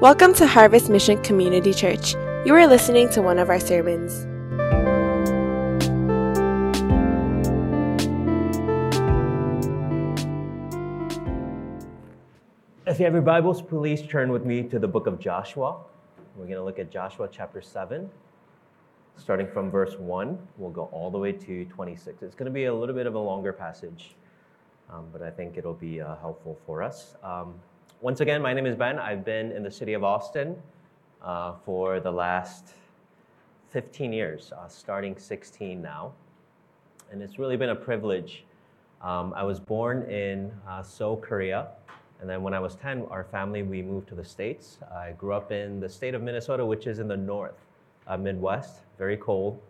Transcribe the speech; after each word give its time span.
Welcome 0.00 0.32
to 0.34 0.46
Harvest 0.46 0.88
Mission 0.88 1.20
Community 1.24 1.74
Church. 1.74 2.14
You 2.46 2.54
are 2.54 2.68
listening 2.68 3.08
to 3.08 3.20
one 3.20 3.40
of 3.40 3.50
our 3.50 3.58
sermons. 3.58 4.12
If 12.86 13.00
you 13.00 13.06
have 13.06 13.12
your 13.12 13.22
Bibles, 13.22 13.60
please 13.60 14.02
turn 14.02 14.30
with 14.30 14.44
me 14.44 14.62
to 14.68 14.78
the 14.78 14.86
book 14.86 15.08
of 15.08 15.18
Joshua. 15.18 15.80
We're 16.36 16.44
going 16.44 16.58
to 16.58 16.62
look 16.62 16.78
at 16.78 16.92
Joshua 16.92 17.28
chapter 17.32 17.60
7, 17.60 18.08
starting 19.16 19.48
from 19.48 19.68
verse 19.68 19.96
1. 19.98 20.38
We'll 20.58 20.70
go 20.70 20.84
all 20.92 21.10
the 21.10 21.18
way 21.18 21.32
to 21.32 21.64
26. 21.64 22.22
It's 22.22 22.36
going 22.36 22.46
to 22.46 22.52
be 22.52 22.66
a 22.66 22.72
little 22.72 22.94
bit 22.94 23.08
of 23.08 23.16
a 23.16 23.18
longer 23.18 23.52
passage, 23.52 24.14
um, 24.92 25.06
but 25.12 25.22
I 25.22 25.30
think 25.30 25.58
it'll 25.58 25.74
be 25.74 26.00
uh, 26.00 26.14
helpful 26.20 26.56
for 26.64 26.84
us. 26.84 27.16
Um, 27.24 27.54
once 28.00 28.20
again, 28.20 28.40
my 28.40 28.54
name 28.54 28.66
is 28.66 28.76
Ben. 28.76 28.96
I've 28.98 29.24
been 29.24 29.50
in 29.50 29.64
the 29.64 29.70
city 29.70 29.92
of 29.92 30.04
Austin 30.04 30.54
uh, 31.20 31.54
for 31.64 31.98
the 31.98 32.10
last 32.10 32.74
15 33.70 34.12
years, 34.12 34.52
uh, 34.52 34.68
starting 34.68 35.16
16 35.18 35.82
now. 35.82 36.12
And 37.10 37.20
it's 37.20 37.40
really 37.40 37.56
been 37.56 37.70
a 37.70 37.74
privilege. 37.74 38.44
Um, 39.02 39.34
I 39.34 39.42
was 39.42 39.58
born 39.58 40.02
in 40.04 40.52
uh, 40.68 40.82
Seoul, 40.82 41.16
Korea. 41.16 41.68
And 42.20 42.30
then 42.30 42.42
when 42.42 42.54
I 42.54 42.60
was 42.60 42.76
10, 42.76 43.06
our 43.10 43.24
family, 43.24 43.64
we 43.64 43.82
moved 43.82 44.08
to 44.08 44.14
the 44.14 44.24
States. 44.24 44.78
I 44.94 45.12
grew 45.12 45.32
up 45.32 45.50
in 45.50 45.80
the 45.80 45.88
state 45.88 46.14
of 46.14 46.22
Minnesota, 46.22 46.64
which 46.64 46.86
is 46.86 47.00
in 47.00 47.08
the 47.08 47.16
north, 47.16 47.66
uh, 48.06 48.16
Midwest, 48.16 48.80
very 48.96 49.16
cold, 49.16 49.60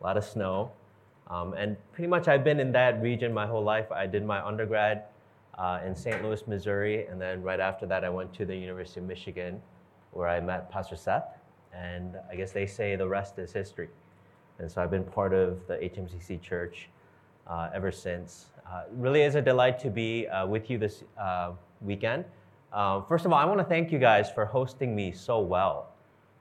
a 0.00 0.04
lot 0.04 0.16
of 0.16 0.24
snow. 0.24 0.70
Um, 1.28 1.52
and 1.52 1.76
pretty 1.92 2.08
much 2.08 2.28
I've 2.28 2.44
been 2.44 2.60
in 2.60 2.72
that 2.72 3.00
region 3.02 3.32
my 3.32 3.46
whole 3.46 3.62
life. 3.62 3.92
I 3.92 4.06
did 4.06 4.24
my 4.24 4.42
undergrad 4.42 5.04
uh, 5.58 5.80
in 5.86 5.94
St. 5.94 6.22
Louis, 6.22 6.46
Missouri. 6.46 7.06
And 7.06 7.20
then 7.20 7.42
right 7.42 7.60
after 7.60 7.86
that, 7.86 8.04
I 8.04 8.08
went 8.08 8.32
to 8.34 8.44
the 8.44 8.56
University 8.56 9.00
of 9.00 9.06
Michigan, 9.06 9.60
where 10.12 10.28
I 10.28 10.40
met 10.40 10.70
Pastor 10.70 10.96
Seth. 10.96 11.38
And 11.72 12.16
I 12.30 12.36
guess 12.36 12.52
they 12.52 12.66
say 12.66 12.96
the 12.96 13.08
rest 13.08 13.38
is 13.38 13.52
history. 13.52 13.88
And 14.58 14.70
so 14.70 14.82
I've 14.82 14.90
been 14.90 15.04
part 15.04 15.32
of 15.32 15.66
the 15.66 15.74
HMCC 15.74 16.40
church 16.40 16.88
uh, 17.46 17.70
ever 17.74 17.90
since. 17.90 18.46
Uh, 18.70 18.84
really 18.92 19.22
is 19.22 19.34
a 19.34 19.42
delight 19.42 19.78
to 19.80 19.90
be 19.90 20.26
uh, 20.28 20.46
with 20.46 20.70
you 20.70 20.78
this 20.78 21.04
uh, 21.20 21.52
weekend. 21.80 22.24
Um, 22.72 23.04
first 23.08 23.24
of 23.24 23.32
all, 23.32 23.38
I 23.38 23.44
want 23.44 23.58
to 23.58 23.64
thank 23.64 23.92
you 23.92 23.98
guys 23.98 24.30
for 24.30 24.44
hosting 24.44 24.94
me 24.94 25.12
so 25.12 25.40
well. 25.40 25.90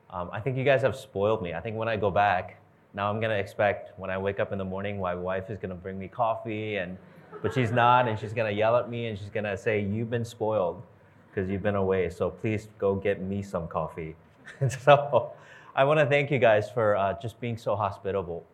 Um, 0.09 0.29
I 0.31 0.39
think 0.39 0.57
you 0.57 0.63
guys 0.63 0.81
have 0.81 0.95
spoiled 0.95 1.41
me. 1.41 1.53
I 1.53 1.59
think 1.59 1.75
when 1.75 1.87
I 1.87 1.97
go 1.97 2.11
back, 2.11 2.57
now 2.93 3.09
I'm 3.09 3.19
going 3.19 3.31
to 3.31 3.37
expect 3.37 3.97
when 3.99 4.09
I 4.09 4.17
wake 4.17 4.39
up 4.39 4.51
in 4.51 4.57
the 4.57 4.65
morning, 4.65 4.99
my 4.99 5.15
wife 5.15 5.49
is 5.49 5.57
going 5.57 5.69
to 5.69 5.75
bring 5.75 5.97
me 5.97 6.07
coffee 6.07 6.77
and 6.77 6.97
but 7.43 7.53
she's 7.53 7.71
not, 7.71 8.07
and 8.07 8.17
she's 8.17 8.33
gonna 8.33 8.49
yell 8.49 8.75
at 8.77 8.89
me, 8.89 9.07
and 9.07 9.19
she's 9.19 9.29
gonna 9.29 9.55
say, 9.55 9.79
"You've 9.79 10.09
been 10.09 10.25
spoiled 10.25 10.81
because 11.29 11.49
you've 11.49 11.61
been 11.61 11.75
away. 11.75 12.09
So 12.09 12.31
please 12.31 12.69
go 12.79 12.95
get 12.95 13.21
me 13.21 13.43
some 13.43 13.67
coffee." 13.67 14.15
so 14.69 15.33
I 15.75 15.83
want 15.83 15.99
to 15.99 16.05
thank 16.05 16.31
you 16.31 16.39
guys 16.39 16.71
for 16.71 16.95
uh, 16.95 17.13
just 17.21 17.39
being 17.41 17.57
so 17.57 17.75
hospitable. 17.75 18.45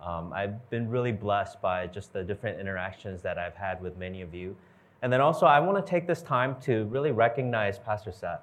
Um, 0.00 0.32
I've 0.32 0.70
been 0.70 0.88
really 0.88 1.12
blessed 1.12 1.60
by 1.60 1.86
just 1.86 2.12
the 2.14 2.24
different 2.24 2.58
interactions 2.58 3.20
that 3.22 3.38
I've 3.38 3.56
had 3.56 3.82
with 3.82 3.98
many 3.98 4.22
of 4.22 4.34
you. 4.34 4.56
And 5.02 5.12
then 5.12 5.20
also, 5.20 5.46
I 5.46 5.60
want 5.60 5.84
to 5.84 5.88
take 5.88 6.06
this 6.06 6.22
time 6.22 6.56
to 6.62 6.84
really 6.84 7.10
recognize 7.10 7.78
Pastor 7.78 8.12
Seth. 8.12 8.40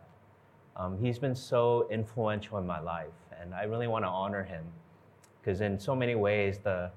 Um, 0.76 1.00
he's 1.00 1.18
been 1.18 1.36
so 1.36 1.88
influential 1.90 2.60
in 2.60 2.68
my 2.68 2.80
life, 2.80 3.18
and 3.42 3.54
I 3.56 3.64
really 3.64 3.88
want 3.88 4.06
to 4.06 4.10
honor 4.10 4.44
him 4.44 4.64
because, 5.42 5.62
in 5.62 5.80
so 5.80 5.96
many 5.96 6.14
ways, 6.14 6.60
the 6.60 6.92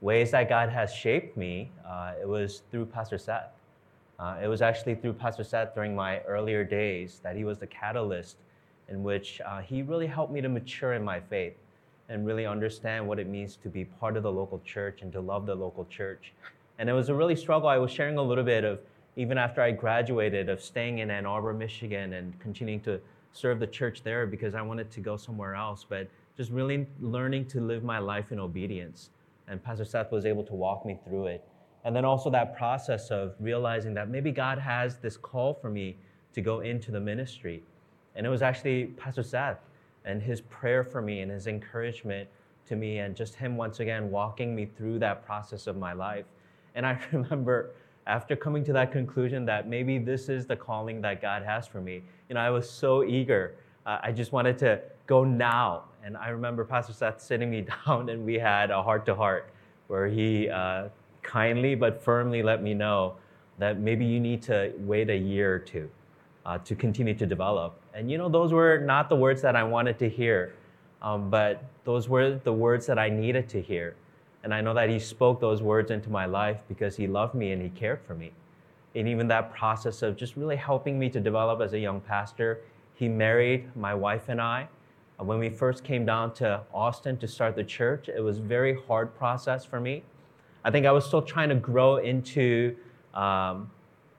ways 0.00 0.30
that 0.32 0.48
God 0.48 0.68
has 0.68 0.92
shaped 0.92 1.36
me, 1.36 1.70
uh, 1.86 2.12
it 2.20 2.28
was 2.28 2.62
through 2.70 2.86
Pastor 2.86 3.18
Seth. 3.18 3.50
Uh, 4.18 4.36
it 4.42 4.46
was 4.46 4.62
actually 4.62 4.94
through 4.94 5.12
Pastor 5.12 5.44
Seth 5.44 5.74
during 5.74 5.94
my 5.94 6.20
earlier 6.20 6.64
days 6.64 7.20
that 7.22 7.36
he 7.36 7.44
was 7.44 7.58
the 7.58 7.66
catalyst 7.66 8.36
in 8.88 9.02
which 9.02 9.40
uh, 9.44 9.60
he 9.60 9.82
really 9.82 10.06
helped 10.06 10.32
me 10.32 10.40
to 10.40 10.48
mature 10.48 10.94
in 10.94 11.04
my 11.04 11.20
faith 11.20 11.54
and 12.08 12.26
really 12.26 12.46
understand 12.46 13.06
what 13.06 13.18
it 13.18 13.26
means 13.26 13.56
to 13.56 13.68
be 13.68 13.84
part 13.84 14.16
of 14.16 14.22
the 14.22 14.30
local 14.30 14.60
church 14.64 15.02
and 15.02 15.12
to 15.12 15.20
love 15.20 15.44
the 15.44 15.54
local 15.54 15.84
church. 15.86 16.32
And 16.78 16.88
it 16.88 16.92
was 16.92 17.08
a 17.08 17.14
really 17.14 17.36
struggle. 17.36 17.68
I 17.68 17.78
was 17.78 17.90
sharing 17.90 18.16
a 18.16 18.22
little 18.22 18.44
bit 18.44 18.64
of, 18.64 18.78
even 19.16 19.38
after 19.38 19.60
I 19.60 19.72
graduated, 19.72 20.48
of 20.48 20.62
staying 20.62 20.98
in 20.98 21.10
Ann 21.10 21.26
Arbor, 21.26 21.52
Michigan 21.52 22.12
and 22.12 22.38
continuing 22.38 22.80
to 22.80 23.00
serve 23.32 23.58
the 23.58 23.66
church 23.66 24.02
there 24.02 24.26
because 24.26 24.54
I 24.54 24.62
wanted 24.62 24.90
to 24.92 25.00
go 25.00 25.16
somewhere 25.16 25.54
else, 25.54 25.84
but 25.88 26.06
just 26.36 26.50
really 26.52 26.86
learning 27.00 27.46
to 27.46 27.60
live 27.60 27.82
my 27.82 27.98
life 27.98 28.30
in 28.30 28.38
obedience 28.38 29.10
and 29.48 29.62
Pastor 29.62 29.84
Seth 29.84 30.10
was 30.12 30.26
able 30.26 30.44
to 30.44 30.54
walk 30.54 30.84
me 30.84 30.98
through 31.04 31.26
it. 31.26 31.44
And 31.84 31.94
then 31.94 32.04
also 32.04 32.30
that 32.30 32.56
process 32.56 33.10
of 33.10 33.34
realizing 33.38 33.94
that 33.94 34.08
maybe 34.08 34.32
God 34.32 34.58
has 34.58 34.98
this 34.98 35.16
call 35.16 35.54
for 35.54 35.70
me 35.70 35.96
to 36.32 36.40
go 36.40 36.60
into 36.60 36.90
the 36.90 37.00
ministry. 37.00 37.62
And 38.14 38.26
it 38.26 38.28
was 38.28 38.42
actually 38.42 38.86
Pastor 38.86 39.22
Seth 39.22 39.58
and 40.04 40.22
his 40.22 40.40
prayer 40.40 40.82
for 40.82 41.00
me 41.00 41.20
and 41.20 41.30
his 41.30 41.46
encouragement 41.46 42.28
to 42.66 42.76
me, 42.76 42.98
and 42.98 43.14
just 43.14 43.36
him 43.36 43.56
once 43.56 43.78
again 43.78 44.10
walking 44.10 44.54
me 44.54 44.66
through 44.66 44.98
that 44.98 45.24
process 45.24 45.68
of 45.68 45.76
my 45.76 45.92
life. 45.92 46.24
And 46.74 46.84
I 46.84 46.98
remember 47.12 47.70
after 48.06 48.36
coming 48.36 48.64
to 48.64 48.72
that 48.72 48.92
conclusion 48.92 49.44
that 49.46 49.68
maybe 49.68 49.98
this 49.98 50.28
is 50.28 50.46
the 50.46 50.56
calling 50.56 51.00
that 51.02 51.20
God 51.20 51.42
has 51.42 51.66
for 51.66 51.80
me, 51.80 52.02
you 52.28 52.34
know, 52.34 52.40
I 52.40 52.50
was 52.50 52.68
so 52.68 53.04
eager. 53.04 53.54
Uh, 53.84 53.98
I 54.02 54.12
just 54.12 54.32
wanted 54.32 54.58
to 54.58 54.80
go 55.06 55.24
now 55.24 55.84
and 56.06 56.16
I 56.16 56.28
remember 56.28 56.64
Pastor 56.64 56.92
Seth 56.92 57.20
sitting 57.20 57.50
me 57.50 57.66
down 57.86 58.10
and 58.10 58.24
we 58.24 58.34
had 58.34 58.70
a 58.70 58.80
heart 58.80 59.04
to 59.06 59.14
heart 59.14 59.50
where 59.88 60.06
he 60.06 60.48
uh, 60.48 60.88
kindly 61.22 61.74
but 61.74 62.00
firmly 62.00 62.44
let 62.44 62.62
me 62.62 62.74
know 62.74 63.16
that 63.58 63.80
maybe 63.80 64.04
you 64.04 64.20
need 64.20 64.40
to 64.42 64.72
wait 64.78 65.10
a 65.10 65.16
year 65.16 65.52
or 65.52 65.58
two 65.58 65.90
uh, 66.44 66.58
to 66.58 66.76
continue 66.76 67.14
to 67.14 67.26
develop. 67.26 67.80
And 67.92 68.08
you 68.08 68.18
know, 68.18 68.28
those 68.28 68.52
were 68.52 68.78
not 68.78 69.08
the 69.08 69.16
words 69.16 69.42
that 69.42 69.56
I 69.56 69.64
wanted 69.64 69.98
to 69.98 70.08
hear, 70.08 70.54
um, 71.02 71.28
but 71.28 71.64
those 71.84 72.08
were 72.08 72.38
the 72.44 72.52
words 72.52 72.86
that 72.86 73.00
I 73.00 73.08
needed 73.08 73.48
to 73.48 73.60
hear. 73.60 73.96
And 74.44 74.54
I 74.54 74.60
know 74.60 74.74
that 74.74 74.88
he 74.88 75.00
spoke 75.00 75.40
those 75.40 75.60
words 75.60 75.90
into 75.90 76.08
my 76.08 76.26
life 76.26 76.62
because 76.68 76.96
he 76.96 77.08
loved 77.08 77.34
me 77.34 77.50
and 77.50 77.60
he 77.60 77.70
cared 77.70 78.00
for 78.06 78.14
me. 78.14 78.30
And 78.94 79.08
even 79.08 79.26
that 79.28 79.52
process 79.52 80.02
of 80.02 80.16
just 80.16 80.36
really 80.36 80.54
helping 80.54 81.00
me 81.00 81.10
to 81.10 81.18
develop 81.18 81.60
as 81.60 81.72
a 81.72 81.78
young 81.80 82.00
pastor, 82.00 82.60
he 82.94 83.08
married 83.08 83.74
my 83.74 83.92
wife 83.92 84.28
and 84.28 84.40
I. 84.40 84.68
When 85.18 85.38
we 85.38 85.48
first 85.48 85.82
came 85.82 86.04
down 86.04 86.34
to 86.34 86.60
Austin 86.74 87.16
to 87.18 87.28
start 87.28 87.56
the 87.56 87.64
church, 87.64 88.08
it 88.08 88.20
was 88.20 88.38
a 88.38 88.42
very 88.42 88.78
hard 88.86 89.16
process 89.16 89.64
for 89.64 89.80
me. 89.80 90.02
I 90.62 90.70
think 90.70 90.84
I 90.84 90.92
was 90.92 91.06
still 91.06 91.22
trying 91.22 91.48
to 91.48 91.54
grow 91.54 91.96
into 91.96 92.76
um, 93.14 93.70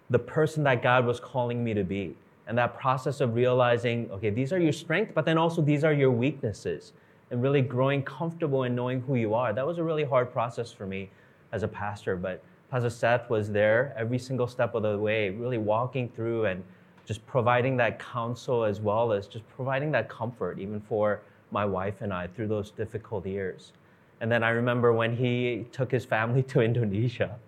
the 0.10 0.18
person 0.18 0.64
that 0.64 0.82
God 0.82 1.06
was 1.06 1.20
calling 1.20 1.64
me 1.64 1.74
to 1.76 1.84
be. 1.84 2.16
And 2.48 2.58
that 2.58 2.80
process 2.80 3.22
of 3.22 3.36
realizing, 3.36 4.10
okay, 4.12 4.30
these 4.30 4.52
are 4.54 4.60
your 4.60 4.72
strengths, 4.72 5.12
but 5.14 5.26
then 5.26 5.38
also 5.38 5.62
these 5.62 5.84
are 5.84 5.94
your 5.94 6.12
weaknesses, 6.12 6.94
and 7.30 7.44
really 7.44 7.62
growing 7.62 8.02
comfortable 8.02 8.64
in 8.64 8.74
knowing 8.74 9.02
who 9.02 9.16
you 9.16 9.34
are. 9.34 9.54
That 9.54 9.68
was 9.68 9.78
a 9.78 9.84
really 9.84 10.06
hard 10.06 10.32
process 10.32 10.72
for 10.72 10.88
me 10.88 11.10
as 11.52 11.64
a 11.64 11.68
pastor, 11.68 12.16
but 12.16 12.42
Pastor 12.72 12.90
Seth 12.90 13.30
was 13.30 13.52
there 13.52 13.94
every 13.98 14.18
single 14.18 14.48
step 14.48 14.76
of 14.76 14.84
the 14.84 14.98
way, 14.98 15.30
really 15.30 15.58
walking 15.58 16.10
through 16.10 16.46
and 16.46 16.64
just 17.08 17.26
providing 17.26 17.78
that 17.78 18.00
counsel 18.00 18.66
as 18.66 18.82
well 18.82 19.14
as 19.14 19.28
just 19.28 19.48
providing 19.56 19.92
that 19.94 20.10
comfort, 20.10 20.60
even 20.60 20.82
for 20.82 21.22
my 21.52 21.64
wife 21.64 22.02
and 22.02 22.14
I 22.14 22.28
through 22.28 22.48
those 22.50 22.70
difficult 22.70 23.26
years. 23.26 23.72
And 24.20 24.30
then 24.30 24.44
I 24.44 24.50
remember 24.50 24.92
when 24.92 25.16
he 25.16 25.66
took 25.72 25.90
his 25.90 26.04
family 26.04 26.44
to 26.52 26.60
Indonesia, 26.62 27.40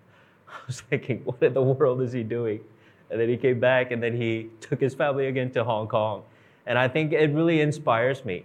I 0.48 0.58
was 0.66 0.80
thinking, 0.80 1.20
what 1.24 1.42
in 1.42 1.52
the 1.52 1.62
world 1.62 2.00
is 2.00 2.12
he 2.12 2.22
doing? 2.22 2.60
And 3.10 3.20
then 3.20 3.28
he 3.28 3.36
came 3.36 3.60
back 3.60 3.90
and 3.90 4.02
then 4.02 4.16
he 4.16 4.48
took 4.60 4.80
his 4.80 4.94
family 4.94 5.26
again 5.26 5.50
to 5.52 5.62
Hong 5.62 5.86
Kong. 5.86 6.22
And 6.66 6.78
I 6.78 6.88
think 6.88 7.12
it 7.12 7.32
really 7.34 7.60
inspires 7.60 8.24
me. 8.24 8.44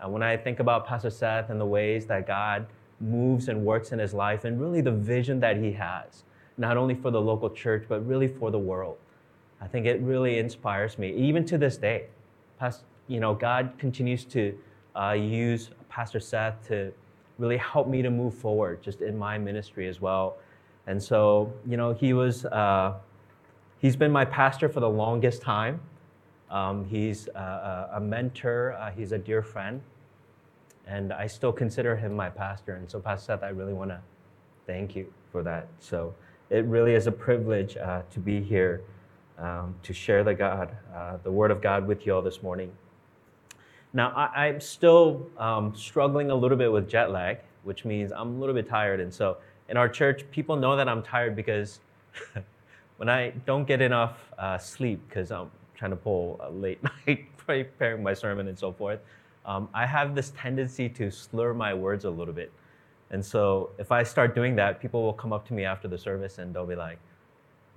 And 0.00 0.12
when 0.12 0.22
I 0.22 0.36
think 0.36 0.60
about 0.60 0.86
Pastor 0.86 1.10
Seth 1.10 1.50
and 1.50 1.60
the 1.60 1.66
ways 1.66 2.06
that 2.06 2.26
God 2.26 2.66
moves 3.00 3.48
and 3.48 3.64
works 3.64 3.92
in 3.92 3.98
his 3.98 4.14
life 4.14 4.44
and 4.44 4.60
really 4.60 4.80
the 4.80 4.92
vision 4.92 5.40
that 5.40 5.56
he 5.56 5.72
has, 5.72 6.24
not 6.56 6.76
only 6.76 6.94
for 6.94 7.10
the 7.10 7.20
local 7.20 7.50
church, 7.50 7.84
but 7.88 8.06
really 8.06 8.28
for 8.28 8.50
the 8.50 8.58
world. 8.58 8.96
I 9.60 9.66
think 9.66 9.86
it 9.86 10.00
really 10.00 10.38
inspires 10.38 10.98
me, 10.98 11.12
even 11.14 11.44
to 11.46 11.58
this 11.58 11.76
day. 11.76 12.06
Past, 12.58 12.84
you 13.08 13.20
know, 13.20 13.34
God 13.34 13.72
continues 13.78 14.24
to 14.26 14.56
uh, 14.94 15.12
use 15.12 15.70
Pastor 15.88 16.20
Seth 16.20 16.66
to 16.68 16.92
really 17.38 17.56
help 17.56 17.88
me 17.88 18.02
to 18.02 18.10
move 18.10 18.34
forward, 18.34 18.82
just 18.82 19.00
in 19.00 19.16
my 19.16 19.38
ministry 19.38 19.88
as 19.88 20.00
well. 20.00 20.36
And 20.86 21.02
so, 21.02 21.52
you 21.66 21.76
know, 21.76 21.92
he 21.92 22.12
was, 22.12 22.44
uh, 22.46 22.94
he's 23.78 23.96
been 23.96 24.12
my 24.12 24.24
pastor 24.24 24.68
for 24.68 24.80
the 24.80 24.88
longest 24.88 25.42
time. 25.42 25.80
Um, 26.50 26.84
he's 26.84 27.28
uh, 27.28 27.88
a 27.94 28.00
mentor. 28.00 28.74
Uh, 28.74 28.90
he's 28.92 29.12
a 29.12 29.18
dear 29.18 29.42
friend, 29.42 29.80
and 30.86 31.12
I 31.12 31.26
still 31.26 31.52
consider 31.52 31.96
him 31.96 32.14
my 32.14 32.30
pastor. 32.30 32.76
And 32.76 32.88
so, 32.88 33.00
Pastor 33.00 33.26
Seth, 33.32 33.42
I 33.42 33.48
really 33.48 33.72
want 33.72 33.90
to 33.90 34.00
thank 34.66 34.94
you 34.94 35.12
for 35.32 35.42
that. 35.42 35.66
So, 35.80 36.14
it 36.48 36.64
really 36.66 36.94
is 36.94 37.08
a 37.08 37.12
privilege 37.12 37.76
uh, 37.76 38.02
to 38.10 38.20
be 38.20 38.40
here 38.40 38.82
um, 39.38 39.74
to 39.82 39.92
share 39.92 40.24
the 40.24 40.34
God, 40.34 40.76
uh, 40.94 41.18
the 41.22 41.30
Word 41.30 41.50
of 41.50 41.60
God 41.60 41.86
with 41.86 42.06
you 42.06 42.14
all 42.14 42.22
this 42.22 42.42
morning. 42.42 42.72
Now, 43.92 44.10
I, 44.10 44.48
am 44.48 44.60
still 44.60 45.26
um, 45.38 45.74
struggling 45.74 46.30
a 46.30 46.34
little 46.34 46.58
bit 46.58 46.70
with 46.70 46.88
jet 46.88 47.10
lag, 47.10 47.38
which 47.64 47.84
means 47.84 48.12
I'm 48.12 48.36
a 48.36 48.38
little 48.38 48.54
bit 48.54 48.68
tired. 48.68 49.00
And 49.00 49.12
so, 49.12 49.38
in 49.68 49.76
our 49.76 49.88
church, 49.88 50.24
people 50.30 50.56
know 50.56 50.76
that 50.76 50.88
I'm 50.88 51.02
tired 51.02 51.34
because 51.34 51.80
when 52.96 53.08
I 53.08 53.30
don't 53.46 53.66
get 53.66 53.80
enough 53.80 54.18
uh, 54.38 54.58
sleep, 54.58 55.00
because 55.08 55.30
I'm 55.30 55.50
trying 55.74 55.92
to 55.92 55.96
pull 55.96 56.40
a 56.42 56.50
late 56.50 56.82
night 57.06 57.26
preparing 57.36 58.02
my 58.02 58.12
sermon 58.12 58.48
and 58.48 58.58
so 58.58 58.72
forth, 58.72 59.00
um, 59.44 59.68
I 59.72 59.86
have 59.86 60.14
this 60.14 60.32
tendency 60.36 60.88
to 60.90 61.10
slur 61.10 61.54
my 61.54 61.72
words 61.72 62.04
a 62.04 62.10
little 62.10 62.34
bit. 62.34 62.52
And 63.10 63.24
so 63.24 63.70
if 63.78 63.92
I 63.92 64.02
start 64.02 64.34
doing 64.34 64.56
that, 64.56 64.80
people 64.80 65.02
will 65.02 65.12
come 65.12 65.32
up 65.32 65.46
to 65.48 65.54
me 65.54 65.64
after 65.64 65.86
the 65.86 65.96
service 65.96 66.38
and 66.38 66.52
they'll 66.52 66.66
be 66.66 66.74
like, 66.74 66.98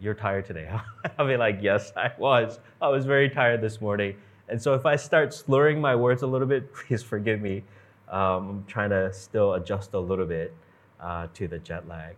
You're 0.01 0.13
tired 0.13 0.45
today. 0.45 0.69
I'll 1.19 1.27
be 1.27 1.35
like, 1.35 1.59
Yes, 1.61 1.91
I 1.97 2.11
was. 2.17 2.59
I 2.81 2.87
was 2.87 3.05
very 3.05 3.29
tired 3.29 3.61
this 3.61 3.81
morning. 3.81 4.15
And 4.47 4.61
so 4.61 4.73
if 4.73 4.85
I 4.85 4.95
start 4.95 5.33
slurring 5.33 5.81
my 5.81 5.95
words 5.95 6.21
a 6.21 6.27
little 6.27 6.47
bit, 6.47 6.73
please 6.73 7.03
forgive 7.03 7.41
me. 7.41 7.63
Um, 8.09 8.49
I'm 8.49 8.65
trying 8.67 8.89
to 8.91 9.13
still 9.13 9.55
adjust 9.55 9.93
a 9.93 9.99
little 9.99 10.25
bit 10.25 10.53
uh, 10.99 11.27
to 11.33 11.47
the 11.47 11.59
jet 11.59 11.87
lag. 11.87 12.15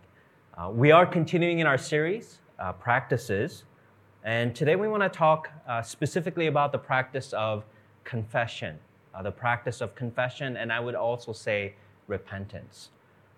Uh, 0.56 0.70
we 0.70 0.92
are 0.92 1.04
continuing 1.04 1.58
in 1.58 1.66
our 1.66 1.76
series, 1.76 2.38
uh, 2.58 2.72
Practices. 2.72 3.64
And 4.24 4.54
today 4.54 4.76
we 4.76 4.86
want 4.86 5.02
to 5.02 5.08
talk 5.08 5.50
uh, 5.66 5.82
specifically 5.82 6.46
about 6.46 6.70
the 6.70 6.78
practice 6.78 7.32
of 7.32 7.64
confession, 8.04 8.78
uh, 9.12 9.22
the 9.22 9.32
practice 9.32 9.80
of 9.80 9.96
confession, 9.96 10.56
and 10.56 10.72
I 10.72 10.78
would 10.78 10.94
also 10.94 11.32
say 11.32 11.74
repentance. 12.06 12.90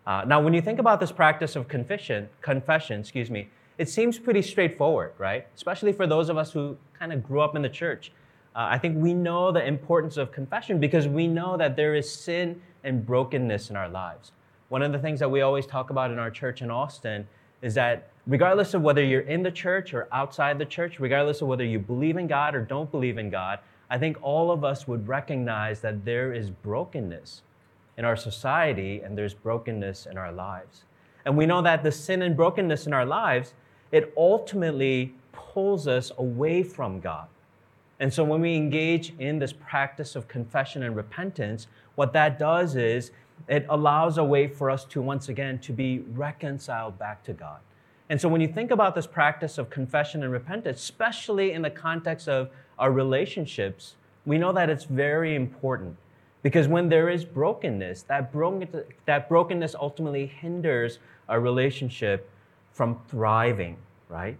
Uh, 0.06 0.22
now, 0.26 0.40
when 0.40 0.52
you 0.52 0.60
think 0.60 0.78
about 0.78 1.00
this 1.00 1.10
practice 1.10 1.56
of 1.56 1.66
confession, 1.66 2.28
confession, 2.42 3.00
excuse 3.00 3.30
me, 3.30 3.48
it 3.78 3.88
seems 3.88 4.18
pretty 4.18 4.42
straightforward, 4.42 5.12
right? 5.18 5.46
Especially 5.54 5.92
for 5.92 6.06
those 6.06 6.28
of 6.28 6.36
us 6.36 6.52
who 6.52 6.76
kind 6.98 7.12
of 7.12 7.22
grew 7.22 7.40
up 7.40 7.56
in 7.56 7.62
the 7.62 7.68
church. 7.68 8.12
Uh, 8.54 8.68
I 8.70 8.78
think 8.78 8.96
we 8.96 9.14
know 9.14 9.50
the 9.50 9.66
importance 9.66 10.16
of 10.16 10.30
confession 10.30 10.78
because 10.78 11.08
we 11.08 11.26
know 11.26 11.56
that 11.56 11.74
there 11.76 11.94
is 11.94 12.10
sin 12.10 12.60
and 12.84 13.04
brokenness 13.04 13.70
in 13.70 13.76
our 13.76 13.88
lives. 13.88 14.32
One 14.68 14.82
of 14.82 14.92
the 14.92 14.98
things 14.98 15.20
that 15.20 15.30
we 15.30 15.40
always 15.40 15.66
talk 15.66 15.90
about 15.90 16.10
in 16.10 16.18
our 16.18 16.30
church 16.30 16.62
in 16.62 16.70
Austin 16.70 17.26
is 17.62 17.74
that 17.74 18.10
regardless 18.26 18.74
of 18.74 18.82
whether 18.82 19.02
you're 19.02 19.22
in 19.22 19.42
the 19.42 19.50
church 19.50 19.92
or 19.92 20.08
outside 20.12 20.58
the 20.58 20.64
church, 20.64 21.00
regardless 21.00 21.40
of 21.42 21.48
whether 21.48 21.64
you 21.64 21.78
believe 21.78 22.16
in 22.16 22.26
God 22.26 22.54
or 22.54 22.60
don't 22.60 22.90
believe 22.90 23.18
in 23.18 23.30
God, 23.30 23.58
I 23.90 23.98
think 23.98 24.18
all 24.22 24.50
of 24.50 24.64
us 24.64 24.86
would 24.86 25.08
recognize 25.08 25.80
that 25.80 26.04
there 26.04 26.32
is 26.32 26.50
brokenness 26.50 27.42
in 27.96 28.04
our 28.04 28.16
society 28.16 29.00
and 29.00 29.16
there's 29.16 29.34
brokenness 29.34 30.06
in 30.06 30.16
our 30.16 30.32
lives. 30.32 30.84
And 31.24 31.36
we 31.36 31.46
know 31.46 31.62
that 31.62 31.82
the 31.82 31.92
sin 31.92 32.22
and 32.22 32.36
brokenness 32.36 32.86
in 32.86 32.92
our 32.92 33.06
lives, 33.06 33.54
it 33.94 34.12
ultimately 34.16 35.14
pulls 35.30 35.86
us 35.86 36.10
away 36.18 36.64
from 36.64 36.98
God. 36.98 37.28
And 38.00 38.12
so 38.12 38.24
when 38.24 38.40
we 38.40 38.56
engage 38.56 39.14
in 39.20 39.38
this 39.38 39.52
practice 39.52 40.16
of 40.16 40.26
confession 40.26 40.82
and 40.82 40.96
repentance, 40.96 41.68
what 41.94 42.12
that 42.12 42.36
does 42.36 42.74
is 42.74 43.12
it 43.46 43.64
allows 43.68 44.18
a 44.18 44.24
way 44.24 44.48
for 44.48 44.68
us 44.68 44.84
to 44.86 45.00
once 45.00 45.28
again 45.28 45.60
to 45.60 45.72
be 45.72 46.00
reconciled 46.12 46.98
back 46.98 47.22
to 47.22 47.32
God. 47.32 47.60
And 48.10 48.20
so 48.20 48.28
when 48.28 48.40
you 48.40 48.48
think 48.48 48.72
about 48.72 48.96
this 48.96 49.06
practice 49.06 49.58
of 49.58 49.70
confession 49.70 50.24
and 50.24 50.32
repentance, 50.32 50.80
especially 50.80 51.52
in 51.52 51.62
the 51.62 51.70
context 51.70 52.28
of 52.28 52.50
our 52.80 52.90
relationships, 52.90 53.94
we 54.26 54.38
know 54.38 54.52
that 54.52 54.68
it's 54.68 54.84
very 54.84 55.36
important 55.36 55.96
because 56.42 56.66
when 56.66 56.88
there 56.88 57.08
is 57.08 57.24
brokenness, 57.24 58.02
that, 58.02 58.32
broken, 58.32 58.68
that 59.06 59.28
brokenness 59.28 59.76
ultimately 59.76 60.26
hinders 60.26 60.98
our 61.28 61.38
relationship 61.38 62.28
from 62.74 63.00
thriving, 63.08 63.78
right? 64.08 64.36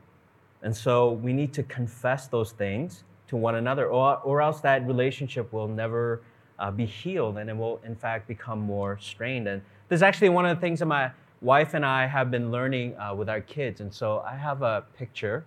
And 0.63 0.77
so 0.77 1.13
we 1.13 1.33
need 1.33 1.55
to 1.55 1.63
confess 1.63 2.27
those 2.27 2.53
things 2.53 3.05
to 3.29 3.37
one 3.37 3.55
another, 3.55 3.87
or, 3.87 4.19
or 4.19 4.43
else 4.43 4.61
that 4.61 4.87
relationship 4.87 5.51
will 5.53 5.69
never 5.69 6.21
uh, 6.59 6.71
be 6.71 6.85
healed 6.85 7.39
and 7.39 7.49
it 7.49 7.57
will, 7.57 7.81
in 7.85 7.95
fact, 7.97 8.29
become 8.29 8.61
more 8.61 8.99
strained. 9.01 9.49
And 9.49 9.63
this 9.89 9.99
is 9.99 10.03
actually 10.03 10.29
one 10.29 10.45
of 10.45 10.57
the 10.57 10.61
things 10.61 10.81
that 10.81 10.87
my 10.87 11.11
wife 11.41 11.75
and 11.75 11.87
I 11.87 12.07
have 12.07 12.31
been 12.31 12.51
learning 12.51 12.97
uh, 12.99 13.15
with 13.15 13.29
our 13.29 13.41
kids. 13.41 13.81
And 13.81 13.93
so 13.93 14.21
I 14.27 14.37
have 14.37 14.63
a 14.63 14.85
picture. 14.99 15.45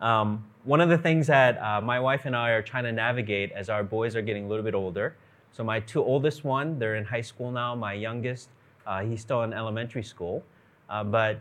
Um, 0.00 0.44
one 0.64 0.80
of 0.80 0.88
the 0.88 0.98
things 0.98 1.26
that 1.26 1.60
uh, 1.60 1.80
my 1.80 2.00
wife 2.00 2.24
and 2.24 2.34
I 2.34 2.50
are 2.50 2.62
trying 2.62 2.84
to 2.84 2.92
navigate 2.92 3.52
as 3.52 3.68
our 3.68 3.84
boys 3.84 4.16
are 4.16 4.22
getting 4.22 4.44
a 4.44 4.48
little 4.48 4.64
bit 4.64 4.74
older. 4.74 5.16
So 5.52 5.62
my 5.64 5.80
two 5.80 6.02
oldest 6.02 6.44
one, 6.44 6.78
they're 6.78 6.96
in 6.96 7.04
high 7.04 7.20
school 7.20 7.50
now. 7.50 7.74
My 7.74 7.92
youngest, 7.92 8.48
uh, 8.86 9.02
he's 9.02 9.20
still 9.20 9.42
in 9.42 9.52
elementary 9.52 10.02
school. 10.02 10.42
Uh, 10.92 11.02
but 11.02 11.40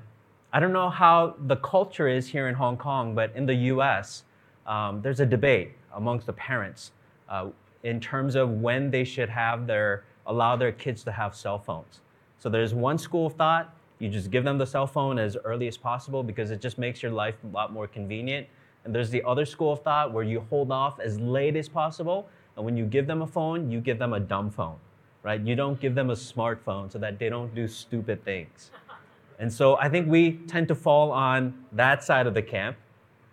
I 0.53 0.62
don't 0.62 0.71
know 0.71 0.89
how 0.89 1.36
the 1.48 1.57
culture 1.57 2.07
is 2.07 2.25
here 2.25 2.48
in 2.48 2.56
Hong 2.56 2.77
Kong, 2.77 3.13
but 3.13 3.36
in 3.36 3.45
the 3.45 3.53
U.S., 3.53 4.24
um, 4.65 5.01
there's 5.01 5.19
a 5.19 5.25
debate 5.25 5.74
amongst 5.94 6.25
the 6.25 6.33
parents 6.33 6.92
uh, 7.27 7.50
in 7.83 8.00
terms 8.00 8.36
of 8.36 8.62
when 8.62 8.89
they 8.89 9.03
should 9.03 9.27
have 9.27 9.68
their 9.68 10.06
allow 10.25 10.56
their 10.56 10.71
kids 10.71 11.03
to 11.03 11.12
have 11.12 11.36
cell 11.36 11.59
phones. 11.59 12.00
So 12.39 12.48
there's 12.48 12.74
one 12.74 12.98
school 12.98 13.27
of 13.27 13.33
thought: 13.33 13.75
you 14.00 14.07
just 14.07 14.31
give 14.31 14.45
them 14.45 14.57
the 14.57 14.65
cell 14.65 14.88
phone 14.88 15.19
as 15.19 15.36
early 15.44 15.68
as 15.68 15.75
possible 15.75 16.24
because 16.24 16.50
it 16.50 16.62
just 16.62 16.77
makes 16.77 17.04
your 17.04 17.12
life 17.12 17.36
a 17.44 17.47
lot 17.47 17.74
more 17.74 17.88
convenient. 17.88 18.47
And 18.86 18.95
there's 18.95 19.09
the 19.09 19.21
other 19.24 19.45
school 19.45 19.74
of 19.74 19.81
thought 19.81 20.13
where 20.13 20.24
you 20.24 20.45
hold 20.50 20.71
off 20.71 21.01
as 21.01 21.19
late 21.19 21.57
as 21.57 21.68
possible. 21.68 22.30
And 22.56 22.63
when 22.63 22.77
you 22.77 22.86
give 22.86 23.06
them 23.06 23.21
a 23.21 23.27
phone, 23.27 23.69
you 23.69 23.81
give 23.81 24.00
them 24.00 24.13
a 24.13 24.19
dumb 24.19 24.50
phone, 24.50 24.77
right? 25.24 25.42
You 25.42 25.56
don't 25.56 25.80
give 25.80 25.94
them 25.94 26.09
a 26.09 26.15
smartphone 26.15 26.89
so 26.89 27.00
that 27.00 27.19
they 27.19 27.27
don't 27.27 27.54
do 27.54 27.68
stupid 27.68 28.24
things. 28.24 28.71
And 29.41 29.51
so 29.51 29.75
I 29.77 29.89
think 29.89 30.07
we 30.07 30.33
tend 30.47 30.67
to 30.67 30.75
fall 30.75 31.11
on 31.11 31.65
that 31.71 32.03
side 32.03 32.27
of 32.27 32.35
the 32.35 32.43
camp. 32.43 32.77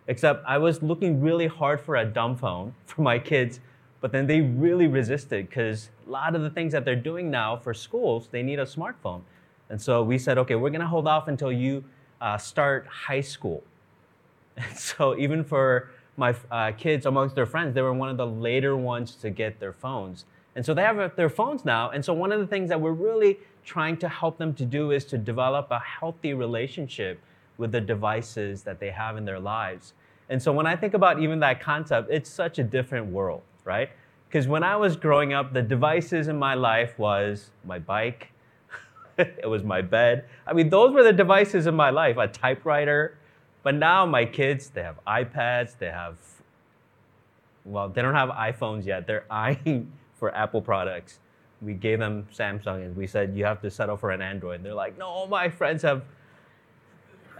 Except 0.06 0.42
I 0.46 0.56
was 0.56 0.82
looking 0.82 1.20
really 1.20 1.46
hard 1.46 1.82
for 1.82 1.96
a 1.96 2.04
dumb 2.04 2.34
phone 2.34 2.74
for 2.86 3.02
my 3.02 3.18
kids, 3.18 3.60
but 4.00 4.10
then 4.10 4.26
they 4.26 4.40
really 4.40 4.86
resisted 4.86 5.48
because 5.48 5.90
a 6.06 6.10
lot 6.10 6.34
of 6.34 6.40
the 6.40 6.48
things 6.48 6.72
that 6.72 6.86
they're 6.86 6.96
doing 6.96 7.30
now 7.30 7.58
for 7.58 7.74
schools, 7.74 8.28
they 8.32 8.42
need 8.42 8.58
a 8.58 8.64
smartphone. 8.64 9.20
And 9.68 9.80
so 9.80 10.02
we 10.02 10.16
said, 10.18 10.38
okay, 10.38 10.54
we're 10.54 10.70
going 10.70 10.80
to 10.80 10.86
hold 10.86 11.06
off 11.06 11.28
until 11.28 11.52
you 11.52 11.84
uh, 12.22 12.38
start 12.38 12.86
high 12.86 13.20
school. 13.20 13.62
And 14.56 14.76
so 14.76 15.16
even 15.16 15.44
for 15.44 15.90
my 16.16 16.34
uh, 16.50 16.72
kids 16.72 17.06
amongst 17.06 17.36
their 17.36 17.46
friends, 17.46 17.74
they 17.74 17.82
were 17.82 17.92
one 17.92 18.08
of 18.08 18.16
the 18.16 18.26
later 18.26 18.76
ones 18.76 19.14
to 19.16 19.30
get 19.30 19.60
their 19.60 19.72
phones. 19.72 20.24
And 20.56 20.66
so 20.66 20.74
they 20.74 20.82
have 20.82 21.14
their 21.14 21.28
phones 21.28 21.64
now. 21.64 21.90
And 21.90 22.04
so 22.04 22.12
one 22.12 22.32
of 22.32 22.40
the 22.40 22.46
things 22.46 22.70
that 22.70 22.80
we're 22.80 22.90
really 22.90 23.38
trying 23.68 23.98
to 23.98 24.08
help 24.08 24.38
them 24.38 24.54
to 24.54 24.64
do 24.64 24.92
is 24.92 25.04
to 25.04 25.18
develop 25.18 25.70
a 25.70 25.78
healthy 25.78 26.32
relationship 26.32 27.20
with 27.58 27.70
the 27.70 27.80
devices 27.80 28.62
that 28.62 28.80
they 28.80 28.88
have 28.88 29.18
in 29.18 29.26
their 29.26 29.38
lives. 29.38 29.92
And 30.30 30.42
so 30.42 30.52
when 30.52 30.66
I 30.66 30.74
think 30.74 30.94
about 30.94 31.20
even 31.20 31.38
that 31.40 31.60
concept, 31.60 32.08
it's 32.10 32.30
such 32.30 32.58
a 32.58 32.64
different 32.64 33.06
world, 33.12 33.42
right? 33.66 33.90
Because 34.26 34.48
when 34.48 34.62
I 34.62 34.74
was 34.76 34.96
growing 34.96 35.34
up, 35.34 35.52
the 35.52 35.60
devices 35.60 36.28
in 36.28 36.38
my 36.38 36.54
life 36.54 36.98
was 36.98 37.50
my 37.62 37.78
bike, 37.78 38.32
it 39.18 39.48
was 39.48 39.62
my 39.62 39.82
bed. 39.82 40.24
I 40.46 40.54
mean, 40.54 40.70
those 40.70 40.94
were 40.94 41.02
the 41.02 41.12
devices 41.12 41.66
in 41.66 41.74
my 41.74 41.90
life, 41.90 42.16
a 42.16 42.26
typewriter, 42.26 43.18
but 43.62 43.74
now 43.74 44.06
my 44.06 44.24
kids, 44.24 44.70
they 44.70 44.82
have 44.82 44.98
iPads, 45.06 45.76
they 45.78 45.90
have, 45.90 46.16
well, 47.66 47.90
they 47.90 48.00
don't 48.00 48.14
have 48.14 48.30
iPhones 48.30 48.86
yet. 48.86 49.06
They're 49.06 49.26
eyeing 49.30 49.92
for 50.14 50.34
Apple 50.34 50.62
products. 50.62 51.18
We 51.60 51.74
gave 51.74 51.98
them 51.98 52.26
Samsung 52.32 52.84
and 52.84 52.96
we 52.96 53.06
said, 53.06 53.36
you 53.36 53.44
have 53.44 53.60
to 53.62 53.70
settle 53.70 53.96
for 53.96 54.10
an 54.10 54.22
Android. 54.22 54.62
They're 54.62 54.74
like, 54.74 54.96
no, 54.98 55.26
my 55.26 55.48
friends 55.48 55.82
have 55.82 56.02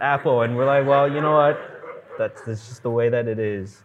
Apple. 0.01 0.41
And 0.41 0.55
we're 0.55 0.65
like, 0.65 0.85
well, 0.85 1.11
you 1.11 1.21
know 1.21 1.33
what? 1.33 1.59
That's, 2.17 2.41
that's 2.41 2.67
just 2.67 2.83
the 2.83 2.89
way 2.89 3.09
that 3.09 3.27
it 3.27 3.39
is. 3.39 3.83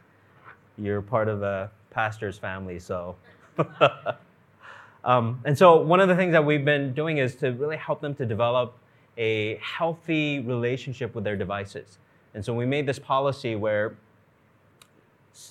You're 0.76 1.03
part 1.03 1.29
of 1.29 1.43
a 1.43 1.71
pastor's 1.91 2.37
family, 2.37 2.81
so. 2.81 3.14
um, 5.05 5.41
and 5.45 5.57
so, 5.57 5.81
one 5.81 6.00
of 6.00 6.09
the 6.09 6.17
things 6.17 6.33
that 6.33 6.45
we've 6.45 6.64
been 6.64 6.93
doing 6.95 7.19
is 7.19 7.37
to 7.37 7.53
really 7.53 7.76
help 7.76 8.00
them 8.00 8.12
to 8.17 8.26
develop 8.26 8.76
a 9.17 9.57
healthy 9.62 10.41
relationship 10.41 11.14
with 11.14 11.25
their 11.25 11.37
devices. 11.37 11.99
And 12.35 12.45
so 12.45 12.53
we 12.53 12.67
made 12.67 12.87
this 12.87 12.99
policy 12.99 13.55
where 13.55 13.97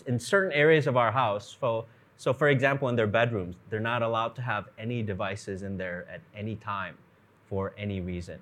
in 0.06 0.20
certain 0.20 0.52
areas 0.52 0.88
of 0.88 0.98
our 0.98 1.12
house, 1.12 1.58
so, 1.60 1.86
so 2.24 2.32
for 2.32 2.48
example, 2.48 2.88
in 2.88 2.96
their 2.96 3.06
bedrooms, 3.06 3.58
they're 3.70 3.82
not 3.82 4.02
allowed 4.02 4.34
to 4.36 4.42
have 4.42 4.70
any 4.78 5.04
devices 5.04 5.62
in 5.62 5.76
there 5.76 6.08
at 6.10 6.22
any 6.34 6.56
time 6.56 6.96
for 7.50 7.74
any 7.78 8.00
reason. 8.00 8.40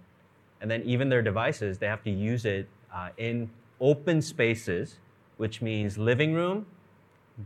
And 0.62 0.70
then 0.70 0.84
even 0.84 1.10
their 1.10 1.24
devices, 1.24 1.80
they 1.80 1.88
have 1.88 2.04
to 2.04 2.12
use 2.12 2.46
it 2.46 2.70
uh, 2.94 3.10
in 3.18 3.50
open 3.80 4.22
spaces, 4.22 5.00
which 5.38 5.64
means 5.64 5.98
living 5.98 6.36
room, 6.36 6.68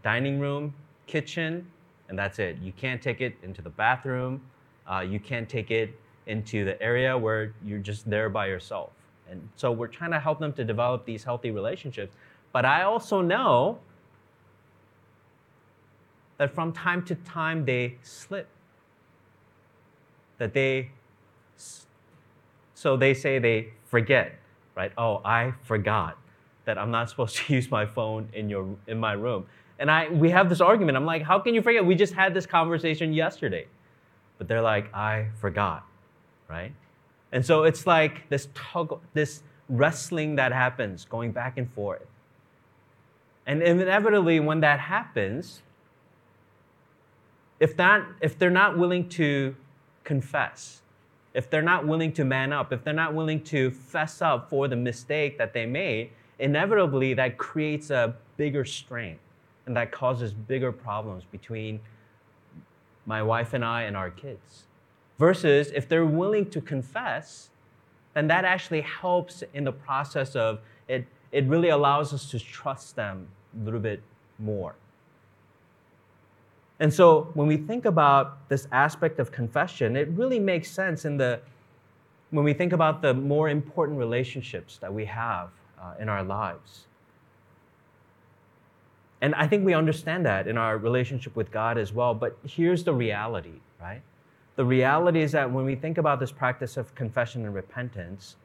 dining 0.04 0.38
room, 0.38 0.74
kitchen, 1.08 1.66
and 2.10 2.20
that's 2.20 2.38
it. 2.38 2.58
You 2.62 2.74
can't 2.74 3.02
take 3.02 3.22
it 3.22 3.38
into 3.42 3.62
the 3.62 3.70
bathroom. 3.70 4.42
Uh, 4.92 5.06
you 5.10 5.22
can't 5.22 5.48
take 5.48 5.72
it 5.72 5.98
into 6.28 6.66
the 6.66 6.76
area 6.84 7.18
where 7.18 7.54
you're 7.64 7.80
just 7.80 8.10
there 8.10 8.28
by 8.28 8.48
yourself. 8.48 8.90
And 9.32 9.48
so 9.56 9.72
we're 9.72 9.88
trying 9.88 10.12
to 10.12 10.20
help 10.20 10.42
them 10.42 10.52
to 10.52 10.66
develop 10.66 11.06
these 11.06 11.24
healthy 11.24 11.52
relationships. 11.52 12.14
But 12.52 12.66
I 12.66 12.84
also 12.84 13.22
know 13.22 13.80
that 16.38 16.54
from 16.54 16.74
time 16.74 17.04
to 17.06 17.16
time 17.16 17.66
they 17.66 17.96
slip. 18.02 18.48
That 20.38 20.54
they, 20.54 20.92
so 22.74 22.98
they 22.98 23.14
say 23.14 23.40
they 23.40 23.70
forget, 23.86 24.36
right? 24.76 24.92
Oh, 24.98 25.22
I 25.24 25.54
forgot 25.64 26.18
that 26.66 26.78
I'm 26.78 26.92
not 26.92 27.10
supposed 27.10 27.38
to 27.48 27.54
use 27.54 27.72
my 27.72 27.86
phone 27.86 28.28
in, 28.34 28.50
your, 28.50 28.68
in 28.88 29.00
my 29.00 29.14
room. 29.14 29.46
And 29.80 29.92
I, 29.92 30.10
we 30.10 30.30
have 30.30 30.50
this 30.50 30.62
argument. 30.62 30.98
I'm 30.98 31.06
like, 31.06 31.22
how 31.22 31.40
can 31.40 31.54
you 31.54 31.62
forget? 31.62 31.86
We 31.86 31.96
just 31.96 32.14
had 32.14 32.34
this 32.34 32.46
conversation 32.46 33.14
yesterday. 33.14 33.68
But 34.38 34.48
they're 34.48 34.62
like, 34.62 34.94
I 34.94 35.28
forgot, 35.40 35.86
right? 36.50 36.74
And 37.32 37.46
so 37.46 37.64
it's 37.64 37.88
like 37.88 38.28
this 38.30 38.48
tug, 38.54 39.00
this 39.14 39.44
wrestling 39.70 40.36
that 40.36 40.52
happens, 40.52 41.06
going 41.06 41.32
back 41.32 41.58
and 41.58 41.72
forth. 41.74 42.06
And 43.46 43.62
inevitably, 43.62 44.40
when 44.40 44.62
that 44.62 44.80
happens, 44.80 45.62
if, 47.60 47.76
that, 47.78 48.06
if 48.22 48.38
they're 48.38 48.50
not 48.50 48.78
willing 48.78 49.10
to 49.10 49.56
confess, 50.04 50.82
if 51.34 51.50
they're 51.50 51.62
not 51.62 51.86
willing 51.86 52.12
to 52.14 52.24
man 52.24 52.54
up, 52.54 52.72
if 52.72 52.84
they're 52.84 52.94
not 52.94 53.14
willing 53.14 53.42
to 53.44 53.72
fess 53.72 54.22
up 54.22 54.50
for 54.50 54.68
the 54.68 54.76
mistake 54.76 55.38
that 55.38 55.54
they 55.54 55.66
made, 55.66 56.12
inevitably 56.40 57.14
that 57.14 57.38
creates 57.38 57.90
a 57.90 58.16
bigger 58.38 58.66
strain 58.66 59.18
and 59.66 59.76
that 59.76 59.92
causes 59.92 60.34
bigger 60.34 60.72
problems 60.72 61.24
between 61.32 61.80
my 63.06 63.22
wife 63.22 63.54
and 63.54 63.64
I 63.64 63.84
and 63.84 63.96
our 63.96 64.10
kids. 64.10 64.64
Versus 65.18 65.72
if 65.74 65.88
they're 65.88 66.06
willing 66.06 66.50
to 66.50 66.62
confess, 66.62 67.50
then 68.14 68.28
that 68.28 68.46
actually 68.46 68.82
helps 68.82 69.44
in 69.54 69.64
the 69.64 69.72
process 69.72 70.36
of 70.36 70.60
it, 70.88 71.06
it 71.32 71.46
really 71.46 71.70
allows 71.70 72.14
us 72.14 72.30
to 72.32 72.40
trust 72.40 72.96
them 72.96 73.28
a 73.60 73.64
little 73.64 73.80
bit 73.80 74.02
more. 74.40 74.76
And 76.80 76.94
so 76.94 77.32
when 77.34 77.48
we 77.48 77.58
think 77.58 77.86
about 77.86 78.50
this 78.50 78.68
aspect 78.72 79.20
of 79.20 79.32
confession, 79.32 79.96
it 79.96 80.10
really 80.10 80.40
makes 80.40 80.70
sense 80.70 81.06
in 81.06 81.18
the 81.18 81.40
when 82.32 82.44
we 82.44 82.54
think 82.54 82.74
about 82.74 83.02
the 83.02 83.14
more 83.14 83.50
important 83.50 83.98
relationships 83.98 84.78
that 84.80 84.94
we 84.94 85.06
have 85.06 85.50
uh, 85.82 85.94
in 86.00 86.10
our 86.10 86.24
lives. 86.24 86.88
And 89.22 89.34
I 89.36 89.48
think 89.48 89.64
we 89.66 89.74
understand 89.74 90.26
that 90.26 90.48
in 90.48 90.58
our 90.58 90.78
relationship 90.78 91.36
with 91.36 91.50
God 91.52 91.78
as 91.78 91.94
well. 91.94 92.14
But 92.14 92.38
here's 92.46 92.84
the 92.84 92.94
reality, 92.94 93.62
right? 93.82 94.02
The 94.58 94.66
reality 94.66 95.22
is 95.22 95.32
that 95.32 95.50
when 95.50 95.66
we 95.66 95.76
think 95.76 95.98
about 95.98 96.20
this 96.20 96.32
practice 96.32 96.76
of 96.76 96.94
confession 96.94 97.46
and 97.46 97.56
repentance, 97.56 98.36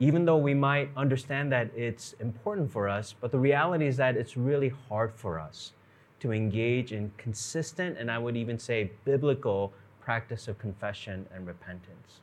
even 0.00 0.24
though 0.24 0.38
we 0.38 0.54
might 0.54 0.88
understand 0.96 1.52
that 1.52 1.70
it's 1.76 2.14
important 2.14 2.72
for 2.72 2.88
us, 2.88 3.14
but 3.20 3.30
the 3.30 3.38
reality 3.38 3.86
is 3.86 3.96
that 3.98 4.16
it's 4.16 4.36
really 4.36 4.72
hard 4.88 5.12
for 5.14 5.38
us 5.38 5.72
to 6.20 6.32
engage 6.32 6.92
in 6.92 7.10
consistent 7.16 7.98
and 7.98 8.10
I 8.10 8.18
would 8.18 8.36
even 8.36 8.58
say 8.58 8.90
biblical 9.04 9.72
practice 10.00 10.48
of 10.48 10.58
confession 10.58 11.26
and 11.34 11.46
repentance. 11.46 12.20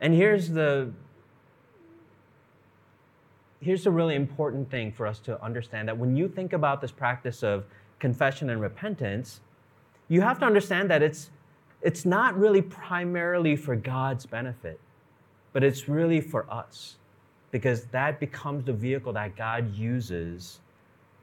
And 0.00 0.14
here's 0.14 0.50
the 0.50 0.90
here's 3.64 3.86
a 3.86 3.90
really 3.90 4.14
important 4.14 4.70
thing 4.70 4.92
for 4.92 5.06
us 5.06 5.18
to 5.18 5.42
understand 5.42 5.88
that 5.88 5.96
when 5.96 6.14
you 6.14 6.28
think 6.28 6.52
about 6.52 6.82
this 6.82 6.92
practice 6.92 7.42
of 7.42 7.64
confession 7.98 8.50
and 8.50 8.60
repentance, 8.60 9.40
you 10.08 10.20
have 10.20 10.38
to 10.38 10.44
understand 10.44 10.90
that 10.90 11.02
it's, 11.02 11.30
it's 11.80 12.04
not 12.04 12.38
really 12.38 12.60
primarily 12.60 13.56
for 13.56 13.74
God's 13.74 14.26
benefit, 14.26 14.78
but 15.54 15.64
it's 15.64 15.88
really 15.88 16.20
for 16.20 16.44
us 16.52 16.96
because 17.50 17.86
that 17.86 18.20
becomes 18.20 18.64
the 18.64 18.72
vehicle 18.72 19.14
that 19.14 19.34
God 19.34 19.74
uses 19.74 20.60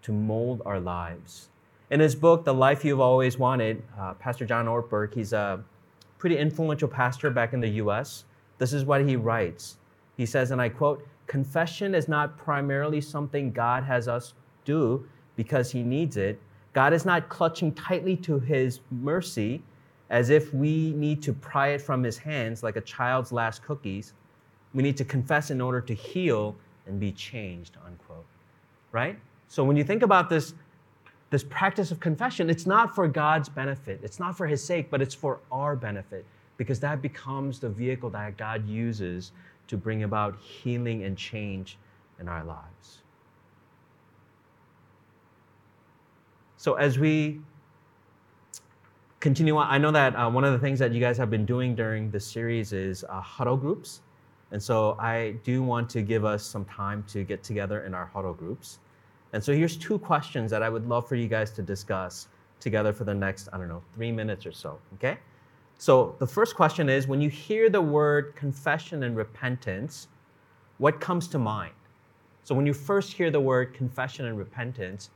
to 0.04 0.12
mold 0.12 0.62
our 0.66 0.80
lives. 0.80 1.50
In 1.90 2.00
his 2.00 2.16
book, 2.16 2.46
The 2.46 2.54
Life 2.54 2.86
You've 2.86 3.02
Always 3.02 3.38
Wanted, 3.38 3.84
uh, 4.00 4.14
Pastor 4.14 4.46
John 4.46 4.66
Ortberg, 4.66 5.14
he's 5.14 5.34
a 5.34 5.64
pretty 6.18 6.38
influential 6.38 6.88
pastor 6.88 7.30
back 7.30 7.54
in 7.54 7.60
the 7.60 7.70
US. 7.70 8.26
This 8.58 8.74
is 8.74 8.86
what 8.86 9.06
he 9.06 9.16
writes. 9.16 9.78
He 10.18 10.26
says, 10.26 10.52
and 10.52 10.62
I 10.62 10.70
quote, 10.70 11.06
confession 11.28 11.96
is 11.96 12.08
not 12.08 12.38
primarily 12.38 13.02
something 13.02 13.52
God 13.52 13.84
has 13.84 14.08
us 14.08 14.34
do 14.66 15.06
because 15.36 15.72
he 15.72 15.84
needs 15.84 16.18
it. 16.18 16.40
God 16.74 16.94
is 16.94 17.06
not 17.06 17.28
clutching 17.28 17.74
tightly 17.74 18.16
to 18.18 18.40
his 18.40 18.80
mercy 18.92 19.62
as 20.10 20.30
if 20.30 20.54
we 20.54 20.92
need 20.92 21.22
to 21.24 21.34
pry 21.34 21.70
it 21.70 21.82
from 21.82 22.04
his 22.04 22.18
hands 22.18 22.64
like 22.64 22.76
a 22.76 22.82
child's 22.82 23.32
last 23.32 23.64
cookies. 23.64 24.14
We 24.74 24.84
need 24.84 24.98
to 24.98 25.06
confess 25.06 25.52
in 25.52 25.60
order 25.60 25.82
to 25.82 25.94
heal 25.94 26.56
and 26.86 27.00
be 27.00 27.12
changed, 27.12 27.78
unquote. 27.86 28.26
Right? 28.92 29.18
So 29.52 29.66
when 29.66 29.76
you 29.76 29.84
think 29.84 30.02
about 30.02 30.30
this, 30.30 30.54
this 31.30 31.44
practice 31.44 31.92
of 31.92 32.00
confession, 32.00 32.50
it's 32.50 32.66
not 32.66 32.96
for 32.96 33.06
God's 33.06 33.50
benefit, 33.50 34.00
it's 34.02 34.18
not 34.18 34.38
for 34.38 34.48
his 34.48 34.64
sake, 34.64 34.90
but 34.90 35.02
it's 35.02 35.14
for 35.14 35.42
our 35.52 35.76
benefit 35.76 36.26
because 36.56 36.80
that 36.80 37.02
becomes 37.02 37.60
the 37.60 37.68
vehicle 37.68 38.10
that 38.12 38.38
God 38.38 38.66
uses 38.66 39.34
to 39.68 39.76
bring 39.76 40.04
about 40.04 40.40
healing 40.40 41.04
and 41.04 41.18
change 41.18 41.78
in 42.22 42.30
our 42.30 42.46
lives. 42.46 43.02
So, 46.56 46.76
as 46.76 46.98
we 46.98 47.42
continue 49.20 49.58
on, 49.58 49.68
I 49.70 49.78
know 49.78 49.92
that 49.92 50.16
uh, 50.16 50.30
one 50.30 50.46
of 50.46 50.54
the 50.54 50.60
things 50.60 50.80
that 50.80 50.94
you 50.94 51.02
guys 51.02 51.18
have 51.18 51.30
been 51.30 51.46
doing 51.46 51.76
during 51.76 52.10
this 52.10 52.26
series 52.26 52.72
is 52.72 53.04
uh, 53.10 53.20
huddle 53.20 53.58
groups. 53.58 54.00
And 54.52 54.64
so, 54.64 54.96
I 54.98 55.36
do 55.44 55.62
want 55.62 55.90
to 55.90 56.02
give 56.02 56.24
us 56.24 56.42
some 56.42 56.64
time 56.64 57.04
to 57.10 57.26
get 57.26 57.44
together 57.44 57.84
in 57.84 57.94
our 57.94 58.06
huddle 58.06 58.34
groups. 58.34 58.80
And 59.34 59.44
so, 59.44 59.54
here's 59.54 59.78
two 59.78 59.98
questions 60.00 60.52
that 60.52 60.62
I 60.62 60.70
would 60.70 60.88
love 60.88 61.08
for 61.08 61.16
you 61.16 61.28
guys 61.28 61.52
to 61.52 61.62
discuss 61.62 62.28
together 62.62 62.94
for 62.94 63.04
the 63.04 63.14
next, 63.14 63.50
I 63.52 63.58
don't 63.58 63.68
know, 63.68 63.82
three 63.96 64.12
minutes 64.12 64.46
or 64.46 64.52
so, 64.52 64.80
okay? 64.96 65.18
So 65.78 66.16
the 66.20 66.28
first 66.28 66.56
question 66.56 66.90
is 66.90 67.08
when 67.08 67.20
you 67.20 67.30
hear 67.30 67.70
the 67.70 67.82
word 67.82 68.36
confession 68.36 69.04
and 69.04 69.18
repentance, 69.18 70.08
what 70.78 71.02
comes 71.02 71.28
to 71.30 71.40
mind? 71.40 71.74
So 72.44 72.54
when 72.56 72.66
you 72.68 72.74
first 72.74 73.14
hear 73.14 73.32
the 73.32 73.40
word 73.40 73.74
confession 73.74 74.28
and 74.28 74.38
repentance, 74.38 75.10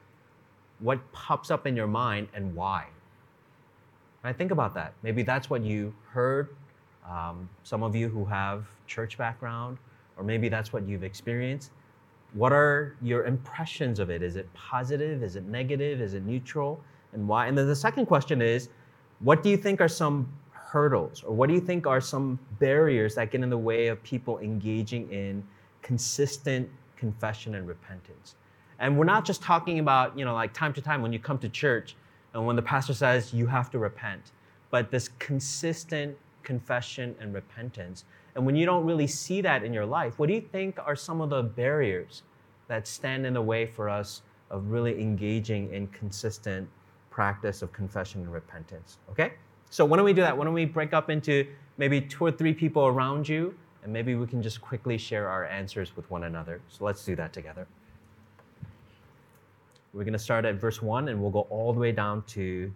what 0.79 0.99
pops 1.11 1.51
up 1.51 1.67
in 1.67 1.75
your 1.75 1.87
mind 1.87 2.27
and 2.33 2.55
why? 2.55 2.87
Right, 4.23 4.35
think 4.35 4.49
about 4.49 4.73
that. 4.73 4.93
Maybe 5.03 5.21
that's 5.21 5.51
what 5.51 5.61
you 5.61 5.93
heard. 6.09 6.55
Um, 7.07 7.47
some 7.63 7.83
of 7.83 7.95
you 7.95 8.09
who 8.09 8.25
have 8.25 8.65
church 8.87 9.19
background, 9.19 9.77
or 10.17 10.23
maybe 10.23 10.49
that's 10.49 10.73
what 10.73 10.87
you've 10.87 11.03
experienced. 11.03 11.71
What 12.35 12.51
are 12.53 12.95
your 13.01 13.25
impressions 13.25 13.99
of 13.99 14.09
it? 14.09 14.21
Is 14.21 14.35
it 14.35 14.53
positive? 14.53 15.23
Is 15.23 15.35
it 15.35 15.45
negative? 15.45 15.99
Is 16.01 16.13
it 16.13 16.23
neutral? 16.23 16.79
And 17.13 17.27
why? 17.27 17.47
And 17.47 17.57
then 17.57 17.67
the 17.67 17.75
second 17.75 18.05
question 18.05 18.41
is, 18.41 18.69
what 19.19 19.41
do 19.41 19.49
you 19.49 19.57
think 19.57 19.81
are 19.81 19.87
some 19.87 20.31
hurdles 20.75 21.23
or 21.23 21.33
what 21.33 21.47
do 21.47 21.55
you 21.55 21.61
think 21.61 21.87
are 21.87 22.01
some 22.01 22.37
barriers 22.59 23.15
that 23.15 23.31
get 23.31 23.41
in 23.41 23.49
the 23.49 23.57
way 23.57 23.87
of 23.87 24.01
people 24.03 24.39
engaging 24.39 25.09
in 25.09 25.41
consistent 25.81 26.69
confession 26.97 27.55
and 27.55 27.65
repentance 27.65 28.35
and 28.79 28.97
we're 28.97 29.05
not 29.05 29.23
just 29.23 29.41
talking 29.41 29.79
about 29.79 30.17
you 30.19 30.25
know 30.25 30.33
like 30.33 30.51
time 30.53 30.73
to 30.73 30.81
time 30.81 31.01
when 31.01 31.13
you 31.13 31.19
come 31.19 31.37
to 31.37 31.47
church 31.47 31.95
and 32.33 32.45
when 32.45 32.57
the 32.57 32.61
pastor 32.61 32.93
says 32.93 33.33
you 33.33 33.47
have 33.47 33.69
to 33.69 33.79
repent 33.79 34.31
but 34.69 34.91
this 34.91 35.09
consistent 35.17 36.17
confession 36.43 37.15
and 37.21 37.33
repentance 37.33 38.03
and 38.35 38.45
when 38.45 38.55
you 38.55 38.65
don't 38.65 38.85
really 38.85 39.07
see 39.07 39.41
that 39.41 39.63
in 39.63 39.73
your 39.73 39.85
life 39.85 40.19
what 40.19 40.27
do 40.27 40.33
you 40.33 40.41
think 40.41 40.77
are 40.79 40.95
some 40.95 41.21
of 41.21 41.29
the 41.29 41.41
barriers 41.41 42.23
that 42.67 42.87
stand 42.87 43.25
in 43.25 43.33
the 43.33 43.41
way 43.41 43.65
for 43.65 43.89
us 43.89 44.21
of 44.49 44.71
really 44.71 45.01
engaging 45.01 45.71
in 45.73 45.87
consistent 45.87 46.67
practice 47.09 47.61
of 47.61 47.71
confession 47.71 48.21
and 48.21 48.33
repentance 48.33 48.97
okay 49.09 49.33
so 49.69 49.83
why 49.83 49.97
don't 49.97 50.05
we 50.05 50.13
do 50.13 50.21
that? 50.21 50.37
Why 50.37 50.45
don't 50.45 50.53
we 50.53 50.65
break 50.65 50.93
up 50.93 51.09
into 51.09 51.45
maybe 51.77 51.99
two 51.99 52.23
or 52.23 52.31
three 52.31 52.53
people 52.53 52.85
around 52.87 53.27
you, 53.27 53.53
and 53.83 53.91
maybe 53.91 54.15
we 54.15 54.25
can 54.25 54.41
just 54.41 54.61
quickly 54.61 54.97
share 54.97 55.27
our 55.27 55.45
answers 55.45 55.95
with 55.95 56.09
one 56.09 56.23
another. 56.23 56.61
So 56.69 56.85
let's 56.85 57.03
do 57.03 57.15
that 57.17 57.33
together. 57.33 57.67
We're 59.93 60.03
going 60.03 60.13
to 60.13 60.19
start 60.19 60.45
at 60.45 60.55
verse 60.55 60.81
1 60.81 61.07
and 61.07 61.21
we'll 61.21 61.31
go 61.31 61.47
all 61.49 61.73
the 61.73 61.79
way 61.79 61.91
down 61.91 62.23
to 62.27 62.71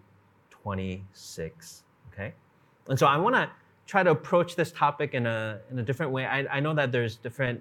26. 0.50 1.82
Okay? 2.12 2.32
And 2.88 2.98
so 2.98 3.06
I 3.06 3.16
want 3.16 3.34
to 3.34 3.50
try 3.90 4.04
to 4.04 4.12
approach 4.12 4.54
this 4.54 4.70
topic 4.70 5.14
in 5.14 5.26
a, 5.26 5.58
in 5.68 5.80
a 5.80 5.82
different 5.82 6.12
way. 6.12 6.24
I, 6.24 6.46
I 6.46 6.60
know 6.60 6.72
that 6.74 6.92
there's 6.92 7.16
different 7.16 7.60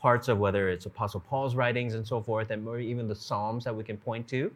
parts 0.00 0.26
of 0.28 0.38
whether 0.38 0.70
it's 0.70 0.86
Apostle 0.86 1.20
Paul's 1.20 1.54
writings 1.54 1.94
and 1.94 2.06
so 2.06 2.18
forth, 2.22 2.50
and 2.50 2.64
maybe 2.64 2.86
even 2.86 3.06
the 3.06 3.14
Psalms 3.14 3.64
that 3.64 3.76
we 3.76 3.84
can 3.84 3.98
point 3.98 4.26
to. 4.28 4.50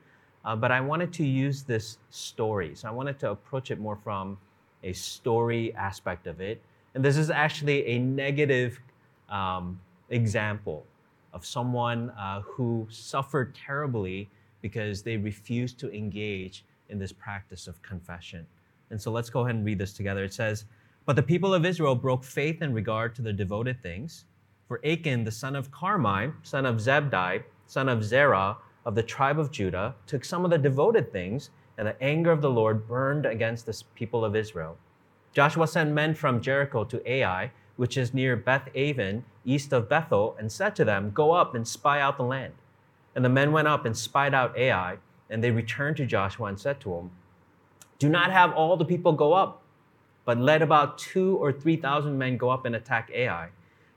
Uh, 0.46 0.56
but 0.56 0.72
I 0.72 0.80
wanted 0.80 1.12
to 1.12 1.26
use 1.26 1.62
this 1.62 1.98
story. 2.08 2.74
So 2.74 2.88
I 2.88 2.90
wanted 2.90 3.18
to 3.18 3.32
approach 3.32 3.70
it 3.70 3.78
more 3.78 3.96
from 3.96 4.38
a 4.82 4.94
story 4.94 5.74
aspect 5.74 6.26
of 6.26 6.40
it. 6.40 6.62
And 6.94 7.04
this 7.04 7.18
is 7.18 7.28
actually 7.28 7.86
a 7.86 7.98
negative 7.98 8.80
um, 9.28 9.78
example 10.08 10.86
of 11.34 11.44
someone 11.44 12.08
uh, 12.18 12.40
who 12.40 12.86
suffered 12.88 13.54
terribly 13.54 14.26
because 14.62 15.02
they 15.02 15.18
refused 15.18 15.78
to 15.80 15.94
engage 15.94 16.64
in 16.88 16.98
this 16.98 17.12
practice 17.12 17.66
of 17.66 17.82
confession. 17.82 18.46
And 18.88 18.98
so 18.98 19.10
let's 19.10 19.28
go 19.28 19.40
ahead 19.40 19.54
and 19.54 19.66
read 19.66 19.78
this 19.78 19.92
together. 19.92 20.24
It 20.24 20.32
says, 20.32 20.64
But 21.06 21.16
the 21.16 21.22
people 21.22 21.54
of 21.54 21.64
Israel 21.64 21.94
broke 21.94 22.24
faith 22.24 22.62
in 22.62 22.74
regard 22.74 23.14
to 23.14 23.22
the 23.22 23.32
devoted 23.32 23.82
things. 23.82 24.26
For 24.68 24.80
Achan, 24.84 25.24
the 25.24 25.30
son 25.30 25.56
of 25.56 25.70
Carmi, 25.70 26.32
son 26.42 26.66
of 26.66 26.76
Zebdi, 26.76 27.42
son 27.66 27.88
of 27.88 28.04
Zerah, 28.04 28.58
of 28.84 28.94
the 28.94 29.02
tribe 29.02 29.38
of 29.38 29.50
Judah 29.50 29.94
took 30.06 30.24
some 30.24 30.44
of 30.44 30.50
the 30.50 30.58
devoted 30.58 31.12
things, 31.12 31.50
and 31.76 31.88
the 31.88 32.02
anger 32.02 32.30
of 32.30 32.42
the 32.42 32.50
Lord 32.50 32.86
burned 32.86 33.26
against 33.26 33.66
the 33.66 33.82
people 33.94 34.24
of 34.24 34.36
Israel. 34.36 34.76
Joshua 35.32 35.66
sent 35.66 35.92
men 35.92 36.14
from 36.14 36.40
Jericho 36.40 36.84
to 36.84 37.10
Ai, 37.10 37.52
which 37.76 37.96
is 37.96 38.12
near 38.12 38.36
Beth 38.36 38.68
Aven, 38.74 39.24
east 39.44 39.72
of 39.72 39.88
Bethel, 39.88 40.36
and 40.38 40.52
said 40.52 40.76
to 40.76 40.84
them, 40.84 41.10
Go 41.12 41.32
up 41.32 41.54
and 41.54 41.66
spy 41.66 42.00
out 42.00 42.16
the 42.16 42.22
land. 42.22 42.54
And 43.14 43.24
the 43.24 43.28
men 43.28 43.52
went 43.52 43.68
up 43.68 43.84
and 43.84 43.96
spied 43.96 44.34
out 44.34 44.56
Ai, 44.56 44.98
and 45.30 45.42
they 45.42 45.50
returned 45.50 45.96
to 45.96 46.06
Joshua 46.06 46.46
and 46.46 46.60
said 46.60 46.80
to 46.80 46.94
him, 46.94 47.10
Do 47.98 48.08
not 48.08 48.32
have 48.32 48.52
all 48.52 48.76
the 48.76 48.84
people 48.84 49.12
go 49.12 49.32
up, 49.32 49.59
but 50.30 50.38
let 50.38 50.62
about 50.62 50.96
two 50.96 51.36
or 51.38 51.50
three 51.50 51.74
thousand 51.74 52.16
men 52.16 52.36
go 52.36 52.50
up 52.50 52.64
and 52.64 52.76
attack 52.76 53.10
Ai. 53.12 53.48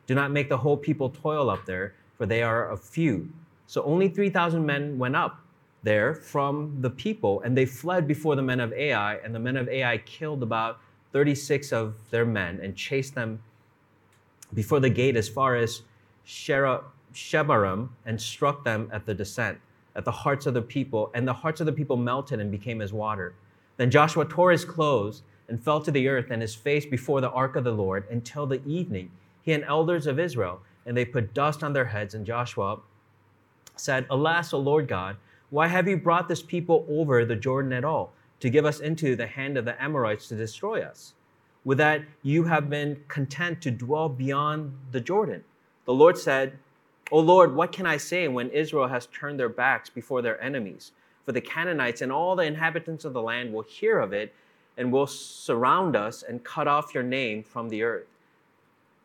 Do 0.08 0.16
not 0.16 0.32
make 0.32 0.50
the 0.50 0.58
whole 0.58 0.76
people 0.76 1.12
toil 1.12 1.48
up 1.48 1.64
there, 1.68 1.94
for 2.18 2.26
they 2.26 2.42
are 2.42 2.72
a 2.72 2.76
few 2.76 3.30
So 3.68 3.84
only 3.84 4.10
3,000 4.10 4.66
men 4.66 4.98
went 4.98 5.16
up 5.16 5.46
there 5.84 6.16
from 6.16 6.82
the 6.82 6.90
people, 6.90 7.42
and 7.42 7.56
they 7.56 7.68
fled 7.68 8.08
before 8.08 8.36
the 8.36 8.42
men 8.42 8.60
of 8.60 8.74
Ai, 8.74 9.18
and 9.18 9.36
the 9.36 9.40
men 9.40 9.56
of 9.56 9.70
Ai 9.70 10.00
killed 10.00 10.42
about 10.42 10.80
36 11.12 11.72
of 11.72 11.94
their 12.10 12.26
men 12.26 12.60
and 12.64 12.76
chased 12.76 13.14
them 13.14 13.40
before 14.56 14.80
the 14.80 14.90
gate 14.90 15.16
as 15.16 15.30
far 15.30 15.56
as 15.56 15.84
Shebarim 16.26 17.90
and 18.08 18.20
struck 18.20 18.64
them 18.66 18.90
at 18.92 19.06
the 19.06 19.14
descent, 19.14 19.60
at 19.96 20.04
the 20.04 20.18
hearts 20.24 20.48
of 20.48 20.56
the 20.56 20.64
people, 20.64 21.12
and 21.14 21.28
the 21.28 21.34
hearts 21.34 21.60
of 21.60 21.68
the 21.68 21.74
people 21.74 21.96
melted 21.96 22.40
and 22.40 22.50
became 22.50 22.82
as 22.82 22.92
water. 22.92 23.36
Then 23.78 23.92
Joshua 23.92 24.26
tore 24.26 24.50
his 24.50 24.66
clothes 24.66 25.22
and 25.48 25.62
fell 25.62 25.82
to 25.82 25.92
the 25.92 26.08
earth 26.08 26.32
and 26.32 26.42
his 26.42 26.56
face 26.56 26.86
before 26.86 27.22
the 27.22 27.32
ark 27.32 27.56
of 27.56 27.64
the 27.64 27.72
Lord 27.72 28.06
until 28.10 28.46
the 28.46 28.66
evening, 28.66 29.12
he 29.42 29.52
and 29.54 29.64
elders 29.66 30.08
of 30.08 30.20
Israel, 30.20 30.62
and 30.86 30.96
they 30.96 31.06
put 31.06 31.34
dust 31.34 31.64
on 31.64 31.74
their 31.74 31.86
heads. 31.86 32.14
And 32.14 32.26
Joshua 32.26 32.80
said, 33.76 34.06
Alas, 34.10 34.54
O 34.54 34.60
Lord 34.60 34.88
God, 34.88 35.18
why 35.50 35.68
have 35.68 35.88
you 35.88 35.98
brought 35.98 36.28
this 36.28 36.42
people 36.42 36.86
over 36.90 37.26
the 37.26 37.36
Jordan 37.36 37.74
at 37.74 37.86
all, 37.86 38.14
to 38.40 38.50
give 38.50 38.66
us 38.66 38.80
into 38.80 39.16
the 39.16 39.28
hand 39.28 39.58
of 39.58 39.66
the 39.66 39.82
Amorites 39.82 40.28
to 40.30 40.36
destroy 40.36 40.82
us? 40.82 41.14
With 41.64 41.78
that, 41.78 42.04
you 42.24 42.44
have 42.46 42.70
been 42.70 43.04
content 43.08 43.62
to 43.62 43.72
dwell 43.72 44.10
beyond 44.10 44.74
the 44.92 45.00
Jordan. 45.00 45.44
The 45.86 45.94
Lord 45.94 46.18
said, 46.18 46.58
O 47.12 47.20
Lord, 47.20 47.56
what 47.56 47.72
can 47.72 47.86
I 47.86 47.98
say 47.98 48.28
when 48.28 48.50
Israel 48.50 48.88
has 48.88 49.08
turned 49.08 49.40
their 49.40 49.50
backs 49.50 49.90
before 49.90 50.22
their 50.22 50.42
enemies? 50.42 50.92
For 51.26 51.32
the 51.32 51.42
Canaanites 51.42 52.02
and 52.02 52.12
all 52.12 52.36
the 52.36 52.44
inhabitants 52.44 53.06
of 53.06 53.14
the 53.14 53.22
land 53.22 53.54
will 53.54 53.62
hear 53.62 54.00
of 54.00 54.12
it 54.12 54.34
and 54.78 54.92
will 54.92 55.08
surround 55.08 55.96
us 55.96 56.24
and 56.24 56.44
cut 56.44 56.68
off 56.68 56.94
your 56.94 57.04
name 57.04 57.44
from 57.44 57.70
the 57.70 57.84
earth. 57.84 58.08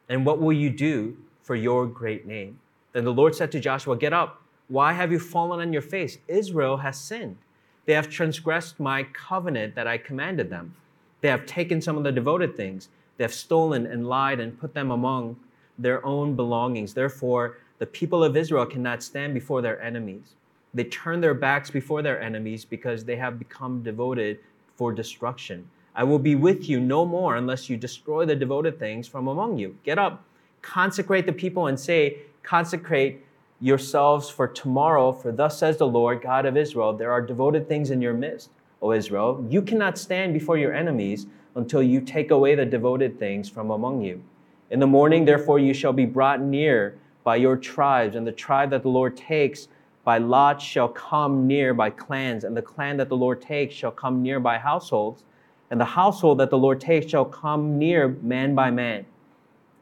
And 0.09 0.25
what 0.25 0.41
will 0.41 0.53
you 0.53 0.71
do 0.71 1.17
for 1.43 1.55
your 1.55 1.87
great 1.87 2.27
name? 2.27 2.59
Then 2.93 3.05
the 3.05 3.13
Lord 3.13 3.35
said 3.35 3.53
to 3.53 3.61
Joshua, 3.61 3.97
Get 3.97 4.13
up. 4.13 4.43
Why 4.69 4.93
have 4.93 5.11
you 5.13 5.19
fallen 5.19 5.61
on 5.61 5.73
your 5.73 5.83
face? 5.83 6.19
Israel 6.29 6.79
has 6.79 7.01
sinned. 7.01 7.39
They 7.87 7.95
have 7.95 8.11
transgressed 8.11 8.79
my 8.79 9.03
covenant 9.03 9.75
that 9.75 9.87
I 9.87 9.97
commanded 9.97 10.51
them. 10.51 10.75
They 11.23 11.29
have 11.29 11.47
taken 11.47 11.81
some 11.81 11.97
of 11.97 12.05
the 12.05 12.13
devoted 12.13 12.55
things. 12.55 12.89
They 13.17 13.25
have 13.25 13.33
stolen 13.33 13.87
and 13.87 14.07
lied 14.07 14.41
and 14.41 14.59
put 14.59 14.75
them 14.75 14.91
among 14.91 15.37
their 15.79 16.05
own 16.05 16.37
belongings. 16.37 16.93
Therefore, 16.93 17.57
the 17.79 17.87
people 17.87 18.23
of 18.23 18.37
Israel 18.37 18.67
cannot 18.67 19.03
stand 19.03 19.33
before 19.33 19.63
their 19.63 19.81
enemies. 19.81 20.35
They 20.75 20.85
turn 20.85 21.21
their 21.21 21.35
backs 21.35 21.71
before 21.71 22.03
their 22.03 22.21
enemies 22.21 22.65
because 22.65 23.05
they 23.05 23.17
have 23.17 23.39
become 23.39 23.83
devoted 23.83 24.39
for 24.79 24.93
destruction. 24.93 25.69
I 25.97 26.05
will 26.05 26.21
be 26.21 26.37
with 26.37 26.69
you 26.69 26.79
no 26.79 27.05
more 27.05 27.35
unless 27.35 27.69
you 27.69 27.77
destroy 27.77 28.25
the 28.25 28.37
devoted 28.37 28.79
things 28.79 29.09
from 29.09 29.27
among 29.27 29.59
you. 29.59 29.77
Get 29.83 29.99
up, 29.99 30.25
consecrate 30.63 31.27
the 31.27 31.33
people, 31.33 31.67
and 31.67 31.79
say, 31.79 32.19
Consecrate 32.45 33.25
yourselves 33.61 34.31
for 34.31 34.47
tomorrow, 34.47 35.11
for 35.11 35.33
thus 35.33 35.59
says 35.59 35.79
the 35.79 35.87
Lord, 35.89 36.23
God 36.23 36.47
of 36.47 36.57
Israel, 36.57 36.93
there 36.93 37.11
are 37.11 37.21
devoted 37.21 37.69
things 37.69 37.91
in 37.91 38.01
your 38.01 38.15
midst, 38.15 38.51
O 38.81 38.93
Israel. 38.93 39.45
You 39.51 39.61
cannot 39.61 39.99
stand 39.99 40.33
before 40.33 40.57
your 40.57 40.73
enemies 40.73 41.27
until 41.57 41.83
you 41.83 42.01
take 42.01 42.31
away 42.31 42.55
the 42.55 42.65
devoted 42.65 43.19
things 43.19 43.49
from 43.49 43.73
among 43.73 44.03
you. 44.03 44.23
In 44.71 44.79
the 44.79 44.87
morning, 44.87 45.25
therefore, 45.25 45.59
you 45.59 45.75
shall 45.75 45.93
be 45.93 46.07
brought 46.07 46.41
near 46.41 46.97
by 47.25 47.35
your 47.35 47.57
tribes, 47.57 48.15
and 48.15 48.25
the 48.25 48.33
tribe 48.33 48.71
that 48.71 48.83
the 48.83 48.89
Lord 48.89 49.17
takes 49.17 49.67
by 50.09 50.17
lot 50.17 50.59
shall 50.59 50.89
come 50.89 51.47
near 51.47 51.75
by 51.75 51.91
clans, 51.91 52.45
and 52.45 52.57
the 52.57 52.63
clan 52.63 52.97
that 52.97 53.11
the 53.11 53.15
Lord 53.15 53.43
takes 53.43 53.75
shall 53.75 53.91
come 53.91 54.23
near 54.23 54.41
by 54.41 54.57
households, 54.57 55.25
and 55.71 55.79
the 55.79 55.85
household 55.85 56.39
that 56.39 56.49
the 56.49 56.57
Lord 56.57 56.81
takes 56.81 57.11
shall 57.11 57.27
come 57.27 57.79
near 57.79 58.17
man 58.23 58.55
by 58.55 58.71
man. 58.71 59.05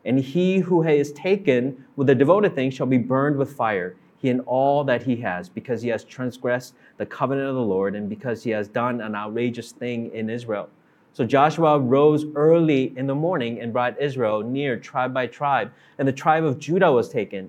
And 0.04 0.18
he 0.18 0.58
who 0.58 0.82
is 0.82 1.12
taken 1.12 1.84
with 1.94 2.08
the 2.08 2.14
devoted 2.16 2.56
thing 2.56 2.72
shall 2.72 2.88
be 2.88 2.98
burned 2.98 3.36
with 3.36 3.52
fire, 3.52 3.94
he 4.16 4.28
and 4.28 4.40
all 4.46 4.82
that 4.82 5.00
he 5.00 5.14
has, 5.14 5.48
because 5.48 5.80
he 5.80 5.90
has 5.90 6.02
transgressed 6.02 6.74
the 6.96 7.06
covenant 7.06 7.48
of 7.48 7.54
the 7.54 7.60
Lord, 7.60 7.94
and 7.94 8.08
because 8.08 8.42
he 8.42 8.50
has 8.50 8.66
done 8.66 9.00
an 9.00 9.14
outrageous 9.14 9.70
thing 9.70 10.10
in 10.12 10.28
Israel. 10.28 10.68
So 11.12 11.24
Joshua 11.24 11.78
rose 11.78 12.24
early 12.34 12.92
in 12.98 13.06
the 13.06 13.14
morning 13.14 13.60
and 13.60 13.72
brought 13.72 14.02
Israel 14.02 14.42
near 14.42 14.76
tribe 14.76 15.14
by 15.14 15.28
tribe, 15.28 15.70
and 15.98 16.08
the 16.08 16.12
tribe 16.12 16.42
of 16.42 16.58
Judah 16.58 16.90
was 16.90 17.08
taken. 17.08 17.48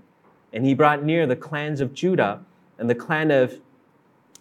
And 0.53 0.63
he 0.63 0.75
brought 0.75 1.03
near 1.03 1.25
the 1.25 1.35
clans 1.35 1.81
of 1.81 1.95
Judah 1.95 2.45
and 2.77 2.89
the 2.89 2.95
clan 2.95 3.31
of 3.31 3.59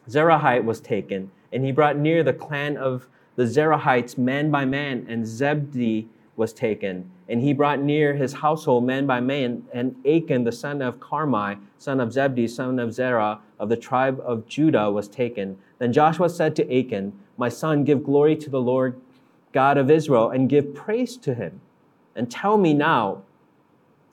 Zerahite 0.09 0.65
was 0.65 0.81
taken, 0.81 1.31
and 1.53 1.65
he 1.65 1.73
brought 1.73 1.97
near 1.97 2.23
the 2.23 2.33
clan 2.33 2.77
of 2.77 3.09
the 3.37 3.45
Zerahites 3.45 4.17
man 4.17 4.51
by 4.51 4.65
man, 4.65 5.07
and 5.09 5.25
Zebdi 5.25 6.07
was 6.37 6.53
taken. 6.53 7.11
And 7.29 7.43
he 7.43 7.53
brought 7.53 7.81
near 7.81 8.15
his 8.15 8.35
household 8.35 8.85
man 8.85 9.07
by 9.07 9.21
man, 9.21 9.65
and 9.73 9.97
Achan, 10.07 10.45
the 10.45 10.53
son 10.53 10.81
of 10.81 11.01
Carmi, 11.01 11.59
son 11.79 12.01
of 12.01 12.11
Zebdi, 12.11 12.49
son 12.49 12.79
of 12.79 12.93
Zerah, 12.93 13.41
of 13.59 13.69
the 13.69 13.77
tribe 13.77 14.21
of 14.25 14.47
Judah, 14.47 14.91
was 14.91 15.09
taken. 15.09 15.59
Then 15.79 15.93
Joshua 15.93 16.29
said 16.29 16.55
to 16.57 16.79
Achan, 16.79 17.13
My 17.37 17.49
son, 17.49 17.85
give 17.85 18.05
glory 18.05 18.37
to 18.37 18.51
the 18.51 18.61
Lord 18.61 19.01
God 19.53 19.77
of 19.77 19.91
Israel, 19.91 20.31
and 20.31 20.49
give 20.49 20.75
praise 20.75 21.17
to 21.19 21.35
him. 21.35 21.61
And 22.15 22.31
tell 22.31 22.57
me 22.57 22.75
now 22.75 23.23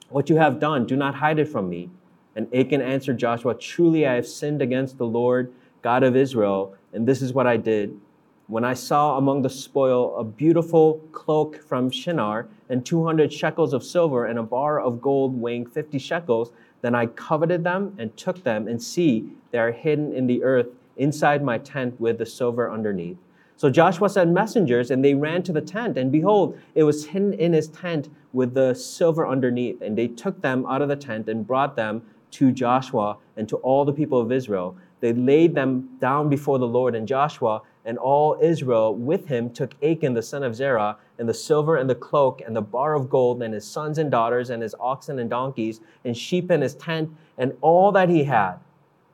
what 0.08 0.28
you 0.28 0.36
have 0.36 0.60
done. 0.60 0.86
Do 0.86 0.96
not 0.96 1.16
hide 1.16 1.38
it 1.38 1.48
from 1.48 1.68
me. 1.68 1.90
And 2.36 2.52
Achan 2.54 2.80
answered 2.80 3.18
Joshua, 3.18 3.54
Truly 3.54 4.06
I 4.06 4.14
have 4.14 4.26
sinned 4.26 4.62
against 4.62 4.98
the 4.98 5.06
Lord 5.06 5.52
God 5.82 6.02
of 6.02 6.16
Israel, 6.16 6.74
and 6.92 7.06
this 7.06 7.22
is 7.22 7.32
what 7.32 7.46
I 7.46 7.56
did. 7.56 7.98
When 8.46 8.64
I 8.64 8.74
saw 8.74 9.16
among 9.16 9.42
the 9.42 9.50
spoil 9.50 10.16
a 10.16 10.24
beautiful 10.24 11.00
cloak 11.12 11.62
from 11.62 11.90
Shinar, 11.90 12.46
and 12.68 12.84
200 12.84 13.32
shekels 13.32 13.72
of 13.72 13.82
silver, 13.82 14.26
and 14.26 14.38
a 14.38 14.42
bar 14.42 14.80
of 14.80 15.00
gold 15.00 15.40
weighing 15.40 15.66
50 15.66 15.98
shekels, 15.98 16.52
then 16.82 16.94
I 16.94 17.06
coveted 17.06 17.64
them 17.64 17.94
and 17.98 18.14
took 18.16 18.42
them, 18.42 18.68
and 18.68 18.82
see, 18.82 19.30
they 19.50 19.58
are 19.58 19.72
hidden 19.72 20.12
in 20.12 20.26
the 20.26 20.42
earth 20.42 20.66
inside 20.96 21.42
my 21.42 21.58
tent 21.58 21.98
with 22.00 22.18
the 22.18 22.26
silver 22.26 22.70
underneath. 22.70 23.16
So 23.56 23.70
Joshua 23.70 24.08
sent 24.08 24.32
messengers, 24.32 24.90
and 24.90 25.04
they 25.04 25.14
ran 25.14 25.42
to 25.44 25.52
the 25.52 25.60
tent, 25.60 25.96
and 25.96 26.10
behold, 26.10 26.58
it 26.74 26.82
was 26.82 27.06
hidden 27.06 27.32
in 27.34 27.52
his 27.52 27.68
tent 27.68 28.08
with 28.32 28.52
the 28.52 28.74
silver 28.74 29.26
underneath. 29.26 29.80
And 29.80 29.96
they 29.96 30.08
took 30.08 30.42
them 30.42 30.66
out 30.66 30.82
of 30.82 30.88
the 30.88 30.96
tent 30.96 31.28
and 31.28 31.46
brought 31.46 31.76
them 31.76 32.02
to 32.34 32.52
Joshua 32.52 33.16
and 33.36 33.48
to 33.48 33.56
all 33.56 33.84
the 33.84 33.92
people 33.92 34.20
of 34.20 34.30
Israel. 34.32 34.76
They 35.00 35.12
laid 35.12 35.54
them 35.54 35.88
down 36.00 36.28
before 36.28 36.58
the 36.58 36.66
Lord, 36.66 36.94
and 36.94 37.06
Joshua 37.06 37.62
and 37.84 37.98
all 37.98 38.38
Israel 38.40 38.94
with 38.94 39.26
him 39.26 39.50
took 39.50 39.74
Achan 39.82 40.14
the 40.14 40.22
son 40.22 40.42
of 40.42 40.56
Zerah, 40.56 40.96
and 41.18 41.28
the 41.28 41.34
silver 41.34 41.76
and 41.76 41.88
the 41.88 41.94
cloak, 41.94 42.40
and 42.44 42.56
the 42.56 42.62
bar 42.62 42.94
of 42.94 43.10
gold, 43.10 43.42
and 43.42 43.52
his 43.52 43.66
sons 43.66 43.98
and 43.98 44.10
daughters, 44.10 44.50
and 44.50 44.62
his 44.62 44.74
oxen 44.80 45.18
and 45.18 45.28
donkeys, 45.28 45.80
and 46.04 46.16
sheep 46.16 46.50
and 46.50 46.62
his 46.62 46.74
tent, 46.74 47.10
and 47.38 47.52
all 47.60 47.92
that 47.92 48.08
he 48.08 48.24
had. 48.24 48.54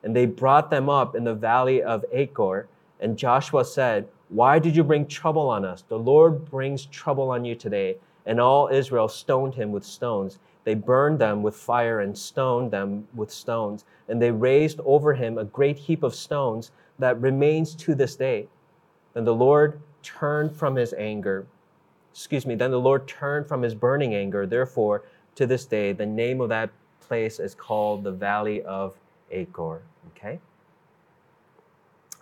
And 0.03 0.15
they 0.15 0.27
brought 0.27 0.71
them 0.71 0.89
up 0.89 1.15
in 1.15 1.25
the 1.25 1.35
valley 1.35 1.83
of 1.83 2.05
Achor. 2.13 2.69
And 3.01 3.19
Joshua 3.19 3.65
said, 3.65 4.09
Why 4.29 4.59
did 4.59 4.77
you 4.77 4.85
bring 4.85 5.07
trouble 5.07 5.49
on 5.49 5.65
us? 5.65 5.85
The 5.89 5.99
Lord 5.99 6.49
brings 6.51 6.87
trouble 6.87 7.31
on 7.31 7.45
you 7.45 7.55
today. 7.55 7.97
And 8.25 8.41
all 8.41 8.69
Israel 8.69 9.09
stoned 9.09 9.55
him 9.55 9.73
with 9.73 9.85
stones. 9.85 10.39
They 10.65 10.75
burned 10.75 11.19
them 11.19 11.43
with 11.43 11.57
fire 11.57 12.01
and 12.01 12.17
stoned 12.17 12.71
them 12.71 13.09
with 13.15 13.31
stones. 13.31 13.85
And 14.09 14.21
they 14.21 14.31
raised 14.31 14.81
over 14.85 15.15
him 15.15 15.39
a 15.39 15.45
great 15.45 15.79
heap 15.79 16.03
of 16.03 16.15
stones 16.15 16.71
that 16.99 17.21
remains 17.21 17.75
to 17.77 17.95
this 17.95 18.17
day. 18.17 18.49
Then 19.15 19.25
the 19.25 19.35
Lord 19.35 19.81
turned 20.03 20.55
from 20.55 20.77
his 20.77 20.93
anger. 20.95 21.47
Excuse 22.13 22.45
me, 22.45 22.55
then 22.55 22.71
the 22.71 22.81
Lord 22.81 23.09
turned 23.09 23.47
from 23.47 23.63
his 23.63 23.75
burning 23.75 24.15
anger. 24.15 24.47
Therefore, 24.47 25.05
to 25.37 25.47
this 25.47 25.65
day, 25.65 25.93
the 25.93 26.07
name 26.07 26.41
of 26.41 26.49
that 26.51 26.71
place 27.01 27.41
is 27.41 27.55
called 27.55 28.05
the 28.05 28.13
Valley 28.13 28.63
of 28.63 28.95
Achor. 29.31 29.83
Okay? 30.09 30.39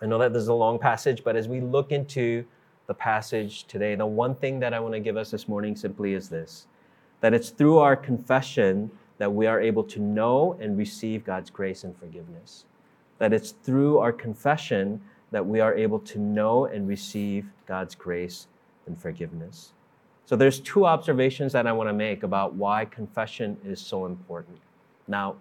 I 0.01 0.05
know 0.05 0.17
that 0.17 0.31
this 0.31 0.43
is 0.43 0.47
a 0.47 0.53
long 0.53 0.79
passage, 0.79 1.23
but 1.23 1.35
as 1.35 1.47
we 1.47 1.59
look 1.59 1.91
into 1.91 2.45
the 2.87 2.93
passage 2.93 3.65
today, 3.65 3.95
the 3.95 4.05
one 4.05 4.33
thing 4.33 4.59
that 4.61 4.73
I 4.73 4.79
want 4.79 4.93
to 4.93 4.99
give 4.99 5.17
us 5.17 5.29
this 5.29 5.47
morning 5.47 5.75
simply 5.75 6.13
is 6.13 6.29
this 6.29 6.67
that 7.21 7.33
it's 7.33 7.49
through 7.49 7.77
our 7.79 7.95
confession 7.95 8.91
that 9.17 9.33
we 9.33 9.45
are 9.47 9.59
able 9.61 9.83
to 9.83 9.99
know 9.99 10.57
and 10.61 10.77
receive 10.77 11.25
God's 11.25 11.49
grace 11.49 11.83
and 11.83 11.95
forgiveness. 11.97 12.65
That 13.17 13.33
it's 13.33 13.51
through 13.51 13.97
our 13.97 14.13
confession 14.13 15.01
that 15.31 15.45
we 15.45 15.59
are 15.59 15.75
able 15.75 15.99
to 15.99 16.19
know 16.19 16.65
and 16.65 16.87
receive 16.87 17.45
God's 17.67 17.95
grace 17.95 18.47
and 18.87 18.99
forgiveness. 18.99 19.73
So 20.25 20.35
there's 20.35 20.59
two 20.59 20.85
observations 20.85 21.53
that 21.53 21.67
I 21.67 21.71
want 21.71 21.89
to 21.89 21.93
make 21.93 22.23
about 22.23 22.53
why 22.53 22.85
confession 22.85 23.57
is 23.65 23.81
so 23.81 24.05
important. 24.05 24.57
Now, 25.07 25.35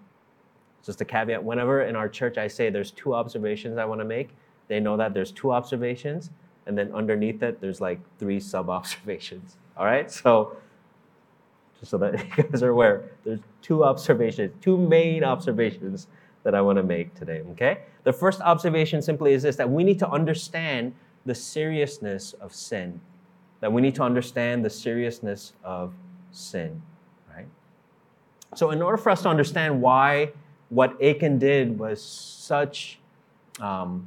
just 0.84 1.00
a 1.00 1.04
caveat, 1.04 1.42
whenever 1.42 1.82
in 1.82 1.94
our 1.94 2.08
church 2.08 2.38
I 2.38 2.48
say 2.48 2.70
there's 2.70 2.90
two 2.90 3.14
observations 3.14 3.78
I 3.78 3.84
want 3.84 4.00
to 4.00 4.04
make, 4.04 4.30
they 4.68 4.80
know 4.80 4.96
that 4.96 5.14
there's 5.14 5.32
two 5.32 5.52
observations, 5.52 6.30
and 6.66 6.76
then 6.76 6.92
underneath 6.92 7.42
it, 7.42 7.60
there's 7.60 7.80
like 7.80 8.00
three 8.18 8.40
sub 8.40 8.68
observations. 8.70 9.56
All 9.76 9.84
right? 9.84 10.10
So 10.10 10.56
just 11.78 11.90
so 11.90 11.98
that 11.98 12.14
you 12.38 12.44
guys 12.44 12.62
are 12.62 12.70
aware. 12.70 13.10
There's 13.24 13.40
two 13.62 13.84
observations, 13.84 14.52
two 14.60 14.76
main 14.76 15.24
observations 15.24 16.08
that 16.44 16.54
I 16.54 16.60
want 16.60 16.76
to 16.76 16.82
make 16.82 17.14
today, 17.14 17.42
okay? 17.50 17.80
The 18.04 18.12
first 18.12 18.40
observation 18.40 19.02
simply 19.02 19.32
is 19.32 19.42
this 19.42 19.56
that 19.56 19.68
we 19.68 19.84
need 19.84 19.98
to 19.98 20.08
understand 20.08 20.94
the 21.26 21.34
seriousness 21.34 22.32
of 22.34 22.54
sin. 22.54 23.00
That 23.60 23.72
we 23.72 23.82
need 23.82 23.94
to 23.96 24.02
understand 24.02 24.64
the 24.64 24.70
seriousness 24.70 25.52
of 25.64 25.92
sin, 26.30 26.80
right? 27.34 27.46
So, 28.54 28.70
in 28.70 28.80
order 28.80 28.96
for 28.96 29.10
us 29.10 29.22
to 29.22 29.28
understand 29.28 29.82
why 29.82 30.32
what 30.68 31.02
Achan 31.02 31.38
did 31.38 31.78
was 31.78 32.02
such, 32.02 32.98
um, 33.60 34.06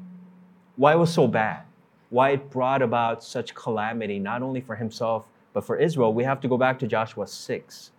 why 0.77 0.93
it 0.93 0.97
was 0.97 1.13
so 1.13 1.27
bad, 1.27 1.63
why 2.09 2.31
it 2.31 2.49
brought 2.49 2.81
about 2.81 3.23
such 3.23 3.53
calamity, 3.55 4.19
not 4.19 4.41
only 4.41 4.61
for 4.61 4.75
himself, 4.75 5.27
but 5.53 5.65
for 5.65 5.77
Israel, 5.77 6.13
we 6.13 6.23
have 6.23 6.39
to 6.41 6.47
go 6.47 6.57
back 6.57 6.79
to 6.79 6.87
Joshua 6.87 7.27
6. 7.27 7.91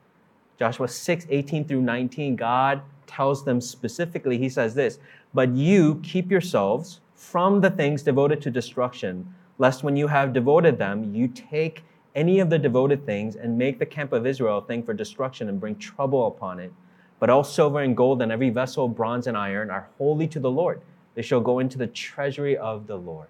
Joshua 0.58 0.88
6, 0.88 1.26
18 1.28 1.66
through 1.66 1.82
19, 1.82 2.36
God 2.36 2.82
tells 3.06 3.44
them 3.44 3.60
specifically, 3.60 4.38
He 4.38 4.48
says 4.48 4.74
this, 4.74 4.98
But 5.34 5.54
you 5.54 6.00
keep 6.02 6.30
yourselves 6.30 7.00
from 7.14 7.60
the 7.60 7.70
things 7.70 8.02
devoted 8.02 8.40
to 8.42 8.50
destruction, 8.50 9.34
lest 9.58 9.84
when 9.84 9.96
you 9.96 10.06
have 10.08 10.32
devoted 10.32 10.78
them, 10.78 11.14
you 11.14 11.28
take 11.28 11.84
any 12.14 12.40
of 12.40 12.50
the 12.50 12.58
devoted 12.58 13.06
things 13.06 13.36
and 13.36 13.56
make 13.56 13.78
the 13.78 13.86
camp 13.86 14.12
of 14.12 14.26
Israel 14.26 14.58
a 14.58 14.62
thing 14.66 14.82
for 14.82 14.92
destruction 14.92 15.48
and 15.48 15.60
bring 15.60 15.76
trouble 15.76 16.26
upon 16.26 16.60
it. 16.60 16.72
But 17.18 17.30
all 17.30 17.44
silver 17.44 17.80
and 17.80 17.96
gold 17.96 18.20
and 18.20 18.32
every 18.32 18.50
vessel, 18.50 18.86
of 18.86 18.96
bronze 18.96 19.26
and 19.26 19.36
iron, 19.36 19.70
are 19.70 19.88
holy 19.98 20.26
to 20.28 20.40
the 20.40 20.50
Lord. 20.50 20.80
They 21.14 21.22
shall 21.22 21.40
go 21.40 21.58
into 21.58 21.78
the 21.78 21.86
treasury 21.86 22.56
of 22.56 22.86
the 22.86 22.96
Lord. 22.96 23.28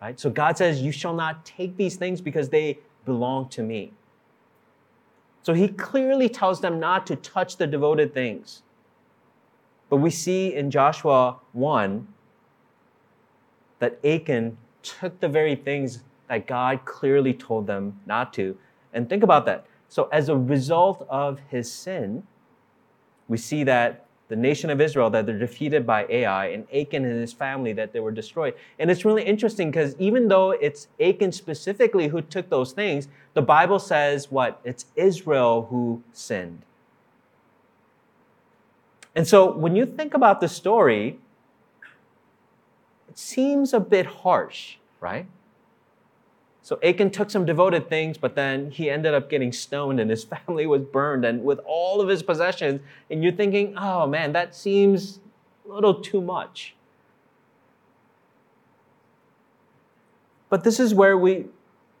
Right? 0.00 0.18
So 0.18 0.30
God 0.30 0.58
says, 0.58 0.82
You 0.82 0.90
shall 0.90 1.14
not 1.14 1.44
take 1.44 1.76
these 1.76 1.96
things 1.96 2.20
because 2.20 2.48
they 2.48 2.78
belong 3.04 3.48
to 3.50 3.62
me. 3.62 3.92
So 5.42 5.54
he 5.54 5.68
clearly 5.68 6.28
tells 6.28 6.60
them 6.60 6.78
not 6.78 7.06
to 7.08 7.16
touch 7.16 7.56
the 7.56 7.66
devoted 7.66 8.14
things. 8.14 8.62
But 9.90 9.96
we 9.96 10.10
see 10.10 10.54
in 10.54 10.70
Joshua 10.70 11.38
1 11.52 12.06
that 13.80 13.98
Achan 14.04 14.56
took 14.82 15.20
the 15.20 15.28
very 15.28 15.56
things 15.56 16.02
that 16.28 16.46
God 16.46 16.84
clearly 16.84 17.34
told 17.34 17.66
them 17.66 18.00
not 18.06 18.32
to. 18.34 18.56
And 18.92 19.08
think 19.08 19.22
about 19.22 19.44
that. 19.46 19.66
So, 19.88 20.08
as 20.12 20.28
a 20.28 20.36
result 20.36 21.06
of 21.10 21.38
his 21.50 21.70
sin, 21.70 22.22
we 23.28 23.36
see 23.36 23.64
that 23.64 24.06
the 24.32 24.36
nation 24.36 24.70
of 24.70 24.80
Israel, 24.80 25.10
that 25.10 25.26
they're 25.26 25.38
defeated 25.38 25.86
by 25.86 26.06
Ai, 26.08 26.46
and 26.46 26.66
Achan 26.72 27.04
and 27.04 27.20
his 27.20 27.34
family, 27.34 27.74
that 27.74 27.92
they 27.92 28.00
were 28.00 28.10
destroyed. 28.10 28.54
And 28.78 28.90
it's 28.90 29.04
really 29.04 29.22
interesting 29.22 29.70
because 29.70 29.94
even 29.98 30.28
though 30.28 30.52
it's 30.52 30.88
Achan 30.98 31.32
specifically 31.32 32.08
who 32.08 32.22
took 32.22 32.48
those 32.48 32.72
things, 32.72 33.08
the 33.34 33.42
Bible 33.42 33.78
says 33.78 34.30
what? 34.30 34.58
It's 34.64 34.86
Israel 34.96 35.66
who 35.68 36.02
sinned. 36.14 36.62
And 39.14 39.28
so 39.28 39.52
when 39.52 39.76
you 39.76 39.84
think 39.84 40.14
about 40.14 40.40
the 40.40 40.48
story, 40.48 41.18
it 43.10 43.18
seems 43.18 43.74
a 43.74 43.80
bit 43.80 44.06
harsh, 44.06 44.76
right? 44.98 45.26
So 46.64 46.78
Achan 46.84 47.10
took 47.10 47.28
some 47.28 47.44
devoted 47.44 47.88
things, 47.88 48.16
but 48.16 48.36
then 48.36 48.70
he 48.70 48.88
ended 48.88 49.14
up 49.14 49.28
getting 49.28 49.52
stoned 49.52 49.98
and 49.98 50.08
his 50.08 50.24
family 50.46 50.66
was 50.66 50.82
burned 50.82 51.24
and 51.24 51.42
with 51.44 51.58
all 51.66 52.00
of 52.00 52.08
his 52.08 52.22
possessions. 52.22 52.80
And 53.10 53.22
you're 53.22 53.32
thinking, 53.32 53.74
oh 53.76 54.06
man, 54.06 54.32
that 54.32 54.54
seems 54.54 55.18
a 55.68 55.72
little 55.72 55.94
too 55.94 56.20
much. 56.20 56.74
But 60.48 60.64
this 60.64 60.78
is 60.78 60.94
where 60.94 61.18
we 61.18 61.46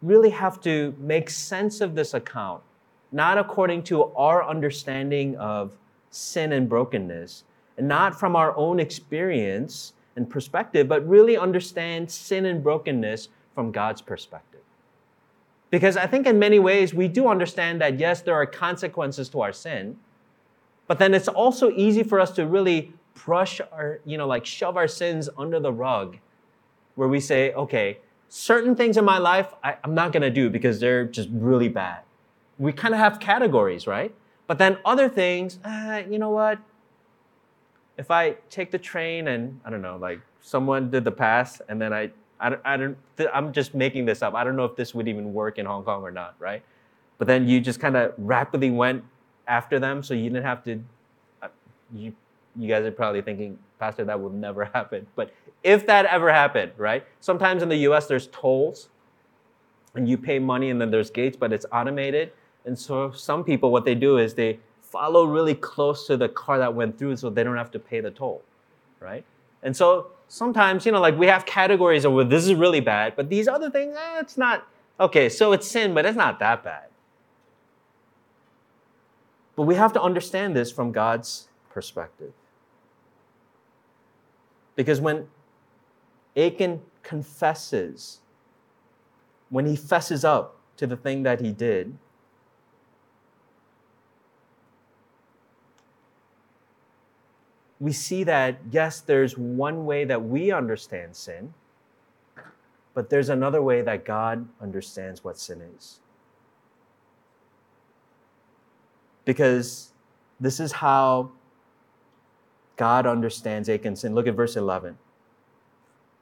really 0.02 0.30
have 0.30 0.60
to 0.60 0.94
make 0.98 1.30
sense 1.30 1.80
of 1.80 1.94
this 1.94 2.12
account, 2.12 2.62
not 3.10 3.38
according 3.38 3.82
to 3.84 4.04
our 4.14 4.46
understanding 4.46 5.36
of 5.36 5.72
sin 6.10 6.52
and 6.52 6.68
brokenness, 6.68 7.44
and 7.78 7.88
not 7.88 8.18
from 8.18 8.36
our 8.36 8.54
own 8.56 8.78
experience 8.78 9.94
and 10.16 10.28
perspective, 10.28 10.86
but 10.86 11.06
really 11.08 11.38
understand 11.38 12.10
sin 12.10 12.44
and 12.44 12.62
brokenness 12.62 13.28
from 13.54 13.72
God's 13.72 14.02
perspective. 14.02 14.51
Because 15.72 15.96
I 15.96 16.06
think 16.06 16.26
in 16.26 16.38
many 16.38 16.58
ways 16.58 16.92
we 16.92 17.08
do 17.08 17.28
understand 17.28 17.80
that 17.80 17.98
yes, 17.98 18.20
there 18.20 18.34
are 18.34 18.44
consequences 18.44 19.30
to 19.30 19.40
our 19.40 19.54
sin, 19.54 19.96
but 20.86 20.98
then 20.98 21.14
it's 21.14 21.28
also 21.28 21.70
easy 21.70 22.02
for 22.02 22.20
us 22.20 22.30
to 22.32 22.46
really 22.46 22.92
brush 23.14 23.58
our, 23.72 24.00
you 24.04 24.18
know, 24.18 24.26
like 24.26 24.44
shove 24.44 24.76
our 24.76 24.86
sins 24.86 25.30
under 25.38 25.58
the 25.58 25.72
rug, 25.72 26.18
where 26.94 27.08
we 27.08 27.20
say, 27.20 27.54
okay, 27.54 28.00
certain 28.28 28.76
things 28.76 28.98
in 28.98 29.06
my 29.06 29.16
life 29.16 29.54
I, 29.64 29.76
am 29.82 29.94
not 29.94 30.12
gonna 30.12 30.28
do 30.28 30.50
because 30.50 30.78
they're 30.78 31.06
just 31.06 31.30
really 31.32 31.70
bad. 31.70 32.00
We 32.58 32.74
kind 32.74 32.92
of 32.92 33.00
have 33.00 33.18
categories, 33.18 33.86
right? 33.86 34.14
But 34.46 34.58
then 34.58 34.76
other 34.84 35.08
things, 35.08 35.58
uh, 35.64 36.02
you 36.06 36.18
know 36.18 36.28
what? 36.28 36.58
If 37.96 38.10
I 38.10 38.32
take 38.50 38.72
the 38.72 38.78
train 38.78 39.26
and 39.26 39.58
I 39.64 39.70
don't 39.70 39.80
know, 39.80 39.96
like 39.96 40.20
someone 40.42 40.90
did 40.90 41.04
the 41.04 41.12
pass 41.12 41.62
and 41.66 41.80
then 41.80 41.94
I 41.94 42.10
I 42.42 42.56
I 42.64 42.76
don't 42.76 42.98
I'm 43.32 43.52
just 43.52 43.74
making 43.74 44.04
this 44.04 44.20
up. 44.22 44.34
I 44.34 44.44
don't 44.44 44.56
know 44.56 44.64
if 44.64 44.76
this 44.76 44.94
would 44.94 45.08
even 45.08 45.32
work 45.32 45.58
in 45.58 45.66
Hong 45.66 45.84
Kong 45.84 46.02
or 46.02 46.10
not, 46.10 46.34
right? 46.38 46.62
But 47.18 47.28
then 47.28 47.48
you 47.48 47.60
just 47.60 47.80
kind 47.80 47.96
of 47.96 48.12
rapidly 48.18 48.70
went 48.70 49.04
after 49.46 49.78
them, 49.78 50.02
so 50.02 50.14
you 50.14 50.24
didn't 50.24 50.44
have 50.44 50.64
to. 50.64 50.82
Uh, 51.42 51.48
you 51.94 52.12
you 52.56 52.68
guys 52.68 52.84
are 52.84 52.90
probably 52.90 53.22
thinking, 53.22 53.58
Pastor, 53.78 54.04
that 54.04 54.20
will 54.20 54.30
never 54.30 54.64
happen. 54.74 55.06
But 55.14 55.32
if 55.62 55.86
that 55.86 56.04
ever 56.06 56.32
happened, 56.32 56.72
right? 56.76 57.06
Sometimes 57.20 57.62
in 57.62 57.68
the 57.68 57.76
U.S. 57.88 58.06
there's 58.06 58.26
tolls, 58.28 58.88
and 59.94 60.08
you 60.08 60.18
pay 60.18 60.38
money, 60.38 60.70
and 60.70 60.80
then 60.80 60.90
there's 60.90 61.10
gates, 61.10 61.36
but 61.36 61.52
it's 61.52 61.66
automated. 61.72 62.32
And 62.64 62.78
so 62.78 63.10
some 63.12 63.44
people, 63.44 63.70
what 63.70 63.84
they 63.84 63.94
do 63.94 64.18
is 64.18 64.34
they 64.34 64.58
follow 64.80 65.24
really 65.24 65.54
close 65.54 66.06
to 66.08 66.16
the 66.16 66.28
car 66.28 66.58
that 66.58 66.74
went 66.74 66.98
through, 66.98 67.16
so 67.16 67.30
they 67.30 67.44
don't 67.44 67.56
have 67.56 67.70
to 67.72 67.78
pay 67.78 68.00
the 68.00 68.10
toll, 68.10 68.42
right? 69.00 69.24
And 69.62 69.76
so 69.76 70.08
sometimes, 70.28 70.84
you 70.86 70.92
know, 70.92 71.00
like 71.00 71.18
we 71.18 71.26
have 71.26 71.46
categories 71.46 72.04
of, 72.04 72.12
well, 72.12 72.24
this 72.24 72.44
is 72.44 72.54
really 72.54 72.80
bad, 72.80 73.14
but 73.16 73.28
these 73.28 73.48
other 73.48 73.70
things, 73.70 73.96
eh, 73.96 74.20
it's 74.20 74.36
not, 74.36 74.66
okay, 74.98 75.28
so 75.28 75.52
it's 75.52 75.68
sin, 75.68 75.94
but 75.94 76.04
it's 76.04 76.16
not 76.16 76.38
that 76.40 76.64
bad. 76.64 76.86
But 79.54 79.62
we 79.62 79.74
have 79.74 79.92
to 79.92 80.02
understand 80.02 80.56
this 80.56 80.72
from 80.72 80.92
God's 80.92 81.48
perspective. 81.70 82.32
Because 84.74 85.00
when 85.00 85.28
Achan 86.36 86.80
confesses, 87.02 88.20
when 89.50 89.66
he 89.66 89.76
fesses 89.76 90.24
up 90.24 90.56
to 90.78 90.86
the 90.86 90.96
thing 90.96 91.22
that 91.24 91.40
he 91.40 91.52
did, 91.52 91.96
we 97.82 97.90
see 97.90 98.22
that, 98.22 98.58
yes, 98.70 99.00
there's 99.00 99.36
one 99.36 99.84
way 99.84 100.04
that 100.04 100.22
we 100.22 100.52
understand 100.52 101.16
sin, 101.16 101.52
but 102.94 103.10
there's 103.10 103.28
another 103.28 103.60
way 103.60 103.82
that 103.82 104.04
God 104.04 104.46
understands 104.60 105.24
what 105.24 105.36
sin 105.36 105.60
is. 105.76 105.98
Because 109.24 109.90
this 110.38 110.60
is 110.60 110.70
how 110.70 111.32
God 112.76 113.04
understands 113.04 113.68
Achan's 113.68 114.02
sin. 114.02 114.14
Look 114.14 114.28
at 114.28 114.34
verse 114.34 114.54
11. 114.54 114.96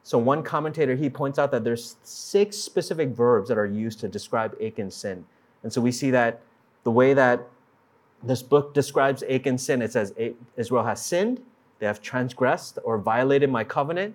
So 0.03 0.16
one 0.16 0.42
commentator 0.42 0.96
he 0.96 1.11
points 1.11 1.38
out 1.38 1.51
that 1.51 1.62
there's 1.62 1.96
six 2.03 2.57
specific 2.57 3.11
verbs 3.11 3.51
that 3.51 3.59
are 3.59 3.66
used 3.66 4.01
to 4.01 4.09
describe 4.09 4.57
Achan's 4.62 4.94
sin. 4.94 5.27
And 5.62 5.70
so 5.70 5.83
we 5.83 5.92
see 5.92 6.11
that 6.11 6.40
the 6.85 6.90
way 6.90 7.12
that 7.12 7.46
this 8.22 8.42
book 8.42 8.74
describes 8.74 9.22
Achan's 9.28 9.62
sin, 9.62 9.83
it 9.83 9.92
says 9.92 10.14
Israel 10.56 10.85
has 10.85 11.04
sinned, 11.04 11.40
they 11.80 11.87
have 11.87 12.00
transgressed 12.02 12.78
or 12.85 12.98
violated 12.98 13.50
my 13.50 13.64
covenant. 13.64 14.14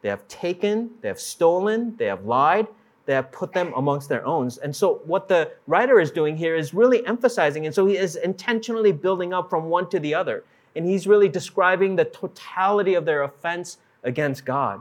They 0.00 0.08
have 0.08 0.26
taken, 0.26 0.90
they 1.00 1.08
have 1.08 1.20
stolen, 1.20 1.94
they 1.96 2.06
have 2.06 2.24
lied, 2.24 2.66
they 3.06 3.12
have 3.12 3.30
put 3.30 3.52
them 3.52 3.72
amongst 3.76 4.08
their 4.08 4.26
own. 4.26 4.50
And 4.62 4.74
so, 4.74 5.00
what 5.04 5.28
the 5.28 5.52
writer 5.66 6.00
is 6.00 6.10
doing 6.10 6.36
here 6.36 6.56
is 6.56 6.74
really 6.74 7.06
emphasizing, 7.06 7.66
and 7.66 7.74
so 7.74 7.86
he 7.86 7.96
is 7.96 8.16
intentionally 8.16 8.92
building 8.92 9.32
up 9.32 9.50
from 9.50 9.66
one 9.66 9.88
to 9.90 10.00
the 10.00 10.14
other. 10.14 10.44
And 10.74 10.86
he's 10.86 11.06
really 11.06 11.28
describing 11.28 11.96
the 11.96 12.06
totality 12.06 12.94
of 12.94 13.04
their 13.04 13.24
offense 13.24 13.76
against 14.02 14.46
God. 14.46 14.80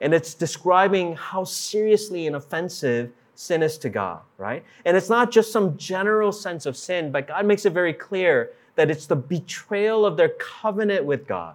And 0.00 0.12
it's 0.12 0.34
describing 0.34 1.14
how 1.14 1.44
seriously 1.44 2.26
and 2.26 2.34
offensive 2.34 3.12
sin 3.34 3.62
is 3.62 3.78
to 3.78 3.88
God, 3.88 4.20
right? 4.38 4.64
And 4.84 4.96
it's 4.96 5.08
not 5.08 5.30
just 5.30 5.52
some 5.52 5.76
general 5.76 6.32
sense 6.32 6.66
of 6.66 6.76
sin, 6.76 7.10
but 7.10 7.28
God 7.28 7.46
makes 7.46 7.64
it 7.64 7.72
very 7.72 7.92
clear 7.92 8.50
that 8.76 8.90
it's 8.90 9.06
the 9.06 9.16
betrayal 9.16 10.06
of 10.06 10.16
their 10.16 10.30
covenant 10.30 11.04
with 11.04 11.26
God. 11.26 11.54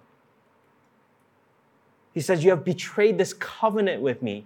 He 2.14 2.22
says, 2.22 2.44
You 2.44 2.52
have 2.52 2.64
betrayed 2.64 3.18
this 3.18 3.34
covenant 3.34 4.02
with 4.02 4.22
me. 4.22 4.46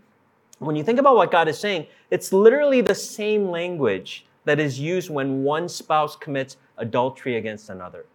When 0.60 0.76
you 0.76 0.84
think 0.84 1.00
about 1.00 1.16
what 1.16 1.32
God 1.32 1.48
is 1.48 1.58
saying, 1.58 1.88
it's 2.12 2.32
literally 2.32 2.82
the 2.82 2.94
same 2.94 3.50
language 3.50 4.26
that 4.46 4.60
is 4.60 4.80
used 4.80 5.10
when 5.10 5.44
one 5.44 5.68
spouse 5.70 6.16
commits 6.16 6.58
adultery 6.78 7.38
against 7.38 7.70
another. 7.70 8.06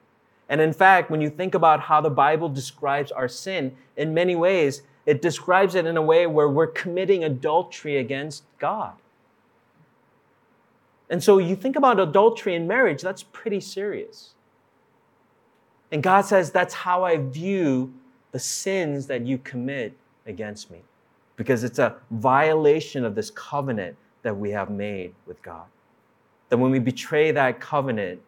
And 0.48 0.60
in 0.60 0.72
fact, 0.72 1.10
when 1.10 1.20
you 1.20 1.30
think 1.30 1.54
about 1.54 1.80
how 1.80 2.00
the 2.00 2.10
Bible 2.10 2.48
describes 2.48 3.10
our 3.10 3.28
sin, 3.28 3.74
in 3.96 4.14
many 4.14 4.36
ways, 4.36 4.82
it 5.06 5.22
describes 5.22 5.74
it 5.74 5.86
in 5.86 5.96
a 5.96 6.02
way 6.02 6.26
where 6.26 6.48
we're 6.48 6.66
committing 6.66 7.24
adultery 7.24 7.96
against 7.96 8.44
God. 8.58 8.92
And 11.08 11.22
so 11.22 11.38
you 11.38 11.54
think 11.54 11.76
about 11.76 12.00
adultery 12.00 12.54
in 12.54 12.66
marriage, 12.66 13.02
that's 13.02 13.22
pretty 13.22 13.60
serious. 13.60 14.34
And 15.92 16.02
God 16.02 16.22
says, 16.22 16.50
That's 16.50 16.74
how 16.74 17.04
I 17.04 17.16
view 17.18 17.92
the 18.32 18.38
sins 18.38 19.06
that 19.06 19.24
you 19.24 19.38
commit 19.38 19.96
against 20.26 20.70
me, 20.70 20.82
because 21.36 21.64
it's 21.64 21.78
a 21.78 21.96
violation 22.10 23.04
of 23.04 23.14
this 23.14 23.30
covenant 23.30 23.96
that 24.22 24.36
we 24.36 24.50
have 24.50 24.70
made 24.70 25.14
with 25.26 25.40
God. 25.42 25.66
That 26.48 26.58
when 26.58 26.70
we 26.70 26.80
betray 26.80 27.30
that 27.30 27.60
covenant, 27.60 28.20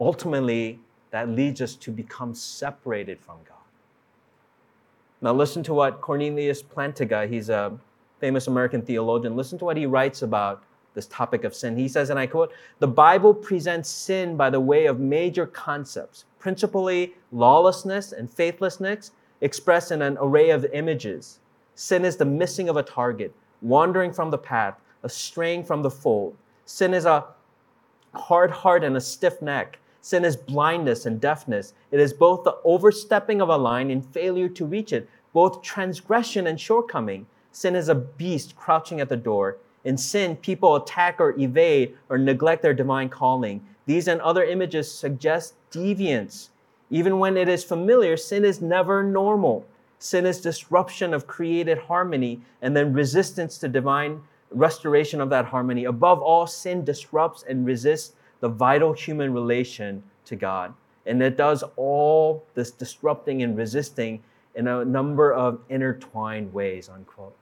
ultimately, 0.00 0.80
that 1.12 1.28
leads 1.28 1.60
us 1.60 1.76
to 1.76 1.92
become 1.92 2.34
separated 2.34 3.20
from 3.20 3.36
God. 3.48 3.54
Now, 5.20 5.32
listen 5.32 5.62
to 5.62 5.74
what 5.74 6.00
Cornelius 6.00 6.62
Plantinga, 6.62 7.28
he's 7.28 7.48
a 7.48 7.78
famous 8.18 8.48
American 8.48 8.82
theologian, 8.82 9.36
listen 9.36 9.58
to 9.58 9.64
what 9.64 9.76
he 9.76 9.86
writes 9.86 10.22
about 10.22 10.64
this 10.94 11.06
topic 11.06 11.44
of 11.44 11.54
sin. 11.54 11.76
He 11.76 11.88
says, 11.88 12.10
and 12.10 12.18
I 12.18 12.26
quote, 12.26 12.52
the 12.78 12.88
Bible 12.88 13.34
presents 13.34 13.88
sin 13.88 14.36
by 14.36 14.50
the 14.50 14.60
way 14.60 14.86
of 14.86 15.00
major 15.00 15.46
concepts, 15.46 16.24
principally 16.38 17.14
lawlessness 17.32 18.12
and 18.12 18.30
faithlessness, 18.30 19.10
expressed 19.40 19.90
in 19.90 20.02
an 20.02 20.16
array 20.20 20.50
of 20.50 20.64
images. 20.72 21.40
Sin 21.74 22.04
is 22.04 22.16
the 22.16 22.24
missing 22.24 22.68
of 22.68 22.76
a 22.76 22.82
target, 22.82 23.34
wandering 23.60 24.12
from 24.12 24.30
the 24.30 24.38
path, 24.38 24.80
a 25.02 25.08
straying 25.08 25.64
from 25.64 25.82
the 25.82 25.90
fold. 25.90 26.36
Sin 26.64 26.94
is 26.94 27.04
a 27.04 27.26
hard 28.14 28.50
heart 28.50 28.84
and 28.84 28.96
a 28.96 29.00
stiff 29.00 29.42
neck. 29.42 29.78
Sin 30.00 30.24
is 30.24 30.36
blindness 30.36 31.06
and 31.06 31.20
deafness. 31.20 31.74
It 31.90 31.98
is 31.98 32.12
both 32.12 32.44
the 32.44 32.58
overstepping 32.64 33.40
of 33.40 33.48
a 33.48 33.56
line 33.56 33.90
and 33.90 34.04
failure 34.04 34.48
to 34.50 34.66
reach 34.66 34.92
it, 34.92 35.08
both 35.32 35.62
transgression 35.62 36.46
and 36.46 36.60
shortcoming. 36.60 37.26
Sin 37.52 37.74
is 37.74 37.88
a 37.88 37.94
beast 37.94 38.54
crouching 38.56 39.00
at 39.00 39.08
the 39.08 39.16
door. 39.16 39.58
In 39.84 39.98
sin, 39.98 40.36
people 40.36 40.76
attack 40.76 41.20
or 41.20 41.38
evade 41.38 41.96
or 42.08 42.18
neglect 42.18 42.62
their 42.62 42.74
divine 42.74 43.10
calling. 43.10 43.60
These 43.86 44.08
and 44.08 44.20
other 44.22 44.42
images 44.42 44.90
suggest 44.90 45.54
deviance. 45.70 46.48
Even 46.90 47.18
when 47.18 47.36
it 47.36 47.48
is 47.48 47.64
familiar, 47.64 48.16
sin 48.16 48.44
is 48.44 48.62
never 48.62 49.02
normal. 49.02 49.66
Sin 49.98 50.26
is 50.26 50.40
disruption 50.40 51.12
of 51.12 51.26
created 51.26 51.78
harmony 51.78 52.40
and 52.62 52.76
then 52.76 52.92
resistance 52.92 53.58
to 53.58 53.68
divine 53.68 54.20
restoration 54.50 55.20
of 55.20 55.30
that 55.30 55.46
harmony. 55.46 55.84
Above 55.84 56.20
all, 56.20 56.46
sin 56.46 56.84
disrupts 56.84 57.44
and 57.48 57.66
resists 57.66 58.14
the 58.40 58.48
vital 58.48 58.92
human 58.92 59.32
relation 59.32 60.02
to 60.24 60.36
God. 60.36 60.72
And 61.06 61.22
it 61.22 61.36
does 61.36 61.62
all 61.76 62.44
this 62.54 62.70
disrupting 62.70 63.42
and 63.42 63.56
resisting 63.56 64.22
in 64.54 64.68
a 64.68 64.84
number 64.84 65.32
of 65.32 65.60
intertwined 65.68 66.52
ways, 66.52 66.88
unquote. 66.88 67.36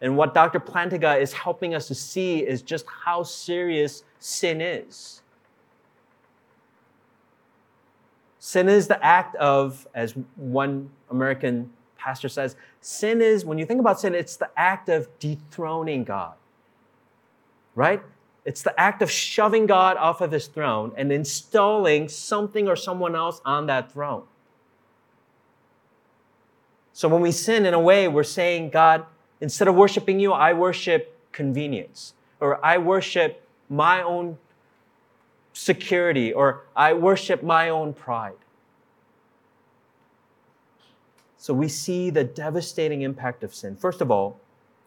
And 0.00 0.16
what 0.16 0.34
Dr. 0.34 0.60
Plantinga 0.60 1.20
is 1.20 1.32
helping 1.32 1.74
us 1.74 1.88
to 1.88 1.94
see 1.94 2.46
is 2.46 2.62
just 2.62 2.84
how 3.04 3.22
serious 3.22 4.04
sin 4.18 4.60
is. 4.60 5.22
Sin 8.38 8.68
is 8.68 8.86
the 8.86 9.04
act 9.04 9.34
of, 9.36 9.88
as 9.94 10.14
one 10.36 10.90
American 11.10 11.70
pastor 11.98 12.28
says, 12.28 12.54
sin 12.80 13.20
is, 13.20 13.44
when 13.44 13.58
you 13.58 13.66
think 13.66 13.80
about 13.80 13.98
sin, 13.98 14.14
it's 14.14 14.36
the 14.36 14.50
act 14.56 14.88
of 14.88 15.08
dethroning 15.18 16.04
God. 16.04 16.34
Right? 17.74 18.02
It's 18.44 18.62
the 18.62 18.78
act 18.78 19.02
of 19.02 19.10
shoving 19.10 19.66
God 19.66 19.96
off 19.96 20.20
of 20.20 20.30
his 20.30 20.46
throne 20.46 20.92
and 20.96 21.10
installing 21.10 22.08
something 22.08 22.68
or 22.68 22.76
someone 22.76 23.16
else 23.16 23.40
on 23.44 23.66
that 23.66 23.90
throne. 23.90 24.22
So 26.92 27.08
when 27.08 27.20
we 27.20 27.32
sin, 27.32 27.66
in 27.66 27.74
a 27.74 27.80
way, 27.80 28.06
we're 28.06 28.22
saying, 28.22 28.70
God, 28.70 29.04
Instead 29.40 29.68
of 29.68 29.74
worshiping 29.74 30.18
you, 30.18 30.32
I 30.32 30.52
worship 30.52 31.16
convenience, 31.32 32.14
or 32.40 32.64
I 32.64 32.78
worship 32.78 33.46
my 33.68 34.02
own 34.02 34.38
security, 35.52 36.32
or 36.32 36.62
I 36.74 36.92
worship 36.92 37.42
my 37.42 37.68
own 37.68 37.92
pride. 37.92 38.36
So 41.36 41.54
we 41.54 41.68
see 41.68 42.10
the 42.10 42.24
devastating 42.24 43.02
impact 43.02 43.44
of 43.44 43.54
sin. 43.54 43.76
First 43.76 44.00
of 44.00 44.10
all, 44.10 44.40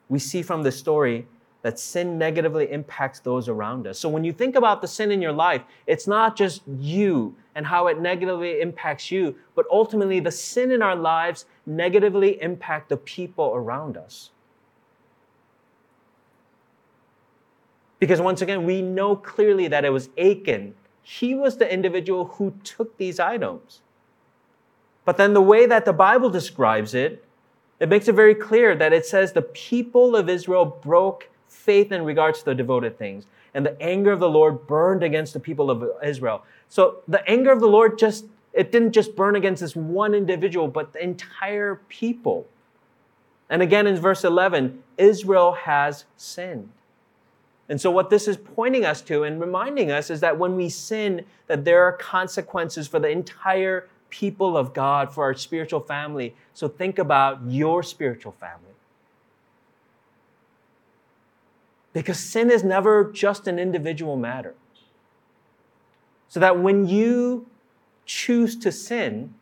we 0.09 0.19
see 0.19 0.41
from 0.41 0.63
the 0.63 0.71
story 0.71 1.27
that 1.61 1.77
sin 1.77 2.17
negatively 2.17 2.71
impacts 2.71 3.19
those 3.19 3.49
around 3.49 3.85
us. 3.85 3.99
So 3.99 4.09
when 4.09 4.23
you 4.23 4.31
think 4.31 4.55
about 4.55 4.81
the 4.81 4.87
sin 4.87 5.11
in 5.11 5.21
your 5.21 5.31
life, 5.31 5.61
it's 5.87 6.07
not 6.07 6.35
just 6.35 6.61
you 6.67 7.35
and 7.55 7.65
how 7.65 7.87
it 7.87 7.99
negatively 7.99 8.61
impacts 8.61 9.11
you, 9.11 9.35
but 9.55 9.65
ultimately 9.71 10.19
the 10.19 10.31
sin 10.31 10.71
in 10.71 10.81
our 10.81 10.95
lives 10.95 11.45
negatively 11.65 12.41
impact 12.41 12.89
the 12.89 12.97
people 12.97 13.51
around 13.53 13.97
us. 13.97 14.31
Because 17.99 18.21
once 18.21 18.41
again, 18.41 18.65
we 18.65 18.81
know 18.81 19.15
clearly 19.15 19.67
that 19.67 19.85
it 19.85 19.89
was 19.89 20.09
Achan. 20.17 20.73
He 21.01 21.35
was 21.35 21.57
the 21.57 21.71
individual 21.71 22.25
who 22.25 22.53
took 22.63 22.97
these 22.97 23.19
items. 23.19 23.81
But 25.05 25.17
then 25.17 25.33
the 25.33 25.41
way 25.41 25.65
that 25.65 25.85
the 25.85 25.93
Bible 25.93 26.29
describes 26.29 26.93
it, 26.93 27.25
it 27.79 27.89
makes 27.89 28.07
it 28.07 28.13
very 28.13 28.35
clear 28.35 28.75
that 28.75 28.93
it 28.93 29.05
says 29.05 29.33
the 29.33 29.41
people 29.41 30.15
of 30.15 30.29
Israel 30.29 30.65
broke 30.65 31.29
faith 31.47 31.91
in 31.91 32.03
regards 32.03 32.39
to 32.39 32.45
the 32.45 32.55
devoted 32.55 32.97
things. 32.97 33.25
And 33.53 33.65
the 33.65 33.81
anger 33.81 34.11
of 34.11 34.19
the 34.19 34.29
Lord 34.29 34.67
burned 34.67 35.01
against 35.01 35.33
the 35.33 35.39
people 35.39 35.71
of 35.71 35.83
Israel. 36.03 36.43
So 36.67 36.97
the 37.07 37.27
anger 37.29 37.51
of 37.51 37.59
the 37.59 37.67
Lord 37.67 37.97
just, 37.97 38.25
it 38.53 38.71
didn't 38.71 38.91
just 38.91 39.15
burn 39.15 39.35
against 39.35 39.61
this 39.61 39.75
one 39.75 40.13
individual, 40.13 40.67
but 40.67 40.93
the 40.93 41.03
entire 41.03 41.81
people. 41.89 42.47
And 43.49 43.61
again 43.61 43.87
in 43.87 43.95
verse 43.95 44.23
11, 44.23 44.83
Israel 44.97 45.53
has 45.53 46.05
sinned. 46.15 46.69
And 47.69 47.79
so 47.79 47.91
what 47.91 48.09
this 48.09 48.27
is 48.27 48.35
pointing 48.35 48.83
us 48.83 49.01
to 49.03 49.23
and 49.23 49.39
reminding 49.39 49.91
us 49.91 50.09
is 50.09 50.19
that 50.21 50.37
when 50.37 50.55
we 50.55 50.69
sin, 50.69 51.23
that 51.47 51.65
there 51.65 51.83
are 51.83 51.93
consequences 51.93 52.87
for 52.87 52.99
the 52.99 53.09
entire 53.09 53.87
people 54.09 54.57
of 54.57 54.73
God, 54.73 55.13
for 55.13 55.23
our 55.23 55.35
spiritual 55.35 55.79
family. 55.79 56.35
So 56.53 56.67
think 56.67 56.97
about 56.97 57.39
your 57.47 57.83
spiritual 57.83 58.31
family. 58.31 58.73
Because 61.93 62.19
sin 62.19 62.49
is 62.49 62.63
never 62.63 63.11
just 63.11 63.47
an 63.47 63.59
individual 63.59 64.17
matter. 64.17 64.55
So 66.27 66.39
that 66.39 66.59
when 66.59 66.87
you 66.87 67.47
choose 68.05 68.55
to 68.57 68.71
sin, 68.71 69.35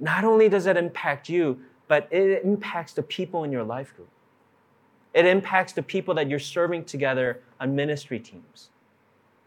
not 0.00 0.24
only 0.24 0.48
does 0.48 0.66
it 0.66 0.76
impact 0.76 1.28
you, 1.28 1.60
but 1.86 2.08
it 2.12 2.44
impacts 2.44 2.92
the 2.92 3.02
people 3.02 3.44
in 3.44 3.52
your 3.52 3.64
life 3.64 3.94
group. 3.94 4.08
It 5.12 5.26
impacts 5.26 5.72
the 5.72 5.82
people 5.82 6.14
that 6.14 6.28
you're 6.28 6.38
serving 6.38 6.84
together 6.84 7.40
on 7.58 7.74
ministry 7.74 8.20
teams. 8.20 8.70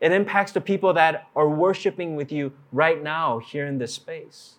It 0.01 0.11
impacts 0.11 0.51
the 0.51 0.61
people 0.61 0.93
that 0.93 1.29
are 1.35 1.47
worshiping 1.47 2.15
with 2.15 2.31
you 2.31 2.51
right 2.71 3.01
now 3.01 3.39
here 3.39 3.65
in 3.65 3.77
this 3.77 3.93
space. 3.93 4.55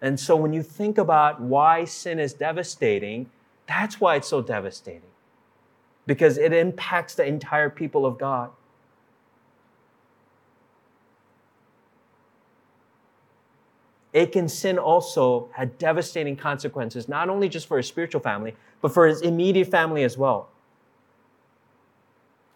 And 0.00 0.20
so 0.20 0.36
when 0.36 0.52
you 0.52 0.62
think 0.62 0.98
about 0.98 1.40
why 1.40 1.84
sin 1.84 2.20
is 2.20 2.32
devastating, 2.32 3.30
that's 3.66 4.00
why 4.00 4.16
it's 4.16 4.28
so 4.28 4.40
devastating. 4.40 5.10
Because 6.06 6.38
it 6.38 6.52
impacts 6.52 7.16
the 7.16 7.26
entire 7.26 7.70
people 7.70 8.06
of 8.06 8.18
God. 8.18 8.50
Achan's 14.16 14.54
sin 14.54 14.78
also 14.78 15.48
had 15.52 15.76
devastating 15.76 16.36
consequences, 16.36 17.06
not 17.08 17.28
only 17.28 17.48
just 17.48 17.66
for 17.66 17.76
his 17.76 17.86
spiritual 17.86 18.20
family, 18.20 18.56
but 18.80 18.92
for 18.92 19.06
his 19.06 19.20
immediate 19.20 19.68
family 19.68 20.04
as 20.04 20.16
well. 20.16 20.48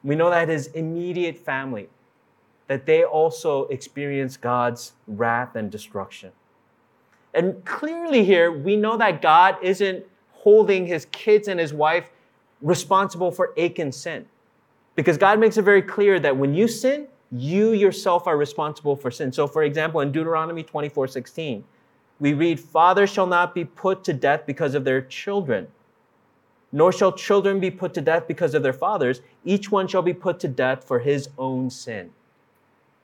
We 0.02 0.16
know 0.16 0.30
that 0.30 0.48
his 0.48 0.68
immediate 0.68 1.36
family, 1.36 1.90
that 2.66 2.86
they 2.86 3.04
also 3.04 3.66
experienced 3.66 4.40
God's 4.40 4.92
wrath 5.06 5.54
and 5.54 5.70
destruction. 5.70 6.32
And 7.34 7.62
clearly 7.66 8.24
here, 8.24 8.50
we 8.50 8.76
know 8.76 8.96
that 8.96 9.20
God 9.20 9.56
isn't 9.62 10.06
holding 10.32 10.86
his 10.86 11.06
kids 11.12 11.46
and 11.46 11.60
his 11.60 11.74
wife 11.74 12.08
responsible 12.62 13.30
for 13.30 13.52
Achan's 13.58 13.96
sin. 13.96 14.24
Because 14.94 15.18
God 15.18 15.38
makes 15.38 15.58
it 15.58 15.62
very 15.62 15.82
clear 15.82 16.18
that 16.20 16.36
when 16.36 16.54
you 16.54 16.66
sin, 16.66 17.06
you 17.32 17.72
yourself 17.72 18.26
are 18.26 18.36
responsible 18.36 18.96
for 18.96 19.10
sin. 19.10 19.32
So, 19.32 19.46
for 19.46 19.62
example, 19.62 20.00
in 20.00 20.10
Deuteronomy 20.10 20.62
24 20.62 21.08
16, 21.08 21.64
we 22.18 22.34
read, 22.34 22.58
Fathers 22.60 23.10
shall 23.10 23.26
not 23.26 23.54
be 23.54 23.64
put 23.64 24.04
to 24.04 24.12
death 24.12 24.42
because 24.46 24.74
of 24.74 24.84
their 24.84 25.00
children, 25.00 25.68
nor 26.72 26.92
shall 26.92 27.12
children 27.12 27.60
be 27.60 27.70
put 27.70 27.94
to 27.94 28.00
death 28.00 28.26
because 28.26 28.54
of 28.54 28.62
their 28.62 28.72
fathers. 28.72 29.22
Each 29.44 29.70
one 29.70 29.86
shall 29.86 30.02
be 30.02 30.12
put 30.12 30.40
to 30.40 30.48
death 30.48 30.84
for 30.84 30.98
his 30.98 31.28
own 31.38 31.70
sin. 31.70 32.10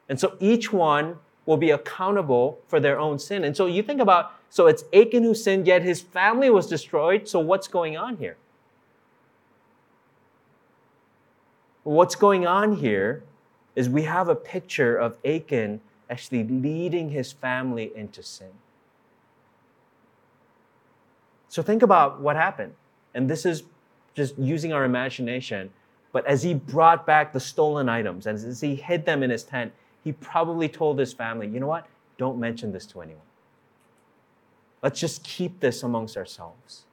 And 0.09 0.21
so 0.21 0.37
each 0.41 0.73
one 0.73 1.19
will 1.47 1.57
be 1.57 1.71
accountable 1.71 2.59
for 2.67 2.81
their 2.81 2.99
own 2.99 3.19
sin. 3.19 3.45
And 3.45 3.57
so 3.57 3.67
you 3.67 3.83
think 3.83 4.01
about, 4.01 4.33
so 4.51 4.67
it's 4.67 4.85
Achan 4.93 5.23
who 5.23 5.35
sinned, 5.35 5.67
yet 5.67 5.83
his 5.83 6.01
family 6.01 6.51
was 6.51 6.67
destroyed. 6.67 7.29
So 7.29 7.39
what's 7.39 7.69
going 7.69 7.97
on 7.97 8.17
here? 8.17 8.37
What's 11.85 12.17
going 12.17 12.47
on 12.47 12.77
here 12.77 13.23
is 13.77 13.89
we 13.89 14.03
have 14.03 14.29
a 14.29 14.35
picture 14.35 14.97
of 14.97 15.17
Achan 15.25 15.81
actually 16.11 16.45
leading 16.45 17.11
his 17.11 17.31
family 17.31 17.93
into 17.95 18.23
sin. 18.23 18.51
So 21.49 21.63
think 21.63 21.83
about 21.83 22.21
what 22.21 22.37
happened. 22.37 22.75
And 23.15 23.31
this 23.31 23.47
is 23.47 23.63
just 24.15 24.37
using 24.39 24.73
our 24.73 24.85
imagination. 24.85 25.71
But 26.13 26.27
as 26.27 26.43
he 26.43 26.55
brought 26.55 27.07
back 27.07 27.33
the 27.33 27.41
stolen 27.41 27.89
items, 27.89 28.27
and 28.27 28.37
as 28.37 28.61
he 28.61 28.75
hid 28.75 29.05
them 29.05 29.23
in 29.23 29.31
his 29.31 29.45
tent, 29.45 29.73
he 30.03 30.13
probably 30.13 30.69
told 30.69 30.99
his 30.99 31.13
family, 31.13 31.47
you 31.47 31.61
know 31.61 31.67
what? 31.67 31.87
Don't 32.17 32.39
mention 32.39 32.73
this 32.73 32.87
to 32.87 33.03
anyone. 33.03 33.23
Let's 34.83 35.01
just 35.01 35.23
keep 35.25 35.61
this 35.61 35.83
amongst 35.83 36.17
ourselves. 36.17 36.85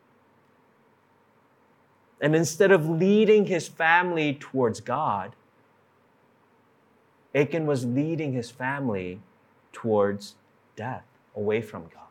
And 2.20 2.36
instead 2.36 2.72
of 2.72 2.90
leading 2.90 3.46
his 3.46 3.68
family 3.68 4.34
towards 4.34 4.80
God, 4.80 5.36
Achan 7.36 7.66
was 7.66 7.86
leading 7.86 8.34
his 8.34 8.52
family 8.52 9.20
towards 9.72 10.36
death, 10.76 11.06
away 11.36 11.62
from 11.62 11.84
God. 11.84 12.04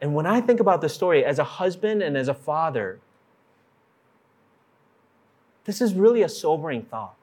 And 0.00 0.14
when 0.14 0.26
I 0.26 0.40
think 0.40 0.60
about 0.60 0.80
the 0.80 0.88
story 0.88 1.24
as 1.24 1.38
a 1.38 1.44
husband 1.44 2.02
and 2.02 2.16
as 2.16 2.28
a 2.28 2.34
father, 2.34 2.98
this 5.64 5.80
is 5.80 5.94
really 5.94 6.22
a 6.22 6.28
sobering 6.28 6.82
thought. 6.82 7.16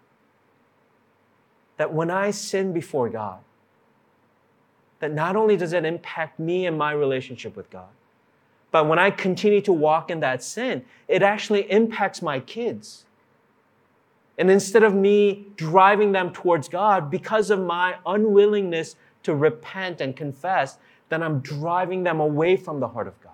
That 1.78 1.94
when 1.94 2.12
I 2.12 2.32
sin 2.32 2.74
before 2.74 3.10
God, 3.10 3.40
that 5.00 5.12
not 5.12 5.36
only 5.36 5.58
does 5.58 5.74
it 5.74 5.86
impact 5.86 6.40
me 6.40 6.66
and 6.66 6.78
my 6.78 6.92
relationship 6.92 7.56
with 7.56 7.70
God, 7.70 7.90
but 8.72 8.88
when 8.88 9.00
I 9.00 9.12
continue 9.12 9.62
to 9.62 9.74
walk 9.74 10.12
in 10.12 10.20
that 10.20 10.44
sin, 10.44 10.86
it 11.08 11.24
actually 11.24 11.72
impacts 11.72 12.22
my 12.22 12.40
kids. 12.40 13.06
And 14.38 14.52
instead 14.52 14.84
of 14.84 14.94
me 14.94 15.48
driving 15.56 16.12
them 16.12 16.32
towards 16.32 16.70
God 16.70 17.10
because 17.10 17.50
of 17.50 17.60
my 17.60 17.96
unwillingness 18.06 18.96
to 19.24 19.36
repent 19.36 20.00
and 20.00 20.16
confess, 20.16 20.78
then 21.10 21.24
I'm 21.24 21.40
driving 21.40 22.04
them 22.04 22.20
away 22.20 22.56
from 22.56 22.80
the 22.80 22.88
heart 22.88 23.08
of 23.08 23.20
God. 23.22 23.32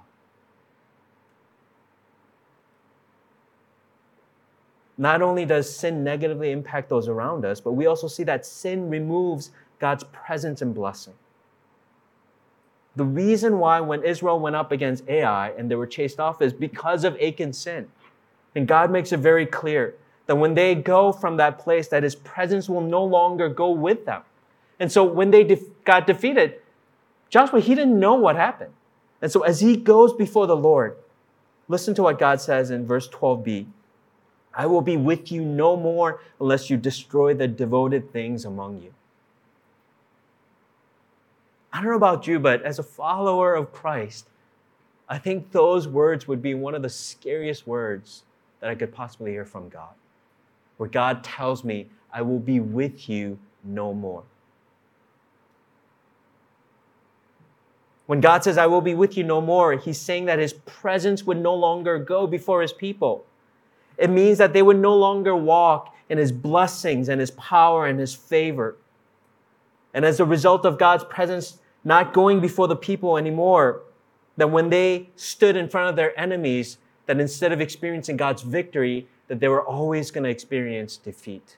Not 4.98 5.22
only 5.22 5.44
does 5.44 5.76
sin 5.76 6.04
negatively 6.04 6.52
impact 6.52 6.88
those 6.88 7.08
around 7.08 7.46
us, 7.46 7.60
but 7.60 7.72
we 7.74 7.88
also 7.88 8.08
see 8.08 8.24
that 8.24 8.46
sin 8.46 8.90
removes 8.90 9.52
God's 9.80 10.04
presence 10.06 10.62
and 10.62 10.74
blessing. 10.74 11.16
The 12.96 13.04
reason 13.04 13.58
why 13.58 13.82
when 13.82 14.04
Israel 14.04 14.40
went 14.40 14.56
up 14.56 14.72
against 14.72 15.10
Ai 15.10 15.50
and 15.50 15.70
they 15.70 15.76
were 15.76 15.88
chased 15.88 16.20
off 16.20 16.42
is 16.44 16.54
because 16.54 17.04
of 17.04 17.18
Achan's 17.20 17.58
sin. 17.58 17.90
And 18.56 18.68
God 18.68 18.92
makes 18.92 19.12
it 19.12 19.18
very 19.18 19.48
clear 19.48 19.96
that 20.26 20.36
when 20.36 20.54
they 20.54 20.76
go 20.76 21.12
from 21.12 21.38
that 21.38 21.60
place, 21.60 21.88
that 21.90 22.04
his 22.04 22.16
presence 22.16 22.70
will 22.70 22.82
no 22.82 23.04
longer 23.04 23.50
go 23.50 23.72
with 23.72 24.06
them. 24.06 24.22
And 24.80 24.92
so 24.92 25.04
when 25.04 25.32
they 25.32 25.44
def- 25.44 25.84
got 25.84 26.08
defeated, 26.08 26.56
Joshua, 27.30 27.60
he 27.60 27.76
didn't 27.76 28.00
know 28.00 28.16
what 28.16 28.36
happened. 28.36 28.74
And 29.22 29.32
so 29.32 29.42
as 29.42 29.60
he 29.62 29.76
goes 29.76 30.14
before 30.14 30.48
the 30.48 30.56
Lord, 30.56 30.96
listen 31.68 31.94
to 31.96 32.04
what 32.04 32.20
God 32.20 32.42
says 32.42 32.72
in 32.72 32.86
verse 32.86 33.08
12b. 33.10 33.66
I 34.54 34.66
will 34.66 34.82
be 34.82 34.98
with 34.98 35.32
you 35.32 35.44
no 35.44 35.76
more 35.76 36.22
unless 36.40 36.70
you 36.70 36.78
destroy 36.78 37.34
the 37.34 37.48
devoted 37.48 38.12
things 38.12 38.46
among 38.46 38.82
you. 38.82 38.94
I 41.72 41.78
don't 41.78 41.90
know 41.90 41.96
about 41.96 42.28
you, 42.28 42.40
but 42.40 42.62
as 42.62 42.78
a 42.78 42.84
follower 42.84 43.56
of 43.56 43.74
Christ, 43.74 44.28
I 45.10 45.18
think 45.18 45.52
those 45.52 45.88
words 45.88 46.28
would 46.28 46.42
be 46.42 46.54
one 46.54 46.76
of 46.76 46.84
the 46.84 46.90
scariest 46.90 47.66
words 47.66 48.24
that 48.60 48.70
I 48.70 48.76
could 48.76 48.94
possibly 48.94 49.32
hear 49.32 49.44
from 49.44 49.70
God, 49.70 49.94
where 50.78 50.90
God 50.90 51.24
tells 51.24 51.64
me, 51.64 51.88
I 52.12 52.22
will 52.22 52.40
be 52.40 52.60
with 52.60 53.10
you 53.10 53.40
no 53.64 53.94
more. 53.94 54.24
When 58.06 58.20
God 58.20 58.44
says, 58.44 58.58
I 58.58 58.68
will 58.68 58.82
be 58.82 58.94
with 58.94 59.18
you 59.18 59.24
no 59.24 59.40
more, 59.40 59.74
He's 59.74 60.00
saying 60.00 60.26
that 60.26 60.40
His 60.40 60.54
presence 60.54 61.24
would 61.24 61.38
no 61.38 61.54
longer 61.54 61.98
go 61.98 62.28
before 62.28 62.62
His 62.62 62.74
people. 62.74 63.26
It 63.98 64.10
means 64.10 64.38
that 64.40 64.54
they 64.54 64.62
would 64.62 64.80
no 64.80 64.96
longer 64.96 65.36
walk 65.36 65.96
in 66.10 66.18
His 66.18 66.32
blessings 66.32 67.10
and 67.10 67.22
His 67.22 67.32
power 67.32 67.88
and 67.88 68.00
His 68.00 68.14
favor. 68.14 68.76
And 69.94 70.04
as 70.04 70.20
a 70.20 70.26
result 70.26 70.66
of 70.66 70.78
God's 70.78 71.04
presence 71.06 71.60
not 71.84 72.14
going 72.14 72.40
before 72.40 72.68
the 72.68 72.76
people 72.76 73.18
anymore, 73.18 73.82
that 74.38 74.50
when 74.50 74.70
they 74.70 75.10
stood 75.16 75.56
in 75.56 75.70
front 75.70 75.90
of 75.90 75.96
their 75.96 76.18
enemies, 76.20 76.78
that 77.06 77.20
instead 77.20 77.52
of 77.52 77.62
experiencing 77.62 78.18
God's 78.18 78.42
victory, 78.42 79.08
that 79.34 79.40
they 79.40 79.48
were 79.48 79.64
always 79.64 80.12
going 80.12 80.24
to 80.24 80.30
experience 80.30 80.96
defeat. 80.96 81.58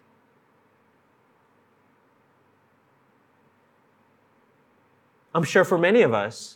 I'm 5.33 5.43
sure 5.43 5.65
for 5.65 5.77
many 5.77 6.01
of 6.01 6.13
us, 6.13 6.55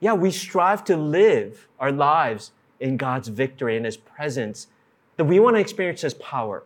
yeah, 0.00 0.14
we 0.14 0.30
strive 0.30 0.82
to 0.84 0.96
live 0.96 1.68
our 1.78 1.92
lives 1.92 2.52
in 2.80 2.96
God's 2.96 3.28
victory 3.28 3.76
and 3.76 3.84
His 3.84 3.98
presence, 3.98 4.68
that 5.18 5.24
we 5.24 5.38
want 5.38 5.56
to 5.56 5.60
experience 5.60 6.00
His 6.00 6.14
power. 6.14 6.62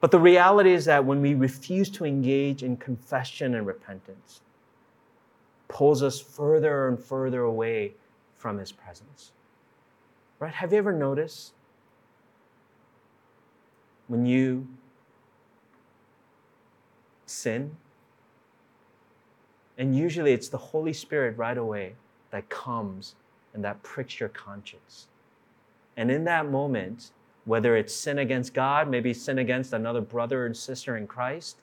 But 0.00 0.12
the 0.12 0.18
reality 0.18 0.72
is 0.72 0.86
that 0.86 1.04
when 1.04 1.20
we 1.20 1.34
refuse 1.34 1.90
to 1.90 2.06
engage 2.06 2.62
in 2.62 2.78
confession 2.78 3.54
and 3.54 3.66
repentance, 3.66 4.40
pulls 5.68 6.02
us 6.02 6.18
further 6.18 6.88
and 6.88 6.98
further 6.98 7.42
away 7.42 7.92
from 8.44 8.58
his 8.58 8.72
presence. 8.72 9.32
Right? 10.38 10.52
Have 10.52 10.70
you 10.70 10.76
ever 10.76 10.92
noticed 10.92 11.54
when 14.06 14.26
you 14.26 14.68
sin? 17.24 17.74
And 19.78 19.96
usually 19.96 20.34
it's 20.34 20.50
the 20.50 20.58
Holy 20.58 20.92
Spirit 20.92 21.38
right 21.38 21.56
away 21.56 21.94
that 22.32 22.50
comes 22.50 23.14
and 23.54 23.64
that 23.64 23.82
pricks 23.82 24.20
your 24.20 24.28
conscience. 24.28 25.06
And 25.96 26.10
in 26.10 26.24
that 26.24 26.50
moment, 26.50 27.12
whether 27.46 27.78
it's 27.78 27.94
sin 27.94 28.18
against 28.18 28.52
God, 28.52 28.90
maybe 28.90 29.14
sin 29.14 29.38
against 29.38 29.72
another 29.72 30.02
brother 30.02 30.44
and 30.44 30.54
sister 30.54 30.98
in 30.98 31.06
Christ, 31.06 31.56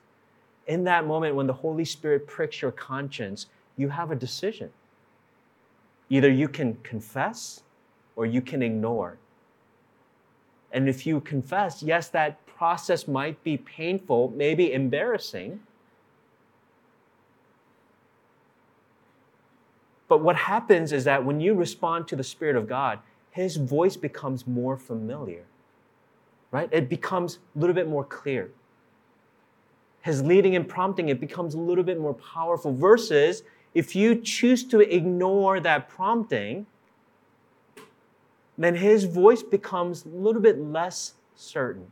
in 0.66 0.82
that 0.82 1.06
moment 1.06 1.36
when 1.36 1.46
the 1.46 1.52
Holy 1.52 1.84
Spirit 1.84 2.26
pricks 2.26 2.60
your 2.60 2.72
conscience, 2.72 3.46
you 3.76 3.90
have 3.90 4.10
a 4.10 4.16
decision. 4.16 4.72
Either 6.12 6.30
you 6.30 6.46
can 6.46 6.74
confess 6.82 7.62
or 8.14 8.26
you 8.26 8.40
can 8.40 8.62
ignore. 8.62 9.18
And 10.70 10.88
if 10.88 11.06
you 11.06 11.20
confess, 11.20 11.82
yes, 11.82 12.08
that 12.10 12.46
process 12.46 13.08
might 13.08 13.42
be 13.42 13.56
painful, 13.56 14.32
maybe 14.36 14.72
embarrassing. 14.72 15.60
But 20.06 20.22
what 20.22 20.36
happens 20.36 20.92
is 20.92 21.02
that 21.04 21.24
when 21.24 21.40
you 21.40 21.54
respond 21.54 22.06
to 22.08 22.16
the 22.16 22.24
Spirit 22.24 22.54
of 22.54 22.68
God, 22.68 23.00
His 23.30 23.56
voice 23.56 23.96
becomes 23.96 24.46
more 24.46 24.76
familiar 24.76 25.46
right? 26.52 26.68
It 26.70 26.88
becomes 26.88 27.38
a 27.56 27.58
little 27.58 27.74
bit 27.74 27.88
more 27.88 28.04
clear. 28.04 28.50
His 30.02 30.22
leading 30.22 30.54
and 30.54 30.68
prompting, 30.68 31.08
it 31.08 31.18
becomes 31.18 31.54
a 31.54 31.58
little 31.58 31.82
bit 31.82 31.98
more 31.98 32.14
powerful. 32.14 32.72
Versus 32.72 33.42
if 33.74 33.96
you 33.96 34.14
choose 34.16 34.64
to 34.64 34.80
ignore 34.80 35.60
that 35.60 35.88
prompting, 35.88 36.66
then 38.58 38.74
his 38.76 39.04
voice 39.04 39.42
becomes 39.42 40.04
a 40.04 40.08
little 40.08 40.42
bit 40.42 40.58
less 40.58 41.14
certain 41.34 41.90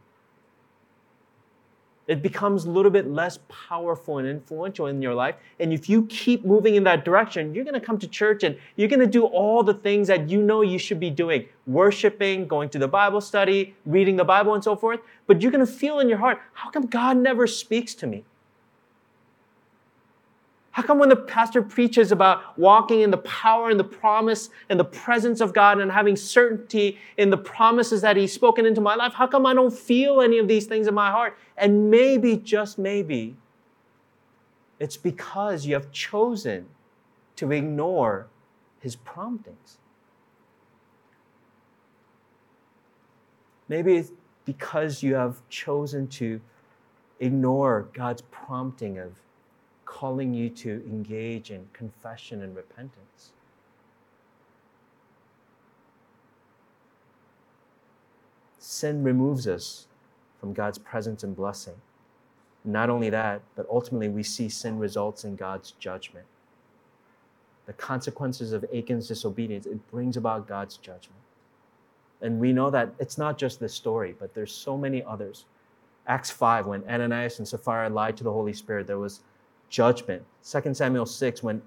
it 2.11 2.23
becomes 2.23 2.65
a 2.65 2.71
little 2.71 2.91
bit 2.91 3.09
less 3.09 3.39
powerful 3.49 4.19
and 4.19 4.27
influential 4.27 4.87
in 4.87 5.01
your 5.01 5.15
life. 5.15 5.37
And 5.61 5.73
if 5.73 5.89
you 5.89 6.07
keep 6.07 6.45
moving 6.45 6.75
in 6.75 6.83
that 6.83 7.05
direction, 7.05 7.55
you're 7.55 7.63
going 7.63 7.79
to 7.79 7.87
come 7.87 7.99
to 7.99 8.09
church 8.09 8.43
and 8.43 8.59
you're 8.75 8.89
going 8.89 8.99
to 8.99 9.07
do 9.07 9.27
all 9.27 9.63
the 9.63 9.75
things 9.75 10.09
that 10.09 10.29
you 10.29 10.43
know 10.43 10.63
you 10.63 10.77
should 10.77 10.99
be 10.99 11.09
doing 11.09 11.47
worshiping, 11.69 12.49
going 12.49 12.69
to 12.71 12.81
the 12.81 12.89
Bible 12.89 13.21
study, 13.21 13.77
reading 13.87 14.17
the 14.17 14.25
Bible, 14.25 14.55
and 14.55 14.65
so 14.65 14.75
forth. 14.75 14.99
But 15.29 15.41
you're 15.41 15.53
going 15.53 15.65
to 15.65 15.73
feel 15.73 16.01
in 16.01 16.09
your 16.09 16.19
heart, 16.19 16.41
how 16.53 16.71
come 16.71 16.87
God 16.87 17.17
never 17.17 17.47
speaks 17.47 17.95
to 17.95 18.09
me? 18.09 18.25
How 20.81 20.87
come 20.87 20.99
when 20.99 21.11
the 21.11 21.17
pastor 21.17 21.61
preaches 21.61 22.11
about 22.11 22.59
walking 22.59 23.03
in 23.03 23.11
the 23.11 23.19
power 23.19 23.69
and 23.69 23.79
the 23.79 23.85
promise 23.85 24.49
and 24.71 24.81
the 24.81 24.85
presence 24.85 25.43
of 25.43 25.53
God 25.53 25.79
and 25.79 25.93
having 25.93 26.17
certainty 26.17 26.97
in 27.19 27.29
the 27.29 27.37
promises 27.37 28.01
that 28.01 28.17
He's 28.17 28.33
spoken 28.33 28.65
into 28.65 28.81
my 28.81 28.95
life, 28.95 29.13
how 29.13 29.27
come 29.27 29.45
I 29.45 29.53
don't 29.53 29.75
feel 29.75 30.23
any 30.23 30.39
of 30.39 30.49
these 30.49 30.65
things 30.65 30.87
in 30.87 30.95
my 30.95 31.11
heart? 31.11 31.37
And 31.59 31.91
maybe, 31.91 32.39
just 32.39 32.79
maybe, 32.79 33.37
it's 34.79 34.97
because 34.97 35.67
you 35.67 35.75
have 35.75 35.93
chosen 35.93 36.65
to 37.37 37.53
ignore 37.53 38.29
His 38.81 38.97
promptings. 38.97 39.77
Maybe 43.69 43.97
it's 43.97 44.13
because 44.47 45.03
you 45.03 45.15
have 45.15 45.47
chosen 45.51 46.09
to 46.09 46.41
ignore 47.19 47.87
God's 47.93 48.23
prompting 48.31 48.99
of 48.99 49.21
calling 49.91 50.33
you 50.33 50.49
to 50.49 50.83
engage 50.87 51.51
in 51.51 51.67
confession 51.73 52.43
and 52.43 52.55
repentance. 52.55 53.33
Sin 58.61 59.03
removes 59.03 59.49
us 59.49 59.89
from 60.39 60.53
God's 60.53 60.79
presence 60.79 61.25
and 61.25 61.35
blessing. 61.35 61.75
Not 62.65 62.89
only 62.89 63.11
that, 63.11 63.43
but 63.57 63.67
ultimately 63.69 64.09
we 64.09 64.23
see 64.23 64.49
sin 64.49 64.79
results 64.79 65.25
in 65.25 65.35
God's 65.35 65.73
judgment. 65.73 66.27
The 67.67 67.73
consequences 67.73 68.53
of 68.53 68.65
Achan's 68.73 69.09
disobedience, 69.09 69.67
it 69.67 69.91
brings 69.91 70.17
about 70.17 70.47
God's 70.47 70.77
judgment. 70.77 71.21
And 72.23 72.39
we 72.39 72.53
know 72.53 72.71
that 72.71 72.95
it's 73.01 73.19
not 73.19 73.39
just 73.39 73.59
this 73.59 73.75
story, 73.75 74.15
but 74.17 74.35
there's 74.35 74.53
so 74.53 74.79
many 74.79 75.03
others. 75.03 75.47
Acts 76.07 76.31
5, 76.31 76.67
when 76.67 76.85
Ananias 76.89 77.41
and 77.41 77.49
Sapphira 77.49 77.89
lied 77.89 78.17
to 78.19 78.25
the 78.25 78.33
Holy 78.33 78.53
Spirit, 78.53 78.87
there 78.87 78.99
was 78.99 79.21
judgment. 79.71 80.23
2 80.45 80.75
Samuel 80.75 81.07
6, 81.07 81.43
when 81.43 81.63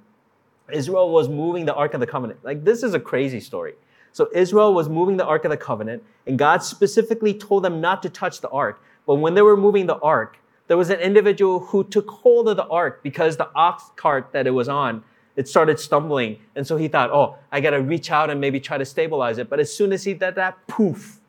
Israel 0.71 1.11
was 1.11 1.27
moving 1.27 1.65
the 1.65 1.73
Ark 1.73 1.93
of 1.93 1.99
the 1.99 2.07
Covenant. 2.07 2.39
Like, 2.43 2.63
this 2.63 2.83
is 2.83 2.93
a 2.93 2.99
crazy 2.99 3.39
story. 3.39 3.73
So 4.11 4.29
Israel 4.33 4.73
was 4.73 4.87
moving 4.87 5.17
the 5.17 5.25
Ark 5.25 5.43
of 5.43 5.51
the 5.51 5.57
Covenant, 5.57 6.03
and 6.27 6.37
God 6.37 6.63
specifically 6.63 7.33
told 7.33 7.63
them 7.63 7.81
not 7.81 8.03
to 8.03 8.09
touch 8.09 8.41
the 8.41 8.49
Ark. 8.49 8.81
But 9.07 9.15
when 9.15 9.33
they 9.33 9.41
were 9.41 9.57
moving 9.57 9.87
the 9.87 9.97
Ark, 9.97 10.37
there 10.67 10.77
was 10.77 10.89
an 10.89 10.99
individual 10.99 11.59
who 11.59 11.83
took 11.83 12.09
hold 12.09 12.47
of 12.47 12.57
the 12.57 12.67
Ark 12.67 13.01
because 13.03 13.37
the 13.37 13.49
ox 13.55 13.83
cart 13.95 14.29
that 14.31 14.47
it 14.47 14.51
was 14.51 14.69
on, 14.69 15.03
it 15.35 15.47
started 15.47 15.79
stumbling. 15.79 16.39
And 16.55 16.65
so 16.65 16.77
he 16.77 16.87
thought, 16.87 17.09
oh, 17.09 17.35
I 17.51 17.59
got 17.59 17.71
to 17.71 17.81
reach 17.81 18.11
out 18.11 18.29
and 18.29 18.39
maybe 18.39 18.59
try 18.59 18.77
to 18.77 18.85
stabilize 18.85 19.39
it. 19.39 19.49
But 19.49 19.59
as 19.59 19.75
soon 19.75 19.91
as 19.91 20.03
he 20.03 20.13
did 20.13 20.35
that, 20.35 20.67
poof, 20.67 21.19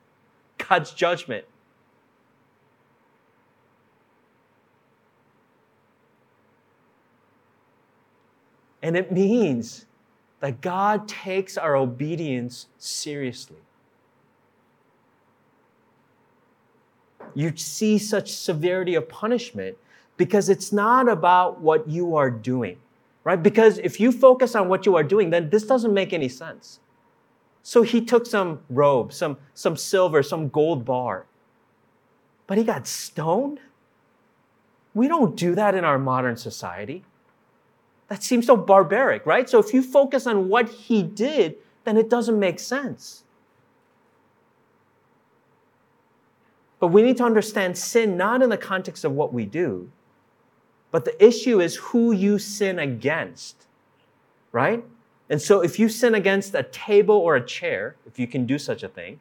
God's 0.58 0.92
judgment. 0.92 1.46
And 8.84 8.98
it 8.98 9.10
means 9.10 9.86
that 10.40 10.60
God 10.60 11.08
takes 11.08 11.56
our 11.56 11.74
obedience 11.74 12.66
seriously. 12.76 13.56
You 17.34 17.56
see 17.56 17.96
such 17.96 18.30
severity 18.30 18.94
of 18.94 19.08
punishment 19.08 19.78
because 20.18 20.50
it's 20.50 20.70
not 20.70 21.08
about 21.08 21.62
what 21.62 21.88
you 21.88 22.14
are 22.14 22.28
doing, 22.28 22.76
right? 23.24 23.42
Because 23.42 23.78
if 23.78 23.98
you 23.98 24.12
focus 24.12 24.54
on 24.54 24.68
what 24.68 24.84
you 24.84 24.96
are 24.96 25.02
doing, 25.02 25.30
then 25.30 25.48
this 25.48 25.64
doesn't 25.64 25.94
make 25.94 26.12
any 26.12 26.28
sense. 26.28 26.78
So 27.62 27.80
he 27.80 28.02
took 28.02 28.26
some 28.26 28.60
robe, 28.68 29.14
some, 29.14 29.38
some 29.54 29.78
silver, 29.78 30.22
some 30.22 30.50
gold 30.50 30.84
bar, 30.84 31.24
but 32.46 32.58
he 32.58 32.64
got 32.64 32.86
stoned? 32.86 33.60
We 34.92 35.08
don't 35.08 35.36
do 35.36 35.54
that 35.54 35.74
in 35.74 35.86
our 35.86 35.98
modern 35.98 36.36
society. 36.36 37.02
That 38.08 38.22
seems 38.22 38.46
so 38.46 38.56
barbaric, 38.56 39.24
right? 39.26 39.48
So 39.48 39.58
if 39.58 39.72
you 39.72 39.82
focus 39.82 40.26
on 40.26 40.48
what 40.48 40.68
he 40.68 41.02
did, 41.02 41.56
then 41.84 41.96
it 41.96 42.10
doesn't 42.10 42.38
make 42.38 42.60
sense. 42.60 43.24
But 46.80 46.88
we 46.88 47.02
need 47.02 47.16
to 47.16 47.24
understand 47.24 47.78
sin 47.78 48.16
not 48.16 48.42
in 48.42 48.50
the 48.50 48.58
context 48.58 49.04
of 49.04 49.12
what 49.12 49.32
we 49.32 49.46
do, 49.46 49.90
but 50.90 51.04
the 51.04 51.24
issue 51.24 51.60
is 51.60 51.76
who 51.76 52.12
you 52.12 52.38
sin 52.38 52.78
against, 52.78 53.66
right? 54.52 54.84
And 55.30 55.40
so 55.40 55.62
if 55.62 55.78
you 55.78 55.88
sin 55.88 56.14
against 56.14 56.54
a 56.54 56.62
table 56.62 57.16
or 57.16 57.36
a 57.36 57.44
chair, 57.44 57.96
if 58.06 58.18
you 58.18 58.26
can 58.26 58.44
do 58.44 58.58
such 58.58 58.82
a 58.82 58.88
thing, 58.88 59.18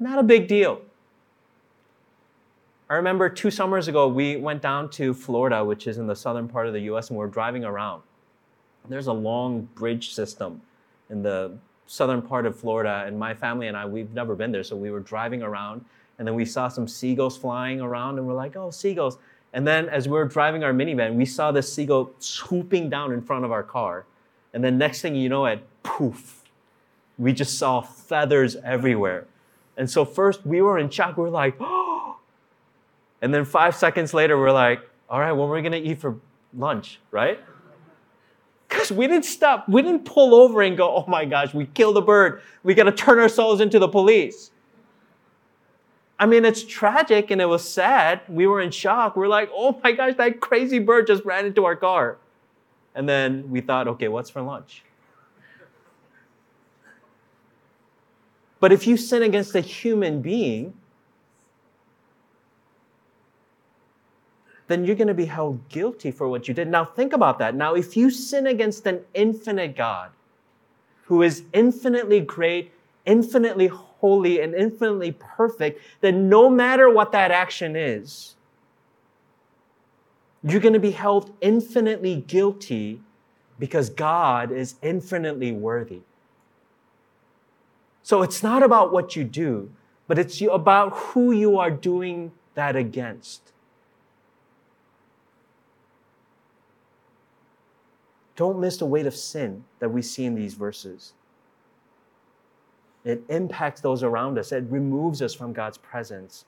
not 0.00 0.18
a 0.18 0.22
big 0.24 0.48
deal. 0.48 0.82
I 2.92 2.96
remember 2.96 3.30
two 3.30 3.50
summers 3.50 3.88
ago, 3.88 4.06
we 4.06 4.36
went 4.36 4.60
down 4.60 4.90
to 4.90 5.14
Florida, 5.14 5.64
which 5.64 5.86
is 5.86 5.96
in 5.96 6.06
the 6.06 6.14
southern 6.14 6.46
part 6.46 6.66
of 6.66 6.74
the 6.74 6.80
US, 6.92 7.08
and 7.08 7.18
we 7.18 7.24
are 7.24 7.28
driving 7.28 7.64
around. 7.64 8.02
There's 8.86 9.06
a 9.06 9.12
long 9.14 9.62
bridge 9.74 10.12
system 10.12 10.60
in 11.08 11.22
the 11.22 11.56
southern 11.86 12.20
part 12.20 12.44
of 12.44 12.54
Florida, 12.54 13.04
and 13.06 13.18
my 13.18 13.32
family 13.32 13.68
and 13.68 13.78
I, 13.78 13.86
we've 13.86 14.12
never 14.12 14.34
been 14.34 14.52
there, 14.52 14.62
so 14.62 14.76
we 14.76 14.90
were 14.90 15.00
driving 15.00 15.42
around, 15.42 15.82
and 16.18 16.28
then 16.28 16.34
we 16.34 16.44
saw 16.44 16.68
some 16.68 16.86
seagulls 16.86 17.38
flying 17.38 17.80
around, 17.80 18.18
and 18.18 18.26
we're 18.26 18.34
like, 18.34 18.56
oh, 18.56 18.70
seagulls. 18.70 19.16
And 19.54 19.66
then 19.66 19.88
as 19.88 20.06
we 20.06 20.12
were 20.12 20.26
driving 20.26 20.62
our 20.62 20.74
minivan, 20.74 21.14
we 21.14 21.24
saw 21.24 21.50
this 21.50 21.72
seagull 21.72 22.12
swooping 22.18 22.90
down 22.90 23.10
in 23.12 23.22
front 23.22 23.46
of 23.46 23.52
our 23.52 23.62
car. 23.62 24.04
And 24.52 24.62
then 24.62 24.76
next 24.76 25.00
thing 25.00 25.14
you 25.14 25.30
know, 25.30 25.46
it 25.46 25.66
poof, 25.82 26.42
we 27.16 27.32
just 27.32 27.56
saw 27.58 27.80
feathers 27.80 28.56
everywhere. 28.56 29.26
And 29.78 29.90
so 29.90 30.04
first 30.04 30.44
we 30.44 30.60
were 30.60 30.78
in 30.78 30.90
shock. 30.90 31.16
We 31.16 31.22
were 31.22 31.30
like, 31.30 31.56
oh, 31.60 31.92
and 33.22 33.32
then 33.32 33.44
five 33.44 33.74
seconds 33.74 34.12
later, 34.12 34.36
we're 34.36 34.52
like, 34.52 34.80
all 35.08 35.20
right, 35.20 35.32
what 35.32 35.46
are 35.46 35.52
we 35.52 35.62
going 35.62 35.72
to 35.72 35.78
eat 35.78 36.00
for 36.00 36.16
lunch, 36.52 37.00
right? 37.12 37.40
Because 38.68 38.90
we 38.90 39.06
didn't 39.06 39.24
stop. 39.24 39.68
We 39.68 39.80
didn't 39.80 40.04
pull 40.04 40.34
over 40.34 40.60
and 40.60 40.76
go, 40.76 40.96
oh 40.96 41.04
my 41.06 41.24
gosh, 41.24 41.54
we 41.54 41.66
killed 41.66 41.96
a 41.96 42.00
bird. 42.00 42.42
We 42.64 42.74
got 42.74 42.84
to 42.84 42.92
turn 42.92 43.20
ourselves 43.20 43.60
into 43.60 43.78
the 43.78 43.88
police. 43.88 44.50
I 46.18 46.26
mean, 46.26 46.44
it's 46.44 46.64
tragic 46.64 47.30
and 47.30 47.40
it 47.40 47.46
was 47.46 47.68
sad. 47.68 48.22
We 48.28 48.46
were 48.46 48.60
in 48.60 48.70
shock. 48.70 49.16
We're 49.16 49.28
like, 49.28 49.50
oh 49.52 49.78
my 49.82 49.92
gosh, 49.92 50.14
that 50.16 50.40
crazy 50.40 50.78
bird 50.78 51.06
just 51.06 51.24
ran 51.24 51.46
into 51.46 51.64
our 51.64 51.76
car. 51.76 52.18
And 52.94 53.08
then 53.08 53.50
we 53.50 53.60
thought, 53.60 53.86
okay, 53.88 54.08
what's 54.08 54.30
for 54.30 54.42
lunch? 54.42 54.82
But 58.58 58.72
if 58.72 58.86
you 58.86 58.96
sin 58.96 59.22
against 59.22 59.54
a 59.54 59.60
human 59.60 60.22
being, 60.22 60.74
then 64.72 64.86
you're 64.86 64.96
going 64.96 65.08
to 65.08 65.14
be 65.14 65.26
held 65.26 65.68
guilty 65.68 66.10
for 66.10 66.26
what 66.28 66.48
you 66.48 66.54
did. 66.54 66.66
Now, 66.66 66.84
think 66.84 67.12
about 67.12 67.38
that. 67.38 67.54
Now, 67.54 67.74
if 67.74 67.94
you 67.94 68.10
sin 68.10 68.46
against 68.46 68.86
an 68.86 69.02
infinite 69.12 69.76
God 69.76 70.10
who 71.04 71.20
is 71.20 71.42
infinitely 71.52 72.20
great, 72.20 72.72
infinitely 73.04 73.66
holy, 73.66 74.40
and 74.40 74.54
infinitely 74.54 75.12
perfect, 75.12 75.80
then 76.00 76.28
no 76.30 76.48
matter 76.48 76.88
what 76.88 77.12
that 77.12 77.30
action 77.30 77.76
is, 77.76 78.34
you're 80.42 80.60
going 80.60 80.72
to 80.72 80.80
be 80.80 80.92
held 80.92 81.32
infinitely 81.42 82.24
guilty 82.26 83.00
because 83.58 83.90
God 83.90 84.50
is 84.50 84.76
infinitely 84.82 85.52
worthy. 85.52 86.00
So 88.02 88.22
it's 88.22 88.42
not 88.42 88.62
about 88.62 88.92
what 88.92 89.14
you 89.14 89.22
do, 89.22 89.70
but 90.08 90.18
it's 90.18 90.40
about 90.40 90.96
who 90.96 91.30
you 91.30 91.58
are 91.58 91.70
doing 91.70 92.32
that 92.54 92.74
against. 92.74 93.51
Don't 98.36 98.58
miss 98.58 98.78
the 98.78 98.86
weight 98.86 99.06
of 99.06 99.14
sin 99.14 99.64
that 99.78 99.90
we 99.90 100.02
see 100.02 100.24
in 100.24 100.34
these 100.34 100.54
verses. 100.54 101.12
It 103.04 103.22
impacts 103.28 103.80
those 103.80 104.02
around 104.02 104.38
us, 104.38 104.52
it 104.52 104.64
removes 104.68 105.22
us 105.22 105.34
from 105.34 105.52
God's 105.52 105.78
presence, 105.78 106.44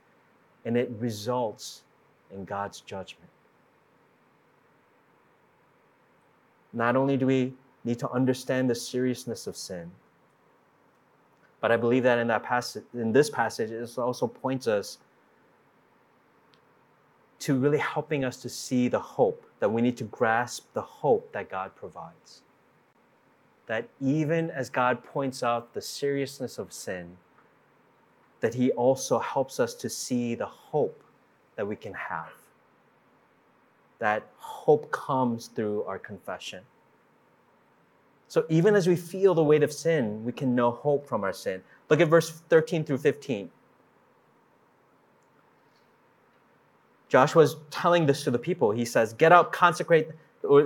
and 0.65 0.77
it 0.77 0.91
results 0.99 1.83
in 2.31 2.45
God's 2.45 2.81
judgment. 2.81 3.31
Not 6.73 6.97
only 6.97 7.17
do 7.17 7.27
we 7.27 7.55
need 7.85 7.99
to 8.01 8.11
understand 8.11 8.71
the 8.71 8.75
seriousness 8.75 9.47
of 9.47 9.57
sin, 9.57 9.91
but 11.61 11.73
I 11.73 11.77
believe 11.77 12.03
that 12.03 12.19
in 12.19 12.27
that 12.29 12.43
passage, 12.43 12.85
in 12.93 13.13
this 13.13 13.31
passage, 13.31 13.71
it 13.71 13.99
also 13.99 14.27
points 14.27 14.67
us 14.67 14.99
to 17.41 17.55
really 17.55 17.79
helping 17.79 18.25
us 18.25 18.37
to 18.39 18.49
see 18.49 18.89
the 18.89 18.99
hope 18.99 19.45
that 19.65 19.71
we 19.71 19.81
need 19.81 19.97
to 19.97 20.05
grasp 20.05 20.67
the 20.75 20.83
hope 20.83 21.33
that 21.33 21.49
God 21.49 21.75
provides. 21.75 22.43
That 23.67 23.89
even 23.99 24.51
as 24.51 24.69
God 24.69 25.03
points 25.03 25.43
out 25.43 25.73
the 25.73 25.81
seriousness 25.81 26.59
of 26.59 26.71
sin, 26.71 27.17
that 28.41 28.53
He 28.53 28.73
also 28.73 29.19
helps 29.19 29.59
us 29.59 29.73
to 29.77 29.89
see 29.89 30.35
the 30.35 30.45
hope 30.45 31.03
that 31.57 31.67
we 31.67 31.77
can 31.77 31.95
have. 31.95 32.35
That 34.01 34.29
hope 34.37 34.91
comes 34.93 35.47
through 35.47 35.85
our 35.85 35.99
confession. 35.99 36.63
So 38.29 38.45
even 38.51 38.75
as 38.75 38.87
we 38.87 38.97
feel 38.97 39.33
the 39.33 39.43
weight 39.43 39.63
of 39.63 39.73
sin, 39.73 40.27
we 40.27 40.33
can 40.33 40.55
know 40.55 40.73
hope 40.73 41.09
from 41.09 41.25
our 41.25 41.33
sin. 41.33 41.63
Look 41.89 42.03
at 42.03 42.09
verse 42.09 42.29
13 42.51 42.85
through 42.85 42.99
15. 42.99 43.49
Joshua 47.09 47.43
is 47.43 47.57
telling 47.71 48.07
this 48.07 48.25
to 48.25 48.31
the 48.31 48.39
people. 48.39 48.71
He 48.71 48.85
says, 48.85 49.13
Get 49.13 49.33
up, 49.33 49.53
consecrate. 49.53 50.09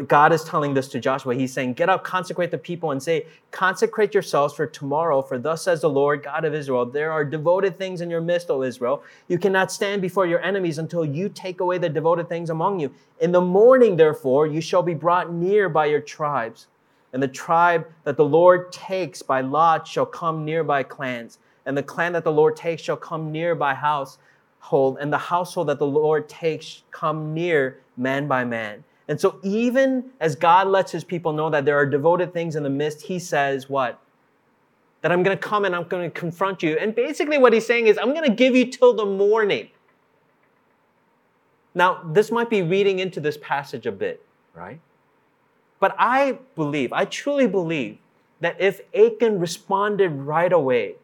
God 0.08 0.32
is 0.32 0.42
telling 0.42 0.74
this 0.74 0.88
to 0.88 0.98
Joshua. 0.98 1.34
He's 1.34 1.52
saying, 1.52 1.74
Get 1.74 1.88
up, 1.88 2.02
consecrate 2.02 2.50
the 2.50 2.58
people, 2.58 2.90
and 2.90 3.02
say, 3.02 3.26
Consecrate 3.50 4.14
yourselves 4.14 4.54
for 4.54 4.66
tomorrow, 4.66 5.22
for 5.22 5.38
thus 5.38 5.62
says 5.62 5.80
the 5.80 5.90
Lord 5.90 6.22
God 6.22 6.44
of 6.44 6.54
Israel, 6.54 6.84
There 6.86 7.12
are 7.12 7.24
devoted 7.24 7.78
things 7.78 8.00
in 8.00 8.10
your 8.10 8.20
midst, 8.20 8.50
O 8.50 8.62
Israel. 8.62 9.02
You 9.28 9.38
cannot 9.38 9.70
stand 9.70 10.02
before 10.02 10.26
your 10.26 10.42
enemies 10.42 10.78
until 10.78 11.04
you 11.04 11.28
take 11.28 11.60
away 11.60 11.78
the 11.78 11.88
devoted 11.88 12.28
things 12.28 12.50
among 12.50 12.80
you. 12.80 12.92
In 13.20 13.32
the 13.32 13.40
morning, 13.40 13.96
therefore, 13.96 14.46
you 14.46 14.60
shall 14.60 14.82
be 14.82 14.94
brought 14.94 15.32
near 15.32 15.68
by 15.68 15.86
your 15.86 16.00
tribes. 16.00 16.66
And 17.12 17.22
the 17.22 17.28
tribe 17.28 17.86
that 18.04 18.16
the 18.16 18.24
Lord 18.24 18.70
takes 18.70 19.22
by 19.22 19.40
lot 19.40 19.86
shall 19.86 20.06
come 20.06 20.44
near 20.44 20.62
by 20.62 20.82
clans. 20.82 21.38
And 21.64 21.76
the 21.76 21.82
clan 21.82 22.12
that 22.14 22.24
the 22.24 22.32
Lord 22.32 22.56
takes 22.56 22.82
shall 22.82 22.96
come 22.96 23.30
near 23.32 23.54
by 23.54 23.74
house 23.74 24.18
household 24.60 24.98
and 25.00 25.12
the 25.12 25.18
household 25.18 25.68
that 25.68 25.78
the 25.78 25.86
Lord 25.86 26.28
takes 26.28 26.82
come 26.90 27.34
near 27.34 27.80
man 27.96 28.28
by 28.28 28.44
man. 28.44 28.84
And 29.08 29.18
so, 29.18 29.38
even 29.42 30.10
as 30.20 30.36
God 30.36 30.68
lets 30.68 30.92
his 30.92 31.02
people 31.02 31.32
know 31.32 31.48
that 31.48 31.64
there 31.64 31.78
are 31.78 31.86
devoted 31.86 32.34
things 32.34 32.56
in 32.56 32.62
the 32.62 32.70
midst, 32.70 33.02
he 33.02 33.18
says, 33.18 33.68
What? 33.68 33.98
That 35.00 35.12
I'm 35.12 35.22
going 35.22 35.36
to 35.36 35.42
come 35.42 35.64
and 35.64 35.74
I'm 35.74 35.84
going 35.84 36.10
to 36.10 36.20
confront 36.20 36.62
you. 36.62 36.76
And 36.76 36.94
basically, 36.94 37.38
what 37.38 37.52
he's 37.52 37.66
saying 37.66 37.86
is, 37.86 37.96
I'm 37.96 38.12
going 38.12 38.28
to 38.28 38.34
give 38.34 38.54
you 38.54 38.66
till 38.66 38.92
the 38.92 39.06
morning. 39.06 39.70
Now, 41.74 42.02
this 42.04 42.30
might 42.30 42.50
be 42.50 42.60
reading 42.60 42.98
into 42.98 43.20
this 43.20 43.38
passage 43.40 43.86
a 43.86 43.92
bit, 43.92 44.22
right? 44.54 44.80
But 45.80 45.94
I 45.98 46.38
believe, 46.56 46.92
I 46.92 47.04
truly 47.04 47.46
believe, 47.46 47.98
that 48.40 48.60
if 48.60 48.80
Achan 48.94 49.38
responded 49.38 50.10
right 50.10 50.52
away, 50.52 50.96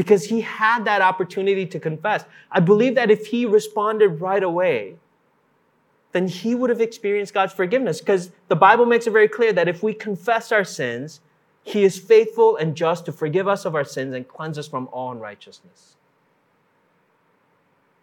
because 0.00 0.24
he 0.24 0.40
had 0.40 0.86
that 0.86 1.02
opportunity 1.02 1.66
to 1.66 1.78
confess. 1.78 2.24
I 2.50 2.58
believe 2.60 2.94
that 2.94 3.10
if 3.10 3.26
he 3.26 3.44
responded 3.44 4.08
right 4.08 4.42
away, 4.42 4.94
then 6.12 6.26
he 6.26 6.54
would 6.54 6.70
have 6.70 6.80
experienced 6.80 7.34
God's 7.34 7.52
forgiveness 7.52 8.00
because 8.00 8.30
the 8.48 8.56
Bible 8.56 8.86
makes 8.86 9.06
it 9.06 9.10
very 9.10 9.28
clear 9.28 9.52
that 9.52 9.68
if 9.68 9.82
we 9.82 9.92
confess 9.92 10.52
our 10.52 10.64
sins, 10.64 11.20
He 11.62 11.84
is 11.84 11.98
faithful 11.98 12.56
and 12.56 12.74
just 12.74 13.04
to 13.04 13.12
forgive 13.12 13.46
us 13.46 13.66
of 13.66 13.74
our 13.74 13.84
sins 13.84 14.14
and 14.14 14.26
cleanse 14.26 14.56
us 14.56 14.66
from 14.66 14.88
all 14.90 15.12
unrighteousness. 15.12 15.96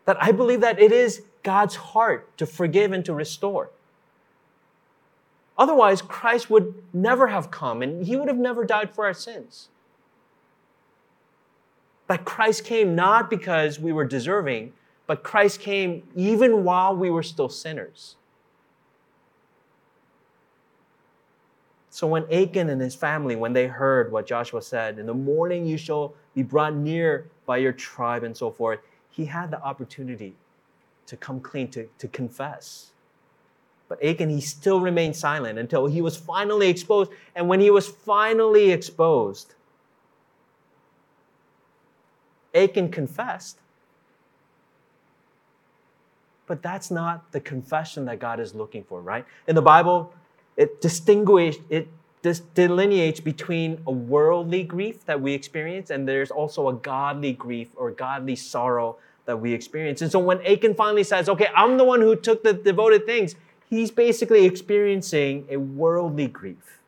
That 0.05 0.21
I 0.21 0.31
believe 0.31 0.61
that 0.61 0.79
it 0.79 0.91
is 0.91 1.23
God's 1.41 1.77
heart 1.77 2.37
to 2.37 2.45
forgive 2.45 2.91
and 2.91 3.03
to 3.05 3.13
restore. 3.15 3.71
Otherwise, 5.57 6.03
Christ 6.03 6.51
would 6.51 6.75
never 6.93 7.25
have 7.25 7.49
come 7.49 7.81
and 7.81 8.05
he 8.05 8.15
would 8.15 8.27
have 8.27 8.37
never 8.37 8.65
died 8.65 8.93
for 8.93 9.07
our 9.07 9.15
sins. 9.15 9.69
That 12.07 12.25
Christ 12.25 12.63
came 12.63 12.95
not 12.95 13.29
because 13.29 13.79
we 13.79 13.91
were 13.91 14.05
deserving, 14.05 14.73
but 15.07 15.23
Christ 15.23 15.59
came 15.59 16.03
even 16.15 16.63
while 16.63 16.95
we 16.95 17.09
were 17.09 17.23
still 17.23 17.49
sinners. 17.49 18.15
So 21.89 22.05
when 22.05 22.31
Achan 22.31 22.69
and 22.69 22.79
his 22.79 22.93
family, 22.93 23.35
when 23.35 23.53
they 23.53 23.65
heard 23.65 24.11
what 24.11 24.27
Joshua 24.27 24.61
said, 24.61 24.99
in 24.99 25.07
the 25.07 25.13
morning 25.13 25.65
you 25.65 25.77
shall 25.77 26.13
be 26.35 26.43
brought 26.43 26.75
near 26.75 27.25
by 27.47 27.57
your 27.57 27.73
tribe 27.73 28.23
and 28.23 28.37
so 28.37 28.51
forth, 28.51 28.79
he 29.09 29.25
had 29.25 29.49
the 29.49 29.59
opportunity 29.63 30.35
to 31.07 31.17
come 31.17 31.39
clean, 31.39 31.69
to, 31.71 31.89
to 31.97 32.07
confess. 32.09 32.91
But 33.89 34.03
Achan, 34.03 34.29
he 34.29 34.41
still 34.41 34.79
remained 34.79 35.15
silent 35.15 35.57
until 35.57 35.87
he 35.87 36.01
was 36.01 36.15
finally 36.17 36.69
exposed. 36.69 37.09
And 37.35 37.47
when 37.47 37.61
he 37.61 37.71
was 37.71 37.87
finally 37.87 38.69
exposed, 38.69 39.55
Achan 42.57 42.91
confessed. 42.91 43.59
But 46.47 46.61
that's 46.61 46.89
not 46.89 47.31
the 47.31 47.39
confession 47.39 48.05
that 48.05 48.19
God 48.19 48.39
is 48.39 48.55
looking 48.55 48.83
for, 48.83 49.01
right? 49.01 49.25
In 49.47 49.55
the 49.55 49.61
Bible, 49.61 50.13
it 50.55 50.81
distinguishes, 50.81 51.61
it 51.69 51.87
delineates 52.55 53.19
between 53.19 53.81
a 53.85 53.91
worldly 53.91 54.63
grief 54.63 55.05
that 55.05 55.21
we 55.21 55.33
experience 55.33 55.89
and 55.89 56.07
there's 56.07 56.31
also 56.31 56.67
a 56.69 56.73
godly 56.73 57.33
grief 57.33 57.69
or 57.75 57.91
godly 57.91 58.35
sorrow 58.35 58.97
that 59.25 59.39
we 59.39 59.53
experience. 59.53 60.01
And 60.01 60.11
so 60.11 60.19
when 60.19 60.45
Achan 60.45 60.75
finally 60.75 61.03
says, 61.03 61.29
okay, 61.29 61.47
I'm 61.55 61.77
the 61.77 61.83
one 61.83 62.01
who 62.01 62.15
took 62.15 62.43
the 62.43 62.53
devoted 62.53 63.05
things, 63.05 63.35
he's 63.69 63.91
basically 63.91 64.45
experiencing 64.45 65.45
a 65.49 65.57
worldly 65.57 66.27
grief. 66.27 66.79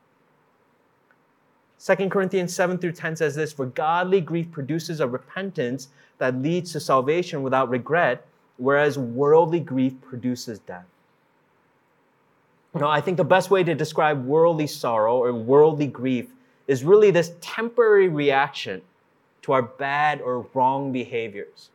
2 1.84 2.08
Corinthians 2.10 2.54
7 2.54 2.76
through 2.78 2.92
10 2.92 3.16
says 3.16 3.34
this 3.34 3.52
For 3.52 3.66
godly 3.66 4.20
grief 4.20 4.50
produces 4.50 5.00
a 5.00 5.08
repentance 5.08 5.88
that 6.18 6.36
leads 6.36 6.72
to 6.72 6.80
salvation 6.80 7.42
without 7.42 7.70
regret, 7.70 8.26
whereas 8.58 8.98
worldly 8.98 9.60
grief 9.60 9.94
produces 10.02 10.58
death. 10.58 10.84
Know, 12.74 12.88
I 12.88 13.00
think 13.00 13.16
the 13.16 13.24
best 13.24 13.50
way 13.50 13.64
to 13.64 13.74
describe 13.74 14.24
worldly 14.24 14.66
sorrow 14.66 15.16
or 15.16 15.32
worldly 15.32 15.88
grief 15.88 16.28
is 16.68 16.84
really 16.84 17.10
this 17.10 17.32
temporary 17.40 18.08
reaction 18.08 18.82
to 19.42 19.52
our 19.52 19.62
bad 19.62 20.20
or 20.20 20.46
wrong 20.54 20.92
behaviors. 20.92 21.70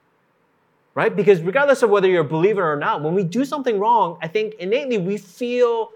Right? 0.94 1.14
Because 1.14 1.42
regardless 1.42 1.84
of 1.84 1.90
whether 1.90 2.08
you're 2.08 2.22
a 2.22 2.24
believer 2.24 2.72
or 2.72 2.78
not, 2.78 3.04
when 3.04 3.14
we 3.14 3.24
do 3.24 3.44
something 3.44 3.78
wrong, 3.78 4.18
I 4.22 4.30
think 4.30 4.54
innately 4.54 4.98
we 4.98 5.18
feel 5.18 5.92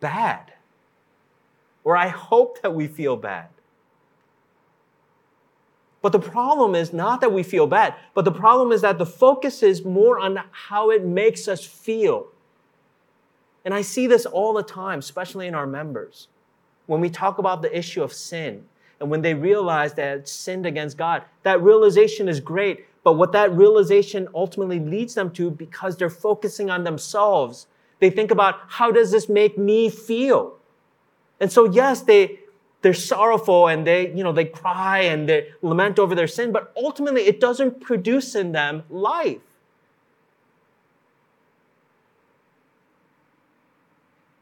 bad. 0.00 0.52
Or 1.84 1.96
I 1.96 2.08
hope 2.08 2.62
that 2.62 2.74
we 2.74 2.86
feel 2.86 3.16
bad. 3.16 3.48
But 6.00 6.12
the 6.12 6.18
problem 6.18 6.74
is 6.74 6.92
not 6.92 7.20
that 7.20 7.32
we 7.32 7.42
feel 7.42 7.66
bad, 7.66 7.94
but 8.14 8.24
the 8.24 8.32
problem 8.32 8.72
is 8.72 8.80
that 8.82 8.98
the 8.98 9.06
focus 9.06 9.62
is 9.62 9.84
more 9.84 10.18
on 10.18 10.40
how 10.50 10.90
it 10.90 11.04
makes 11.04 11.46
us 11.46 11.64
feel 11.64 12.26
and 13.64 13.72
I 13.72 13.82
see 13.82 14.06
this 14.06 14.26
all 14.26 14.52
the 14.54 14.62
time, 14.62 14.98
especially 14.98 15.46
in 15.46 15.54
our 15.54 15.66
members. 15.66 16.28
When 16.86 17.00
we 17.00 17.10
talk 17.10 17.38
about 17.38 17.62
the 17.62 17.76
issue 17.76 18.02
of 18.02 18.12
sin 18.12 18.64
and 19.00 19.10
when 19.10 19.22
they 19.22 19.34
realize 19.34 19.94
that 19.94 20.28
sinned 20.28 20.66
against 20.66 20.96
God, 20.96 21.22
that 21.42 21.62
realization 21.62 22.28
is 22.28 22.40
great. 22.40 22.86
But 23.04 23.14
what 23.14 23.32
that 23.32 23.52
realization 23.52 24.28
ultimately 24.34 24.78
leads 24.78 25.14
them 25.14 25.30
to, 25.32 25.50
because 25.50 25.96
they're 25.96 26.10
focusing 26.10 26.70
on 26.70 26.84
themselves, 26.84 27.66
they 28.00 28.10
think 28.10 28.30
about 28.30 28.60
how 28.68 28.90
does 28.90 29.10
this 29.10 29.28
make 29.28 29.56
me 29.56 29.88
feel? 29.88 30.56
And 31.42 31.52
so, 31.52 31.70
yes, 31.70 32.00
they, 32.00 32.38
they're 32.80 32.94
sorrowful 32.94 33.68
and 33.68 33.86
they, 33.86 34.14
you 34.14 34.24
know, 34.24 34.32
they 34.32 34.46
cry 34.46 35.00
and 35.00 35.28
they 35.28 35.48
lament 35.60 35.98
over 35.98 36.14
their 36.14 36.26
sin, 36.26 36.52
but 36.52 36.72
ultimately 36.74 37.22
it 37.22 37.38
doesn't 37.38 37.80
produce 37.82 38.34
in 38.34 38.52
them 38.52 38.84
life. 38.88 39.40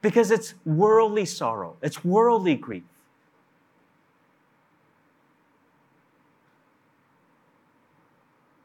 because 0.02 0.30
it's 0.30 0.54
worldly 0.64 1.24
sorrow, 1.24 1.76
it's 1.82 2.04
worldly 2.04 2.54
grief. 2.54 2.82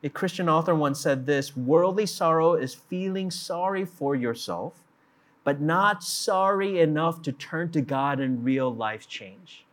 A 0.04 0.10
Christian 0.10 0.48
author 0.48 0.76
once 0.76 1.00
said 1.00 1.26
this 1.26 1.58
worldly 1.58 2.06
sorrow 2.06 2.54
is 2.54 2.76
feeling 2.76 3.32
sorry 3.32 3.86
for 3.86 4.16
yourself, 4.16 4.74
but 5.46 5.62
not 5.62 6.04
sorry 6.04 6.80
enough 6.82 7.22
to 7.22 7.32
turn 7.32 7.72
to 7.72 7.80
God 7.80 8.20
in 8.20 8.44
real 8.44 8.74
life 8.74 9.08
change. 9.08 9.64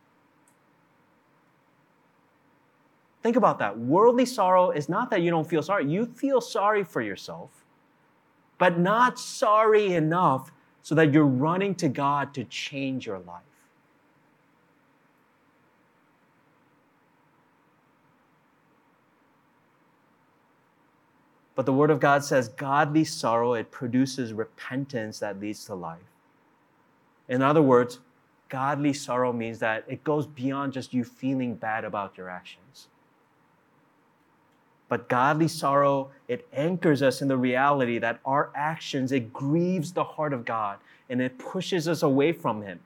Think 3.23 3.35
about 3.35 3.57
that. 3.59 3.77
Worldly 3.77 4.25
sorrow 4.25 4.69
is 4.69 4.87
not 4.87 5.09
that 5.09 5.21
you 5.21 5.31
don't 5.31 5.49
feel 5.49 5.63
sorry, 5.63 5.89
you 5.89 6.05
feel 6.05 6.39
sorry 6.39 6.83
for 6.83 7.01
yourself, 7.01 7.65
but 8.57 8.79
not 8.79 9.17
sorry 9.17 9.93
enough 9.93 10.51
so 10.83 10.93
that 10.95 11.11
you're 11.11 11.25
running 11.25 11.73
to 11.75 11.89
God 11.89 12.33
to 12.35 12.43
change 12.43 13.07
your 13.07 13.19
life. 13.19 13.41
But 21.55 21.65
the 21.65 21.73
Word 21.73 21.91
of 21.91 21.99
God 21.99 22.23
says 22.23 22.47
godly 22.49 23.03
sorrow, 23.03 23.53
it 23.53 23.69
produces 23.69 24.33
repentance 24.33 25.19
that 25.19 25.39
leads 25.39 25.65
to 25.65 25.75
life. 25.75 25.99
In 27.29 27.41
other 27.41 27.61
words, 27.61 27.99
godly 28.49 28.93
sorrow 28.93 29.31
means 29.31 29.59
that 29.59 29.83
it 29.87 30.03
goes 30.03 30.25
beyond 30.25 30.73
just 30.73 30.93
you 30.93 31.03
feeling 31.03 31.55
bad 31.55 31.85
about 31.85 32.17
your 32.17 32.29
actions. 32.29 32.87
But 34.89 35.09
godly 35.09 35.47
sorrow, 35.47 36.11
it 36.27 36.47
anchors 36.53 37.01
us 37.01 37.21
in 37.21 37.27
the 37.27 37.37
reality 37.37 37.97
that 37.99 38.19
our 38.25 38.51
actions, 38.53 39.11
it 39.11 39.33
grieves 39.33 39.93
the 39.93 40.03
heart 40.03 40.33
of 40.33 40.45
God 40.45 40.77
and 41.09 41.21
it 41.21 41.39
pushes 41.39 41.87
us 41.87 42.03
away 42.03 42.31
from 42.31 42.61
Him. 42.61 42.79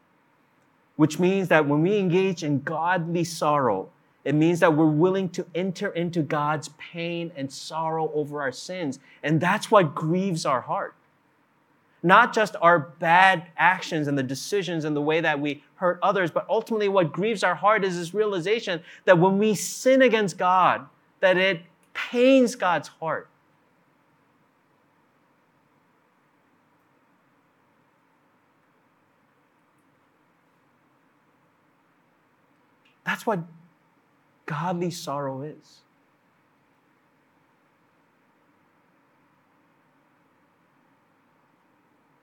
Which 0.96 1.20
means 1.20 1.48
that 1.50 1.68
when 1.68 1.82
we 1.82 1.98
engage 1.98 2.44
in 2.44 2.62
godly 2.62 3.24
sorrow, 3.24 3.90
it 4.28 4.36
means 4.36 4.60
that 4.60 4.76
we're 4.76 4.86
willing 4.88 5.30
to 5.30 5.46
enter 5.56 5.88
into 5.92 6.22
God's 6.22 6.72
pain 6.78 7.32
and 7.38 7.50
sorrow 7.50 8.12
over 8.14 8.42
our 8.42 8.52
sins. 8.52 9.00
And 9.24 9.40
that's 9.40 9.72
what 9.72 9.96
grieves 9.96 10.46
our 10.46 10.60
heart. 10.60 10.96
Not 12.04 12.34
just 12.34 12.58
our 12.62 12.78
bad 12.78 13.48
actions 13.56 14.06
and 14.10 14.18
the 14.18 14.24
decisions 14.24 14.84
and 14.84 14.94
the 14.94 15.02
way 15.02 15.22
that 15.22 15.40
we 15.40 15.64
hurt 15.76 15.98
others, 16.04 16.30
but 16.30 16.46
ultimately 16.50 16.90
what 16.90 17.14
grieves 17.14 17.42
our 17.42 17.56
heart 17.56 17.86
is 17.86 17.96
this 17.96 18.14
realization 18.14 18.82
that 19.06 19.18
when 19.18 19.38
we 19.38 19.56
sin 19.56 20.02
against 20.02 20.38
God, 20.38 20.86
that 21.22 21.38
it 21.38 21.62
pains 21.94 22.54
God's 22.54 22.90
heart. 22.90 23.30
That's 33.06 33.26
what 33.26 33.40
godly 34.48 34.90
sorrow 34.90 35.44
is. 35.44 35.82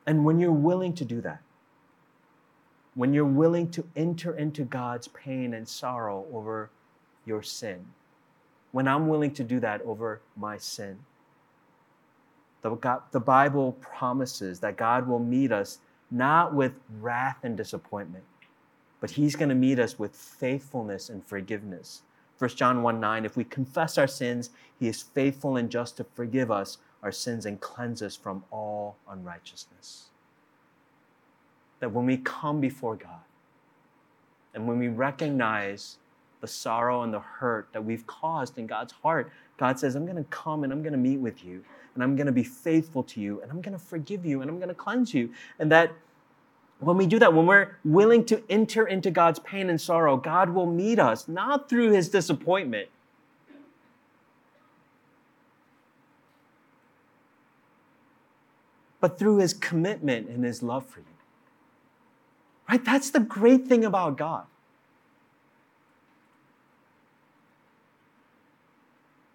And 0.06 0.24
when 0.24 0.40
you're 0.40 0.52
willing 0.52 0.92
to 0.94 1.04
do 1.04 1.20
that, 1.20 1.40
when 2.94 3.14
you're 3.14 3.24
willing 3.24 3.70
to 3.70 3.86
enter 3.96 4.36
into 4.36 4.64
God's 4.64 5.08
pain 5.08 5.54
and 5.54 5.66
sorrow 5.66 6.26
over 6.32 6.70
your 7.24 7.42
sin, 7.42 7.86
when 8.74 8.88
I'm 8.88 9.06
willing 9.06 9.32
to 9.34 9.44
do 9.44 9.60
that 9.60 9.82
over 9.82 10.20
my 10.36 10.58
sin. 10.58 10.98
The, 12.62 12.70
God, 12.70 13.02
the 13.12 13.20
Bible 13.20 13.72
promises 13.80 14.58
that 14.60 14.76
God 14.76 15.06
will 15.06 15.20
meet 15.20 15.52
us 15.52 15.78
not 16.10 16.54
with 16.54 16.72
wrath 17.00 17.38
and 17.44 17.56
disappointment, 17.56 18.24
but 19.00 19.10
He's 19.10 19.36
going 19.36 19.48
to 19.48 19.54
meet 19.54 19.78
us 19.78 19.96
with 19.96 20.16
faithfulness 20.16 21.08
and 21.08 21.24
forgiveness. 21.24 22.02
1 22.44 22.56
John 22.56 22.82
1 22.82 23.00
9, 23.00 23.24
if 23.24 23.38
we 23.38 23.44
confess 23.44 23.96
our 23.96 24.06
sins, 24.06 24.50
He 24.78 24.86
is 24.86 25.00
faithful 25.00 25.56
and 25.56 25.70
just 25.70 25.96
to 25.96 26.04
forgive 26.04 26.50
us 26.50 26.76
our 27.02 27.10
sins 27.10 27.46
and 27.46 27.58
cleanse 27.58 28.02
us 28.02 28.16
from 28.16 28.44
all 28.50 28.96
unrighteousness. 29.08 30.08
That 31.80 31.90
when 31.90 32.04
we 32.04 32.18
come 32.18 32.60
before 32.60 32.96
God 32.96 33.24
and 34.52 34.68
when 34.68 34.78
we 34.78 34.88
recognize 34.88 35.96
the 36.42 36.46
sorrow 36.46 37.00
and 37.00 37.14
the 37.14 37.20
hurt 37.20 37.68
that 37.72 37.82
we've 37.82 38.06
caused 38.06 38.58
in 38.58 38.66
God's 38.66 38.92
heart, 38.92 39.32
God 39.56 39.78
says, 39.78 39.94
I'm 39.94 40.04
going 40.04 40.22
to 40.22 40.24
come 40.24 40.64
and 40.64 40.72
I'm 40.72 40.82
going 40.82 40.92
to 40.92 40.98
meet 40.98 41.20
with 41.20 41.46
you 41.46 41.64
and 41.94 42.02
I'm 42.04 42.14
going 42.14 42.26
to 42.26 42.32
be 42.32 42.44
faithful 42.44 43.02
to 43.04 43.22
you 43.22 43.40
and 43.40 43.50
I'm 43.50 43.62
going 43.62 43.72
to 43.72 43.82
forgive 43.82 44.26
you 44.26 44.42
and 44.42 44.50
I'm 44.50 44.58
going 44.58 44.68
to 44.68 44.74
cleanse 44.74 45.14
you. 45.14 45.32
And 45.58 45.72
that 45.72 45.92
When 46.80 46.96
we 46.96 47.06
do 47.06 47.18
that, 47.18 47.32
when 47.32 47.46
we're 47.46 47.76
willing 47.84 48.24
to 48.26 48.42
enter 48.50 48.86
into 48.86 49.10
God's 49.10 49.38
pain 49.38 49.70
and 49.70 49.80
sorrow, 49.80 50.16
God 50.16 50.50
will 50.50 50.66
meet 50.66 50.98
us, 50.98 51.28
not 51.28 51.68
through 51.68 51.92
his 51.92 52.08
disappointment, 52.08 52.88
but 59.00 59.18
through 59.18 59.38
his 59.38 59.54
commitment 59.54 60.28
and 60.28 60.44
his 60.44 60.62
love 60.62 60.84
for 60.86 61.00
you. 61.00 61.06
Right? 62.68 62.84
That's 62.84 63.10
the 63.10 63.20
great 63.20 63.66
thing 63.66 63.84
about 63.84 64.16
God. 64.16 64.46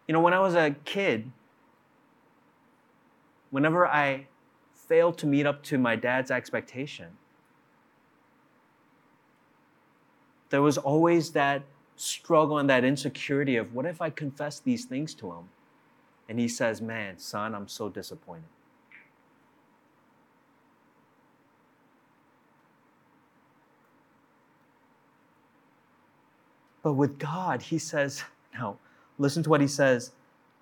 You 0.08 0.14
know, 0.14 0.22
when 0.22 0.34
I 0.34 0.40
was 0.40 0.56
a 0.56 0.76
kid, 0.86 1.32
whenever 3.52 3.86
I 3.88 4.26
failed 4.74 5.20
to 5.20 5.28
meet 5.28 5.46
up 5.46 5.62
to 5.66 5.78
my 5.78 5.96
dad's 5.96 6.32
expectation, 6.32 7.10
there 10.50 10.62
was 10.62 10.78
always 10.78 11.32
that 11.32 11.64
struggle 11.96 12.58
and 12.58 12.70
that 12.70 12.84
insecurity 12.84 13.56
of 13.56 13.74
what 13.74 13.86
if 13.86 14.02
I 14.02 14.10
confess 14.10 14.60
these 14.60 14.86
things 14.86 15.14
to 15.16 15.32
him? 15.32 15.50
And 16.28 16.40
he 16.40 16.48
says, 16.48 16.82
Man, 16.82 17.18
son, 17.18 17.56
I'm 17.56 17.68
so 17.68 17.90
disappointed. 17.90 18.44
But 26.82 26.94
with 26.94 27.20
God, 27.20 27.62
he 27.62 27.78
says, 27.78 28.24
no, 28.58 28.78
listen 29.18 29.44
to 29.44 29.50
what 29.50 29.62
he 29.62 29.68
says. 29.68 30.12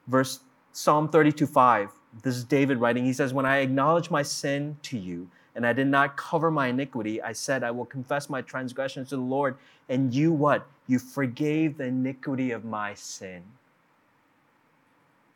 Verse 0.08 0.40
Psalm 0.72 1.10
32 1.10 1.46
5. 1.46 1.92
This 2.24 2.36
is 2.36 2.44
David 2.44 2.80
writing. 2.80 3.06
He 3.06 3.14
says, 3.14 3.34
When 3.34 3.46
I 3.46 3.58
acknowledge 3.58 4.10
my 4.10 4.24
sin 4.24 4.78
to 4.84 4.98
you, 4.98 5.30
and 5.58 5.68
I 5.68 5.74
did 5.74 5.88
not 5.88 6.16
cover 6.16 6.50
my 6.50 6.68
iniquity, 6.68 7.22
I 7.22 7.34
said, 7.34 7.64
I 7.64 7.72
will 7.72 7.86
confess 7.86 8.30
my 8.30 8.42
transgressions 8.42 9.10
to 9.10 9.18
the 9.18 9.22
Lord. 9.22 9.58
And 9.90 10.14
you 10.14 10.32
what? 10.32 10.68
You 10.88 11.00
forgave 11.00 11.78
the 11.78 11.86
iniquity 11.86 12.52
of 12.52 12.64
my 12.64 12.94
sin. 12.94 13.44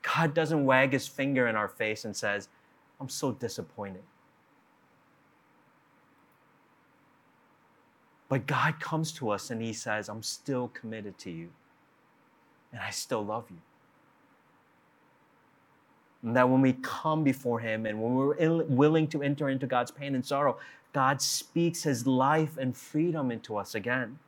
God 0.03 0.33
doesn't 0.33 0.65
wag 0.65 0.93
his 0.93 1.07
finger 1.07 1.47
in 1.47 1.57
our 1.57 1.67
face 1.67 2.05
and 2.05 2.15
says, 2.15 2.47
I'm 3.01 3.09
so 3.09 3.33
disappointed. 3.33 4.03
But 8.29 8.47
God 8.47 8.79
comes 8.79 9.11
to 9.13 9.29
us 9.29 9.51
and 9.51 9.61
He 9.61 9.73
says, 9.73 10.07
I'm 10.07 10.23
still 10.23 10.69
committed 10.69 11.17
to 11.17 11.29
you, 11.29 11.49
and 12.71 12.79
I 12.79 12.89
still 12.91 13.25
love 13.25 13.43
you. 13.49 13.57
And 16.23 16.35
that 16.35 16.49
when 16.49 16.61
we 16.61 16.73
come 16.81 17.23
before 17.23 17.59
Him 17.59 17.85
and 17.85 18.01
when 18.01 18.15
we're 18.15 18.63
willing 18.65 19.07
to 19.07 19.23
enter 19.23 19.49
into 19.49 19.65
God's 19.65 19.91
pain 19.91 20.13
and 20.15 20.25
sorrow, 20.25 20.57
God 20.93 21.21
speaks 21.21 21.83
His 21.83 22.05
life 22.05 22.57
and 22.57 22.75
freedom 22.75 23.31
into 23.31 23.57
us 23.57 23.73
again. 23.73 24.19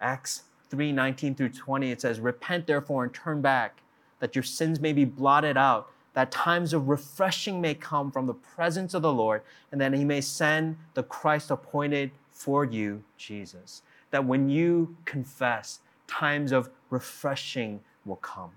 Acts 0.00 0.42
3 0.70 0.92
19 0.92 1.34
through 1.34 1.48
20, 1.50 1.90
it 1.90 2.00
says, 2.00 2.20
Repent 2.20 2.66
therefore 2.66 3.04
and 3.04 3.12
turn 3.12 3.40
back, 3.40 3.80
that 4.20 4.34
your 4.34 4.42
sins 4.42 4.80
may 4.80 4.92
be 4.92 5.04
blotted 5.04 5.56
out 5.56 5.90
that 6.16 6.30
times 6.30 6.72
of 6.72 6.88
refreshing 6.88 7.60
may 7.60 7.74
come 7.74 8.10
from 8.10 8.26
the 8.26 8.32
presence 8.32 8.94
of 8.94 9.02
the 9.02 9.12
Lord, 9.12 9.42
and 9.70 9.78
that 9.82 9.92
He 9.92 10.02
may 10.02 10.22
send 10.22 10.78
the 10.94 11.02
Christ 11.02 11.50
appointed 11.50 12.10
for 12.32 12.64
you, 12.64 13.02
Jesus. 13.18 13.82
That 14.12 14.24
when 14.24 14.48
you 14.48 14.96
confess, 15.04 15.80
times 16.06 16.52
of 16.52 16.70
refreshing 16.88 17.80
will 18.06 18.16
come. 18.16 18.52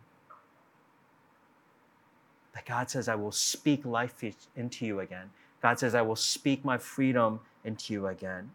God 2.65 2.89
says, 2.89 3.07
I 3.07 3.15
will 3.15 3.31
speak 3.31 3.85
life 3.85 4.23
into 4.55 4.85
you 4.85 4.99
again. 4.99 5.29
God 5.61 5.79
says, 5.79 5.95
I 5.95 6.01
will 6.01 6.15
speak 6.15 6.63
my 6.63 6.77
freedom 6.77 7.39
into 7.63 7.93
you 7.93 8.07
again. 8.07 8.51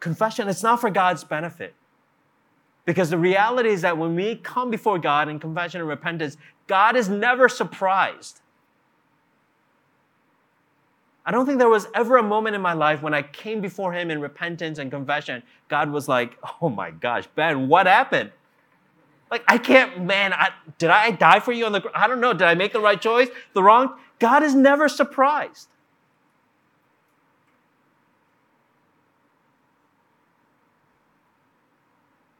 Confession, 0.00 0.48
it's 0.48 0.62
not 0.62 0.80
for 0.80 0.90
God's 0.90 1.24
benefit. 1.24 1.74
Because 2.84 3.10
the 3.10 3.18
reality 3.18 3.70
is 3.70 3.82
that 3.82 3.98
when 3.98 4.14
we 4.14 4.36
come 4.36 4.70
before 4.70 4.98
God 4.98 5.28
in 5.28 5.38
confession 5.40 5.80
and 5.80 5.88
repentance, 5.88 6.36
God 6.66 6.96
is 6.96 7.08
never 7.08 7.48
surprised. 7.48 8.40
I 11.24 11.32
don't 11.32 11.44
think 11.44 11.58
there 11.58 11.68
was 11.68 11.88
ever 11.92 12.18
a 12.18 12.22
moment 12.22 12.54
in 12.54 12.62
my 12.62 12.72
life 12.72 13.02
when 13.02 13.12
I 13.12 13.22
came 13.22 13.60
before 13.60 13.92
Him 13.92 14.12
in 14.12 14.20
repentance 14.20 14.78
and 14.78 14.90
confession, 14.90 15.42
God 15.68 15.90
was 15.90 16.08
like, 16.08 16.38
oh 16.60 16.68
my 16.68 16.92
gosh, 16.92 17.26
Ben, 17.34 17.68
what 17.68 17.86
happened? 17.86 18.30
Like, 19.30 19.42
I 19.48 19.58
can't, 19.58 20.04
man, 20.04 20.32
I, 20.32 20.50
did 20.78 20.90
I 20.90 21.10
die 21.10 21.40
for 21.40 21.52
you 21.52 21.66
on 21.66 21.72
the, 21.72 21.82
I 21.94 22.06
don't 22.06 22.20
know, 22.20 22.32
did 22.32 22.42
I 22.42 22.54
make 22.54 22.72
the 22.72 22.80
right 22.80 23.00
choice? 23.00 23.28
The 23.54 23.62
wrong? 23.62 23.94
God 24.18 24.42
is 24.42 24.54
never 24.54 24.88
surprised. 24.88 25.68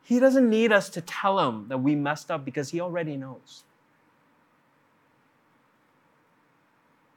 He 0.05 0.21
doesn't 0.21 0.49
need 0.49 0.71
us 0.71 0.89
to 0.91 1.01
tell 1.01 1.41
him 1.41 1.67
that 1.67 1.79
we 1.79 1.97
messed 1.97 2.31
up 2.31 2.45
because 2.45 2.71
he 2.71 2.81
already 2.81 3.17
knows. 3.17 3.65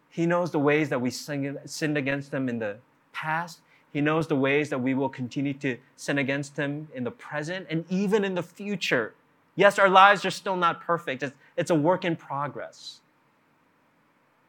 He 0.09 0.25
knows 0.25 0.49
the 0.49 0.59
ways 0.59 0.89
that 0.89 0.99
we 0.99 1.11
sinned 1.11 1.97
against 1.97 2.33
him 2.33 2.49
in 2.49 2.57
the 2.57 2.77
past. 3.13 3.59
He 3.93 4.01
knows 4.01 4.27
the 4.27 4.35
ways 4.35 4.69
that 4.71 4.81
we 4.81 4.95
will 4.95 5.07
continue 5.07 5.53
to 5.53 5.77
sin 5.95 6.17
against 6.17 6.57
him 6.57 6.87
in 6.95 7.03
the 7.03 7.11
present 7.11 7.67
and 7.69 7.85
even 7.89 8.25
in 8.25 8.33
the 8.33 8.41
future. 8.41 9.13
Yes, 9.59 9.77
our 9.77 9.89
lives 9.89 10.23
are 10.23 10.31
still 10.31 10.55
not 10.55 10.79
perfect, 10.79 11.21
it's, 11.21 11.33
it's 11.57 11.69
a 11.69 11.75
work 11.75 12.05
in 12.05 12.15
progress. 12.15 13.01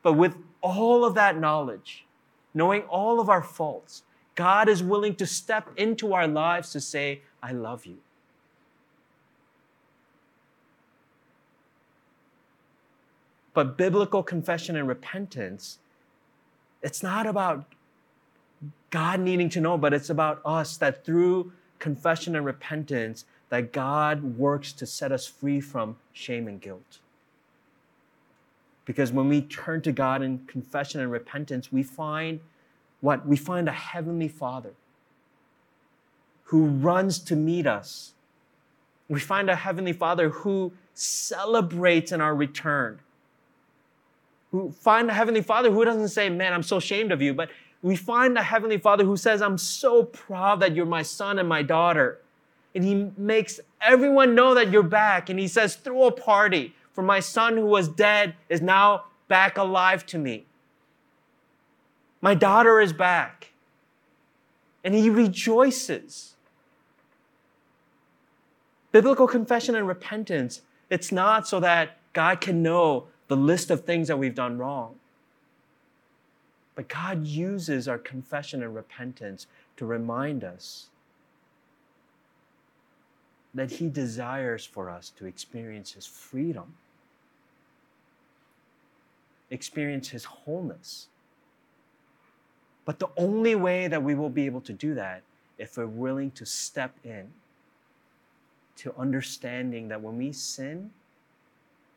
But 0.04 0.12
with 0.12 0.36
all 0.60 1.04
of 1.04 1.16
that 1.16 1.36
knowledge, 1.36 2.06
knowing 2.54 2.82
all 2.82 3.18
of 3.18 3.28
our 3.28 3.42
faults, 3.42 4.04
God 4.36 4.68
is 4.68 4.84
willing 4.84 5.16
to 5.16 5.26
step 5.26 5.68
into 5.76 6.14
our 6.14 6.28
lives 6.28 6.70
to 6.70 6.80
say, 6.80 7.22
I 7.42 7.50
love 7.50 7.86
you. 7.86 7.96
But 13.52 13.76
biblical 13.76 14.22
confession 14.22 14.76
and 14.76 14.86
repentance, 14.86 15.80
it's 16.82 17.02
not 17.02 17.26
about 17.26 17.64
God 18.90 19.18
needing 19.18 19.48
to 19.48 19.60
know, 19.60 19.76
but 19.76 19.92
it's 19.92 20.08
about 20.08 20.40
us 20.44 20.76
that 20.76 21.04
through 21.04 21.50
confession 21.80 22.36
and 22.36 22.46
repentance, 22.46 23.24
that 23.50 23.72
God 23.72 24.38
works 24.38 24.72
to 24.72 24.86
set 24.86 25.12
us 25.12 25.26
free 25.26 25.60
from 25.60 25.96
shame 26.12 26.48
and 26.48 26.60
guilt. 26.60 26.98
Because 28.84 29.12
when 29.12 29.28
we 29.28 29.42
turn 29.42 29.82
to 29.82 29.92
God 29.92 30.22
in 30.22 30.38
confession 30.46 31.00
and 31.00 31.12
repentance, 31.12 31.70
we 31.70 31.82
find 31.82 32.40
what? 33.00 33.26
We 33.26 33.36
find 33.36 33.68
a 33.68 33.72
heavenly 33.72 34.28
Father 34.28 34.72
who 36.44 36.66
runs 36.66 37.18
to 37.20 37.36
meet 37.36 37.66
us. 37.66 38.12
We 39.08 39.20
find 39.20 39.48
a 39.48 39.56
heavenly 39.56 39.92
Father 39.92 40.30
who 40.30 40.72
celebrates 40.94 42.12
in 42.12 42.20
our 42.20 42.34
return 42.34 43.00
who 44.50 44.72
find 44.72 45.08
a 45.08 45.14
Heavenly 45.14 45.42
Father 45.42 45.70
who 45.70 45.84
doesn't 45.84 46.08
say, 46.08 46.28
Man, 46.28 46.52
I'm 46.52 46.62
so 46.62 46.78
ashamed 46.78 47.12
of 47.12 47.22
you, 47.22 47.34
but 47.34 47.50
we 47.82 47.96
find 47.96 48.36
a 48.36 48.42
Heavenly 48.42 48.78
Father 48.78 49.04
who 49.04 49.16
says, 49.16 49.40
I'm 49.40 49.58
so 49.58 50.04
proud 50.04 50.60
that 50.60 50.74
you're 50.74 50.86
my 50.86 51.02
son 51.02 51.38
and 51.38 51.48
my 51.48 51.62
daughter. 51.62 52.18
And 52.74 52.84
He 52.84 53.10
makes 53.16 53.60
everyone 53.80 54.34
know 54.34 54.54
that 54.54 54.70
you're 54.70 54.82
back. 54.82 55.28
And 55.28 55.38
He 55.38 55.48
says, 55.48 55.76
Throw 55.76 56.04
a 56.04 56.12
party, 56.12 56.74
for 56.92 57.02
my 57.02 57.20
son 57.20 57.56
who 57.56 57.66
was 57.66 57.88
dead 57.88 58.34
is 58.48 58.60
now 58.60 59.04
back 59.28 59.56
alive 59.56 60.06
to 60.06 60.18
me. 60.18 60.44
My 62.20 62.34
daughter 62.34 62.80
is 62.80 62.92
back. 62.92 63.52
And 64.84 64.94
He 64.94 65.10
rejoices. 65.10 66.34
Biblical 68.92 69.26
confession 69.26 69.74
and 69.74 69.86
repentance, 69.86 70.62
it's 70.88 71.12
not 71.12 71.46
so 71.46 71.60
that 71.60 71.98
God 72.12 72.40
can 72.40 72.62
know 72.62 73.06
the 73.28 73.36
list 73.36 73.70
of 73.70 73.84
things 73.84 74.08
that 74.08 74.18
we've 74.18 74.34
done 74.34 74.58
wrong. 74.58 74.96
But 76.74 76.88
God 76.88 77.26
uses 77.26 77.86
our 77.86 77.98
confession 77.98 78.62
and 78.62 78.74
repentance 78.74 79.46
to 79.76 79.86
remind 79.86 80.42
us 80.42 80.89
that 83.54 83.72
He 83.72 83.88
desires 83.88 84.64
for 84.64 84.90
us 84.90 85.10
to 85.18 85.26
experience 85.26 85.92
His 85.92 86.06
freedom, 86.06 86.74
experience 89.50 90.08
His 90.08 90.24
wholeness. 90.24 91.08
But 92.84 92.98
the 92.98 93.08
only 93.16 93.54
way 93.54 93.88
that 93.88 94.02
we 94.02 94.14
will 94.14 94.30
be 94.30 94.46
able 94.46 94.60
to 94.62 94.72
do 94.72 94.94
that 94.94 95.22
if 95.58 95.76
we're 95.76 95.86
willing 95.86 96.30
to 96.32 96.46
step 96.46 96.94
in 97.04 97.28
to 98.76 98.94
understanding 98.96 99.88
that 99.88 100.00
when 100.00 100.16
we 100.16 100.32
sin, 100.32 100.90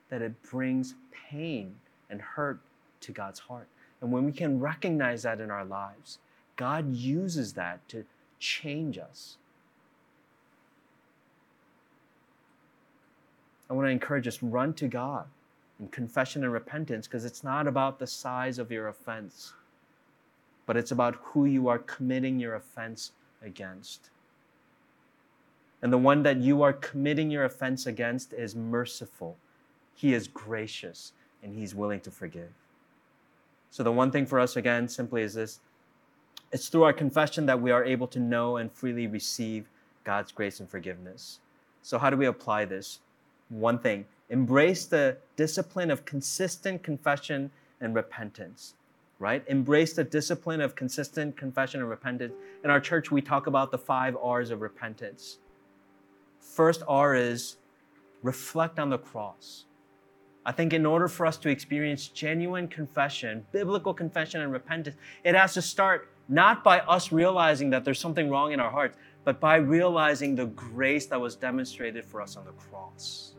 that 0.10 0.22
it 0.22 0.42
brings 0.44 0.96
pain 1.30 1.76
and 2.10 2.22
hurt 2.22 2.60
to 3.00 3.12
God's 3.14 3.40
heart. 3.40 3.68
And 4.02 4.12
when 4.12 4.26
we 4.26 4.34
can 4.34 4.60
recognize 4.60 5.24
that 5.24 5.40
in 5.40 5.50
our 5.50 5.64
lives, 5.64 6.20
God 6.58 6.94
uses 6.94 7.54
that 7.54 7.88
to 7.88 8.04
change 8.38 8.98
us. 8.98 9.38
I 13.70 13.74
want 13.74 13.88
to 13.88 13.92
encourage 13.92 14.28
us 14.28 14.44
run 14.44 14.74
to 14.76 14.88
God 14.88 15.26
in 15.80 15.88
confession 15.90 16.44
and 16.44 16.54
repentance 16.54 17.08
because 17.08 17.26
it's 17.26 17.44
not 17.44 17.68
about 17.68 18.00
the 18.00 18.08
size 18.08 18.60
of 18.60 18.72
your 18.72 18.88
offense. 18.88 19.54
but 20.66 20.78
it's 20.78 20.92
about 20.92 21.16
who 21.22 21.46
you 21.46 21.68
are 21.68 21.80
committing 21.80 22.40
your 22.40 22.56
offense 22.56 23.12
against. 23.44 24.10
And 25.82 25.92
the 25.92 25.98
one 25.98 26.24
that 26.24 26.38
you 26.38 26.62
are 26.62 26.74
committing 26.74 27.30
your 27.30 27.44
offense 27.46 27.86
against 27.86 28.34
is 28.34 28.56
merciful. 28.56 29.36
He 29.96 30.14
is 30.14 30.28
gracious 30.30 31.12
and 31.44 31.54
he's 31.54 31.76
willing 31.76 32.00
to 32.02 32.12
forgive. 32.12 32.52
So, 33.72 33.84
the 33.84 33.92
one 33.92 34.12
thing 34.12 34.26
for 34.26 34.40
us, 34.40 34.56
again, 34.56 34.88
simply 34.88 35.24
is 35.24 35.34
this 35.34 35.60
it's 36.52 36.70
through 36.70 36.84
our 36.84 36.94
confession 36.94 37.46
that 37.48 37.62
we 37.62 37.72
are 37.72 37.84
able 37.84 38.08
to 38.08 38.20
know 38.20 38.58
and 38.58 38.72
freely 38.72 39.08
receive 39.08 39.70
God's 40.04 40.32
grace 40.32 40.60
and 40.60 40.70
forgiveness. 40.70 41.40
So, 41.82 41.98
how 41.98 42.10
do 42.10 42.18
we 42.18 42.28
apply 42.28 42.66
this? 42.66 43.00
One 43.54 43.80
thing 43.80 44.06
embrace 44.30 44.86
the 44.86 45.18
discipline 45.36 45.92
of 45.92 46.06
consistent 46.06 46.82
confession 46.82 47.52
and 47.82 47.94
repentance 47.94 48.74
right? 49.24 49.44
Embrace 49.48 49.94
the 49.94 50.04
discipline 50.04 50.60
of 50.60 50.76
consistent 50.76 51.38
confession 51.38 51.80
and 51.80 51.90
repentance. 51.90 52.34
In 52.66 52.70
our 52.70 52.82
church, 52.82 53.10
we 53.10 53.22
talk 53.22 53.48
about 53.48 53.72
the 53.72 53.78
five 53.78 54.18
R's 54.22 54.50
of 54.50 54.60
repentance. 54.60 55.38
First 56.42 56.84
R 56.90 57.16
is 57.16 57.56
reflect 58.22 58.80
on 58.80 58.90
the 58.90 58.98
cross. 58.98 59.64
I 60.46 60.52
think 60.52 60.74
in 60.74 60.86
order 60.86 61.08
for 61.08 61.26
us 61.26 61.38
to 61.38 61.50
experience 61.50 62.10
genuine 62.10 62.68
confession, 62.68 63.46
biblical 63.54 63.94
confession 63.94 64.42
and 64.42 64.52
repentance, 64.52 64.98
it 65.24 65.36
has 65.36 65.54
to 65.54 65.62
start 65.62 66.10
not 66.28 66.62
by 66.62 66.80
us 66.82 67.14
realizing 67.14 67.70
that 67.70 67.86
there's 67.86 68.00
something 68.00 68.30
wrong 68.30 68.52
in 68.52 68.60
our 68.60 68.72
hearts, 68.72 68.98
but 69.24 69.40
by 69.40 69.56
realizing 69.56 70.36
the 70.36 70.48
grace 70.48 71.06
that 71.06 71.20
was 71.20 71.38
demonstrated 71.38 72.04
for 72.04 72.22
us 72.22 72.36
on 72.36 72.44
the 72.44 72.52
cross. 72.52 73.36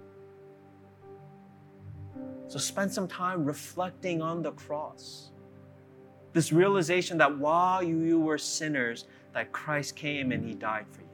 So 2.47 2.59
spend 2.59 2.93
some 2.93 3.09
time 3.09 3.45
reflecting 3.45 4.23
on 4.23 4.43
the 4.43 4.53
cross. 4.53 5.31
This 6.33 6.53
realization 6.53 7.19
that 7.19 7.39
while 7.39 7.83
you, 7.83 8.21
were 8.21 8.39
sinners, 8.39 9.07
that 9.33 9.53
Christ 9.53 9.97
came 9.97 10.33
and 10.33 10.45
he 10.45 10.55
died 10.55 10.87
for 10.91 11.01
you. 11.01 11.09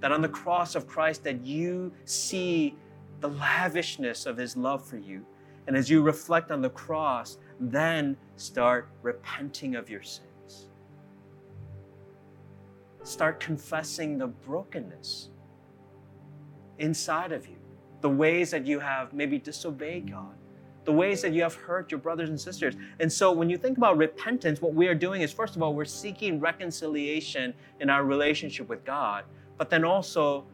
That 0.00 0.12
on 0.12 0.20
the 0.20 0.28
cross 0.28 0.74
of 0.74 0.86
Christ 0.86 1.24
that 1.24 1.44
you 1.44 1.92
see 2.04 2.76
the 3.20 3.28
lavishness 3.28 4.26
of 4.26 4.36
his 4.36 4.56
love 4.56 4.84
for 4.84 4.98
you. 4.98 5.24
And 5.66 5.76
as 5.76 5.90
you 5.90 6.02
reflect 6.02 6.50
on 6.50 6.60
the 6.60 6.70
cross, 6.70 7.38
then 7.58 8.16
start 8.36 8.88
repenting 9.02 9.74
of 9.74 9.90
your 9.90 10.02
sins. 10.02 10.68
Start 13.02 13.40
confessing 13.40 14.18
the 14.18 14.26
brokenness 14.26 15.30
inside 16.78 17.32
of 17.32 17.46
you, 17.46 17.56
the 18.00 18.10
ways 18.10 18.50
that 18.50 18.66
you 18.66 18.78
have 18.80 19.12
maybe 19.12 19.38
disobeyed 19.38 20.10
God 20.10 20.34
the 20.86 20.92
ways 20.92 21.20
that 21.20 21.32
you 21.32 21.42
have 21.42 21.54
hurt 21.54 21.90
your 21.90 21.98
brothers 22.00 22.30
and 22.30 22.40
sisters. 22.40 22.74
And 23.00 23.12
so 23.12 23.32
when 23.32 23.50
you 23.50 23.58
think 23.58 23.76
about 23.76 23.98
repentance, 23.98 24.62
what 24.62 24.72
we 24.72 24.86
are 24.86 24.94
doing 24.94 25.20
is, 25.20 25.32
first 25.32 25.56
of 25.56 25.62
all, 25.62 25.74
we're 25.74 25.84
seeking 25.84 26.40
reconciliation 26.40 27.52
in 27.80 27.90
our 27.90 28.04
relationship 28.04 28.68
with 28.68 28.84
God, 28.84 29.24
but 29.58 29.68
then 29.68 29.84
also, 29.84 30.46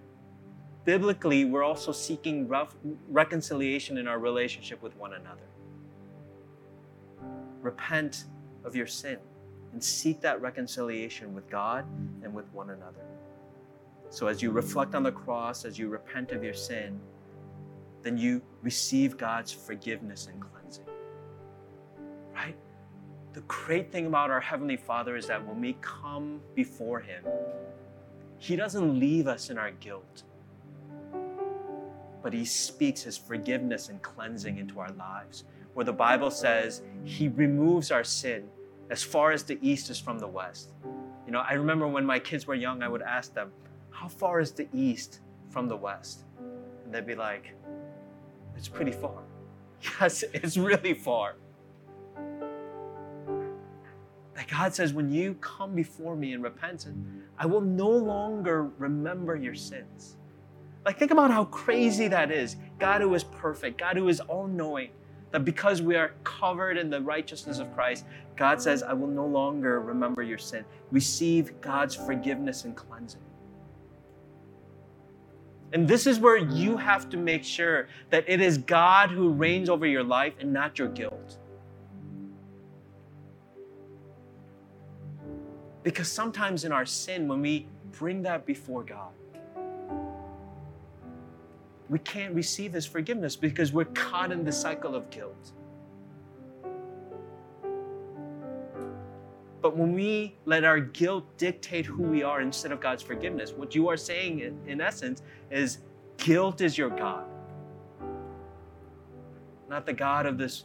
biblically, 0.85 1.45
we're 1.45 1.63
also 1.63 1.93
seeking 1.93 2.51
reconciliation 3.09 3.99
in 3.99 4.09
our 4.09 4.19
relationship 4.19 4.83
with 4.83 4.97
one 4.97 5.13
another. 5.13 5.43
Repent 7.61 8.25
of 8.65 8.75
your 8.75 8.87
sin 8.87 9.19
and 9.73 9.85
seek 9.85 10.21
that 10.23 10.41
reconciliation 10.41 11.35
with 11.35 11.49
God 11.49 11.85
and 12.23 12.33
with 12.33 12.47
one 12.55 12.71
another. 12.71 13.05
So, 14.09 14.27
as 14.27 14.43
you 14.43 14.51
reflect 14.51 14.95
on 14.95 15.03
the 15.03 15.13
cross, 15.13 15.65
as 15.65 15.79
you 15.79 15.89
repent 15.89 16.33
of 16.33 16.43
your 16.43 16.55
sin, 16.55 17.01
then 18.03 18.19
you 18.19 18.43
receive 18.63 19.17
God's 19.17 19.53
forgiveness 19.53 20.29
and 20.31 20.41
cleansing. 20.41 20.85
Right? 22.35 22.57
The 23.33 23.43
great 23.43 23.91
thing 23.91 24.07
about 24.07 24.31
our 24.31 24.41
Heavenly 24.41 24.77
Father 24.77 25.17
is 25.17 25.27
that 25.29 25.47
when 25.47 25.61
we 25.61 25.77
come 25.81 26.41
before 26.55 27.01
Him, 27.01 27.25
He 28.39 28.57
doesn't 28.57 28.99
leave 28.99 29.27
us 29.27 29.51
in 29.51 29.59
our 29.59 29.71
guilt, 29.71 30.25
but 32.23 32.33
He 32.33 32.45
speaks 32.45 33.03
His 33.03 33.17
forgiveness 33.17 33.89
and 33.89 34.03
cleansing 34.03 34.59
into 34.59 34.81
our 34.81 34.93
lives. 34.93 35.45
Where 35.75 35.85
the 35.85 35.93
Bible 35.93 36.31
says 36.31 36.83
He 37.05 37.29
removes 37.29 37.91
our 37.91 38.05
sin 38.05 38.49
as 38.91 39.03
far 39.03 39.33
as 39.33 39.43
the 39.43 39.59
east 39.63 39.89
is 39.89 39.99
from 39.99 40.19
the 40.19 40.27
west. 40.27 40.75
You 41.25 41.33
know, 41.33 41.41
I 41.41 41.55
remember 41.55 41.89
when 41.89 42.05
my 42.05 42.19
kids 42.19 42.47
were 42.47 42.55
young, 42.55 42.83
I 42.83 42.89
would 42.89 43.01
ask 43.01 43.33
them, 43.33 43.51
How 43.91 44.09
far 44.09 44.41
is 44.41 44.53
the 44.53 44.69
east 44.75 45.21
from 45.49 45.69
the 45.69 45.77
west? 45.77 46.25
And 46.85 46.93
they'd 46.93 47.07
be 47.07 47.15
like, 47.15 47.55
it's 48.63 48.69
pretty 48.69 48.93
far. 48.93 49.25
Yes, 50.01 50.23
it's 50.33 50.57
really 50.57 50.95
far. 50.95 51.35
That 54.37 54.47
God 54.47 54.73
says, 54.73 54.93
when 54.93 55.11
you 55.11 55.35
come 55.41 55.75
before 55.75 56.15
me 56.15 56.33
in 56.33 56.41
repentance, 56.41 56.97
I 57.37 57.47
will 57.47 57.61
no 57.61 57.89
longer 57.89 58.71
remember 58.79 59.35
your 59.35 59.57
sins. 59.57 60.17
Like, 60.85 61.01
think 61.01 61.11
about 61.11 61.33
how 61.33 61.47
crazy 61.47 62.07
that 62.07 62.31
is. 62.31 62.55
God, 62.79 63.01
who 63.01 63.13
is 63.15 63.25
perfect, 63.25 63.79
God, 63.79 63.97
who 63.97 64.09
is 64.09 64.21
all 64.21 64.47
knowing, 64.47 64.91
that 65.33 65.45
because 65.45 65.83
we 65.83 65.97
are 65.97 66.15
covered 66.23 66.79
in 66.79 66.89
the 66.89 67.01
righteousness 67.01 67.59
of 67.59 67.75
Christ, 67.75 68.05
God 68.37 68.63
says, 68.63 68.85
I 68.85 68.93
will 68.93 69.09
no 69.09 69.27
longer 69.27 69.81
remember 69.81 70.23
your 70.23 70.39
sin. 70.39 70.65
Receive 70.93 71.61
God's 71.61 71.97
forgiveness 71.97 72.65
and 72.65 72.77
cleansing. 72.77 73.21
And 75.73 75.89
this 75.89 76.07
is 76.07 76.19
where 76.19 76.37
you 76.37 76.77
have 76.77 77.09
to 77.11 77.17
make 77.17 77.45
sure 77.45 77.89
that 78.11 78.25
it 78.29 78.41
is 78.41 78.59
God 78.59 79.11
who 79.11 79.31
reigns 79.31 79.71
over 79.71 79.87
your 79.87 80.05
life 80.05 80.35
and 80.39 80.53
not 80.53 80.79
your 80.79 80.89
guilt. 80.89 81.39
Because 85.83 86.09
sometimes 86.09 86.65
in 86.65 86.73
our 86.73 86.85
sin, 86.87 87.27
when 87.27 87.41
we 87.41 87.67
bring 87.99 88.23
that 88.23 88.45
before 88.45 88.83
God, 88.83 89.13
we 91.89 91.99
can't 91.99 92.35
receive 92.35 92.73
His 92.73 92.87
forgiveness 92.87 93.35
because 93.35 93.73
we're 93.73 93.87
caught 93.87 94.31
in 94.31 94.45
the 94.45 94.53
cycle 94.53 94.95
of 94.95 95.11
guilt. 95.11 95.53
But 99.63 99.77
when 99.77 99.93
we 99.93 100.35
let 100.45 100.65
our 100.65 100.81
guilt 100.81 101.25
dictate 101.39 101.87
who 101.87 102.03
we 102.03 102.25
are 102.25 102.41
instead 102.41 102.73
of 102.73 102.81
God's 102.81 103.03
forgiveness, 103.03 103.53
what 103.53 103.77
you 103.77 103.89
are 103.89 103.97
saying 103.97 104.41
in, 104.41 104.59
in 104.67 104.81
essence 104.81 105.23
is 105.53 105.79
guilt 106.17 106.61
is 106.61 106.77
your 106.77 106.91
God. 106.91 107.25
Not 109.71 109.87
the 109.87 109.93
God 109.93 110.27
of 110.27 110.37
this 110.37 110.65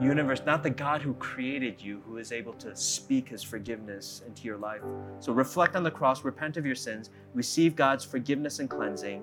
universe, 0.00 0.42
not 0.44 0.64
the 0.64 0.70
God 0.70 1.02
who 1.02 1.14
created 1.14 1.80
you, 1.80 2.02
who 2.04 2.16
is 2.16 2.32
able 2.32 2.52
to 2.54 2.74
speak 2.74 3.28
his 3.28 3.44
forgiveness 3.44 4.22
into 4.26 4.42
your 4.42 4.58
life. 4.58 4.82
So 5.20 5.32
reflect 5.32 5.76
on 5.76 5.84
the 5.84 5.92
cross, 5.92 6.24
repent 6.24 6.56
of 6.56 6.66
your 6.66 6.74
sins, 6.74 7.10
receive 7.32 7.76
God's 7.76 8.04
forgiveness 8.04 8.58
and 8.58 8.68
cleansing. 8.68 9.22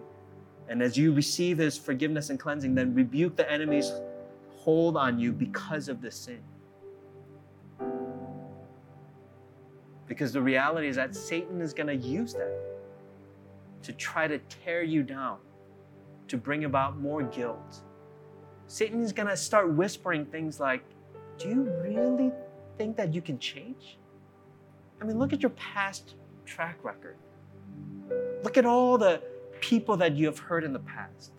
And 0.70 0.82
as 0.82 0.96
you 0.96 1.12
receive 1.14 1.58
his 1.58 1.78
forgiveness 1.78 2.30
and 2.30 2.40
cleansing, 2.40 2.74
then 2.74 2.96
rebuke 2.96 3.36
the 3.36 3.52
enemy's 3.52 3.92
hold 4.50 4.96
on 4.96 5.20
you 5.20 5.34
because 5.34 5.90
of 5.90 6.02
the 6.02 6.10
sin. 6.10 6.40
Because 10.12 10.34
the 10.34 10.42
reality 10.42 10.90
is 10.90 10.98
that 10.98 11.16
Satan 11.16 11.62
is 11.62 11.74
going 11.74 11.88
to 11.88 11.96
use 11.96 12.34
that 12.34 12.52
to 13.82 13.94
try 13.94 14.28
to 14.28 14.40
tear 14.66 14.84
you 14.84 15.04
down, 15.04 15.38
to 16.28 16.36
bring 16.36 16.66
about 16.66 17.00
more 17.00 17.24
guilt. 17.24 17.80
Satan 18.68 19.02
is 19.04 19.14
going 19.14 19.30
to 19.30 19.38
start 19.38 19.72
whispering 19.72 20.26
things 20.26 20.60
like, 20.60 20.84
Do 21.38 21.48
you 21.48 21.62
really 21.82 22.30
think 22.78 22.98
that 22.98 23.14
you 23.14 23.22
can 23.22 23.40
change? 23.40 24.00
I 25.02 25.06
mean, 25.06 25.18
look 25.18 25.32
at 25.32 25.42
your 25.42 25.52
past 25.52 26.16
track 26.46 26.84
record. 26.84 27.16
Look 28.44 28.58
at 28.58 28.66
all 28.66 28.98
the 28.98 29.22
people 29.62 29.96
that 29.96 30.18
you 30.18 30.26
have 30.26 30.40
hurt 30.40 30.66
in 30.66 30.74
the 30.74 30.80
past. 30.80 31.32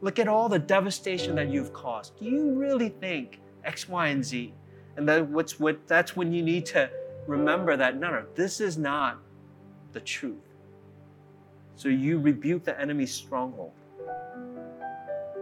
Look 0.00 0.20
at 0.20 0.28
all 0.28 0.48
the 0.48 0.60
devastation 0.60 1.34
that 1.34 1.48
you've 1.48 1.72
caused. 1.72 2.16
Do 2.20 2.26
you 2.26 2.52
really 2.52 2.88
think 2.88 3.40
X, 3.64 3.88
Y, 3.88 4.06
and 4.06 4.24
Z? 4.24 4.54
And 4.96 5.08
what 5.34 5.88
that's 5.88 6.14
when 6.14 6.32
you 6.32 6.44
need 6.44 6.66
to 6.66 6.88
remember 7.26 7.76
that 7.76 7.98
no, 7.98 8.10
no, 8.10 8.24
this 8.34 8.60
is 8.60 8.78
not 8.78 9.18
the 9.92 10.00
truth. 10.00 10.36
So 11.74 11.88
you 11.88 12.18
rebuke 12.18 12.64
the 12.64 12.80
enemy's 12.80 13.12
stronghold 13.12 13.72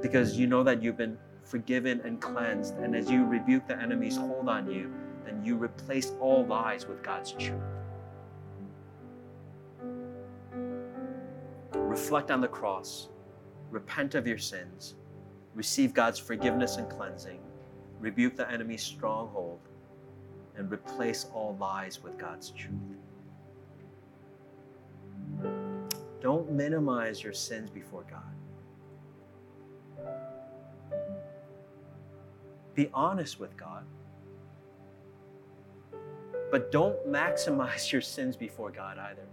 because 0.02 0.36
you 0.36 0.46
know 0.46 0.62
that 0.64 0.82
you've 0.82 0.96
been 0.96 1.16
forgiven 1.44 2.00
and 2.04 2.20
cleansed. 2.20 2.76
And 2.76 2.96
as 2.96 3.10
you 3.10 3.24
rebuke 3.24 3.66
the 3.66 3.76
enemy's 3.76 4.16
hold 4.16 4.48
on 4.48 4.70
you, 4.70 4.92
then 5.24 5.44
you 5.44 5.56
replace 5.56 6.12
all 6.20 6.44
lies 6.44 6.86
with 6.86 7.02
God's 7.02 7.32
truth. 7.32 7.60
Reflect 11.72 12.30
on 12.30 12.40
the 12.40 12.48
cross, 12.48 13.08
repent 13.70 14.14
of 14.14 14.26
your 14.26 14.38
sins, 14.38 14.94
receive 15.54 15.94
God's 15.94 16.18
forgiveness 16.18 16.76
and 16.76 16.88
cleansing, 16.88 17.38
rebuke 18.00 18.36
the 18.36 18.50
enemy's 18.50 18.82
stronghold 18.82 19.60
and 20.56 20.70
replace 20.70 21.26
all 21.34 21.56
lies 21.60 22.02
with 22.02 22.18
God's 22.18 22.50
truth. 22.50 22.74
Don't 26.20 26.50
minimize 26.50 27.22
your 27.22 27.32
sins 27.32 27.68
before 27.68 28.04
God. 28.10 28.22
Be 32.74 32.90
honest 32.92 33.38
with 33.38 33.56
God. 33.56 33.84
But 36.50 36.72
don't 36.72 37.06
maximize 37.06 37.90
your 37.92 38.00
sins 38.00 38.36
before 38.36 38.70
God 38.70 38.98
either. 38.98 39.26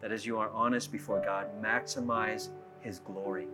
That 0.00 0.10
as 0.10 0.26
you 0.26 0.38
are 0.38 0.50
honest 0.50 0.90
before 0.90 1.20
God, 1.20 1.46
maximize 1.62 2.48
His 2.80 2.98
glory, 2.98 3.46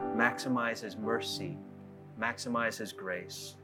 maximize 0.00 0.82
His 0.82 0.96
mercy, 0.96 1.56
maximize 2.20 2.76
His 2.76 2.92
grace, 2.92 3.56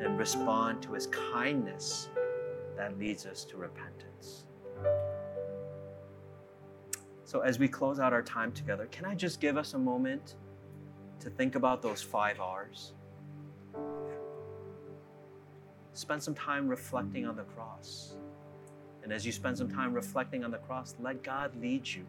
and 0.00 0.18
respond 0.18 0.82
to 0.82 0.92
His 0.92 1.06
kindness 1.08 2.08
that 2.76 2.98
leads 2.98 3.26
us 3.26 3.44
to 3.44 3.56
repentance. 3.56 4.44
So, 7.24 7.40
as 7.40 7.58
we 7.58 7.68
close 7.68 7.98
out 7.98 8.12
our 8.12 8.22
time 8.22 8.52
together, 8.52 8.86
can 8.90 9.04
I 9.04 9.14
just 9.14 9.40
give 9.40 9.56
us 9.56 9.74
a 9.74 9.78
moment 9.78 10.36
to 11.20 11.30
think 11.30 11.56
about 11.56 11.82
those 11.82 12.00
five 12.02 12.40
R's? 12.40 12.92
spend 15.98 16.22
some 16.22 16.34
time 16.34 16.68
reflecting 16.68 17.26
on 17.26 17.34
the 17.34 17.42
cross. 17.42 18.14
And 19.02 19.12
as 19.12 19.26
you 19.26 19.32
spend 19.32 19.58
some 19.58 19.68
time 19.68 19.92
reflecting 19.92 20.44
on 20.44 20.52
the 20.52 20.58
cross, 20.58 20.94
let 21.00 21.24
God 21.24 21.50
lead 21.60 21.88
you. 21.88 22.06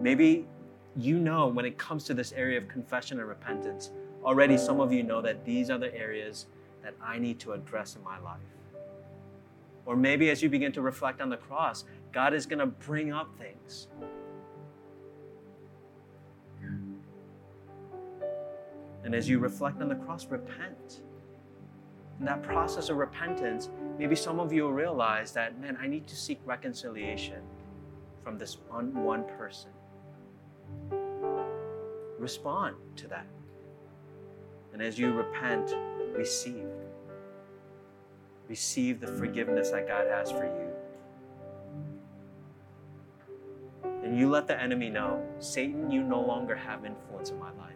Maybe 0.00 0.46
you 0.96 1.18
know 1.18 1.48
when 1.48 1.64
it 1.64 1.76
comes 1.78 2.04
to 2.04 2.14
this 2.14 2.32
area 2.32 2.58
of 2.58 2.68
confession 2.68 3.18
and 3.18 3.28
repentance, 3.28 3.90
already 4.24 4.56
some 4.56 4.80
of 4.80 4.92
you 4.92 5.02
know 5.02 5.20
that 5.20 5.44
these 5.44 5.68
are 5.68 5.78
the 5.78 5.92
areas 5.94 6.46
that 6.88 6.94
I 7.04 7.18
need 7.18 7.38
to 7.40 7.52
address 7.52 7.96
in 7.96 8.02
my 8.02 8.18
life. 8.18 8.40
Or 9.84 9.94
maybe 9.94 10.30
as 10.30 10.42
you 10.42 10.48
begin 10.48 10.72
to 10.72 10.80
reflect 10.80 11.20
on 11.20 11.28
the 11.28 11.36
cross, 11.36 11.84
God 12.12 12.32
is 12.32 12.46
going 12.46 12.60
to 12.60 12.66
bring 12.66 13.12
up 13.12 13.28
things. 13.38 13.88
And 19.04 19.14
as 19.14 19.28
you 19.28 19.38
reflect 19.38 19.82
on 19.82 19.88
the 19.88 19.96
cross, 19.96 20.26
repent 20.26 21.02
in 22.18 22.24
that 22.24 22.42
process 22.42 22.88
of 22.88 22.96
repentance, 22.96 23.68
maybe 23.98 24.16
some 24.16 24.40
of 24.40 24.50
you 24.50 24.64
will 24.64 24.72
realize 24.72 25.32
that, 25.32 25.60
man, 25.60 25.76
I 25.80 25.86
need 25.86 26.06
to 26.08 26.16
seek 26.16 26.40
reconciliation 26.46 27.42
from 28.24 28.38
this 28.38 28.56
one, 28.68 28.94
one 29.04 29.24
person. 29.24 29.70
Respond 32.18 32.76
to 32.96 33.08
that. 33.08 33.26
And 34.72 34.82
as 34.82 34.98
you 34.98 35.12
repent, 35.12 35.74
receive. 36.14 36.66
Receive 38.48 39.00
the 39.00 39.06
forgiveness 39.06 39.70
that 39.70 39.86
God 39.86 40.06
has 40.06 40.30
for 40.30 40.44
you. 40.44 40.68
And 44.02 44.18
you 44.18 44.30
let 44.30 44.46
the 44.46 44.58
enemy 44.60 44.88
know 44.88 45.22
Satan, 45.38 45.90
you 45.90 46.02
no 46.02 46.20
longer 46.20 46.56
have 46.56 46.84
influence 46.86 47.30
in 47.30 47.38
my 47.38 47.50
life. 47.52 47.74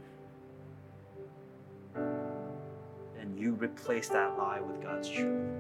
And 3.21 3.39
you 3.39 3.53
replace 3.53 4.09
that 4.09 4.39
lie 4.39 4.61
with 4.61 4.81
God's 4.83 5.11
truth. 5.11 5.51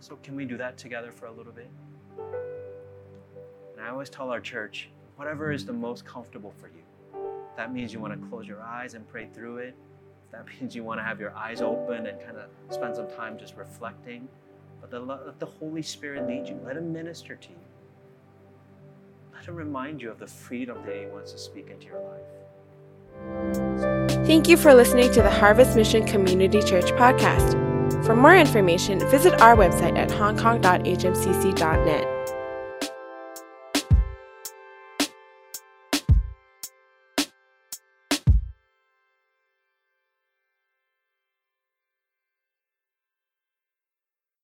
So, 0.00 0.16
can 0.22 0.36
we 0.36 0.44
do 0.44 0.56
that 0.58 0.76
together 0.76 1.12
for 1.12 1.26
a 1.26 1.32
little 1.32 1.52
bit? 1.52 1.70
And 2.18 3.80
I 3.80 3.88
always 3.88 4.10
tell 4.10 4.30
our 4.30 4.40
church 4.40 4.90
whatever 5.16 5.52
is 5.52 5.64
the 5.64 5.72
most 5.72 6.04
comfortable 6.04 6.52
for 6.58 6.68
you. 6.68 6.82
That 7.56 7.72
means 7.72 7.92
you 7.92 8.00
want 8.00 8.20
to 8.20 8.28
close 8.28 8.46
your 8.46 8.62
eyes 8.62 8.94
and 8.94 9.08
pray 9.08 9.28
through 9.32 9.58
it. 9.58 9.74
That 10.32 10.46
means 10.46 10.74
you 10.74 10.84
want 10.84 11.00
to 11.00 11.04
have 11.04 11.20
your 11.20 11.34
eyes 11.34 11.62
open 11.62 12.06
and 12.06 12.20
kind 12.20 12.36
of 12.36 12.50
spend 12.70 12.96
some 12.96 13.08
time 13.10 13.38
just 13.38 13.56
reflecting. 13.56 14.28
But 14.80 14.90
the, 14.90 15.00
let 15.00 15.38
the 15.38 15.46
Holy 15.46 15.82
Spirit 15.82 16.26
lead 16.26 16.48
you. 16.48 16.58
Let 16.64 16.76
Him 16.76 16.92
minister 16.92 17.36
to 17.36 17.48
you. 17.48 17.54
Let 19.34 19.46
Him 19.46 19.54
remind 19.56 20.02
you 20.02 20.10
of 20.10 20.18
the 20.18 20.26
freedom 20.26 20.78
that 20.86 20.96
He 20.96 21.06
wants 21.06 21.32
to 21.32 21.38
speak 21.38 21.70
into 21.70 21.86
your 21.86 22.00
life. 22.00 22.20
Thank 24.26 24.48
you 24.48 24.56
for 24.56 24.74
listening 24.74 25.12
to 25.12 25.22
the 25.22 25.30
Harvest 25.30 25.76
Mission 25.76 26.04
Community 26.06 26.62
Church 26.62 26.86
podcast. 26.92 27.56
For 28.04 28.14
more 28.14 28.36
information, 28.36 29.00
visit 29.10 29.40
our 29.40 29.56
website 29.56 29.98
at 29.98 30.08
hongkong.hmcc.net. 30.10 32.17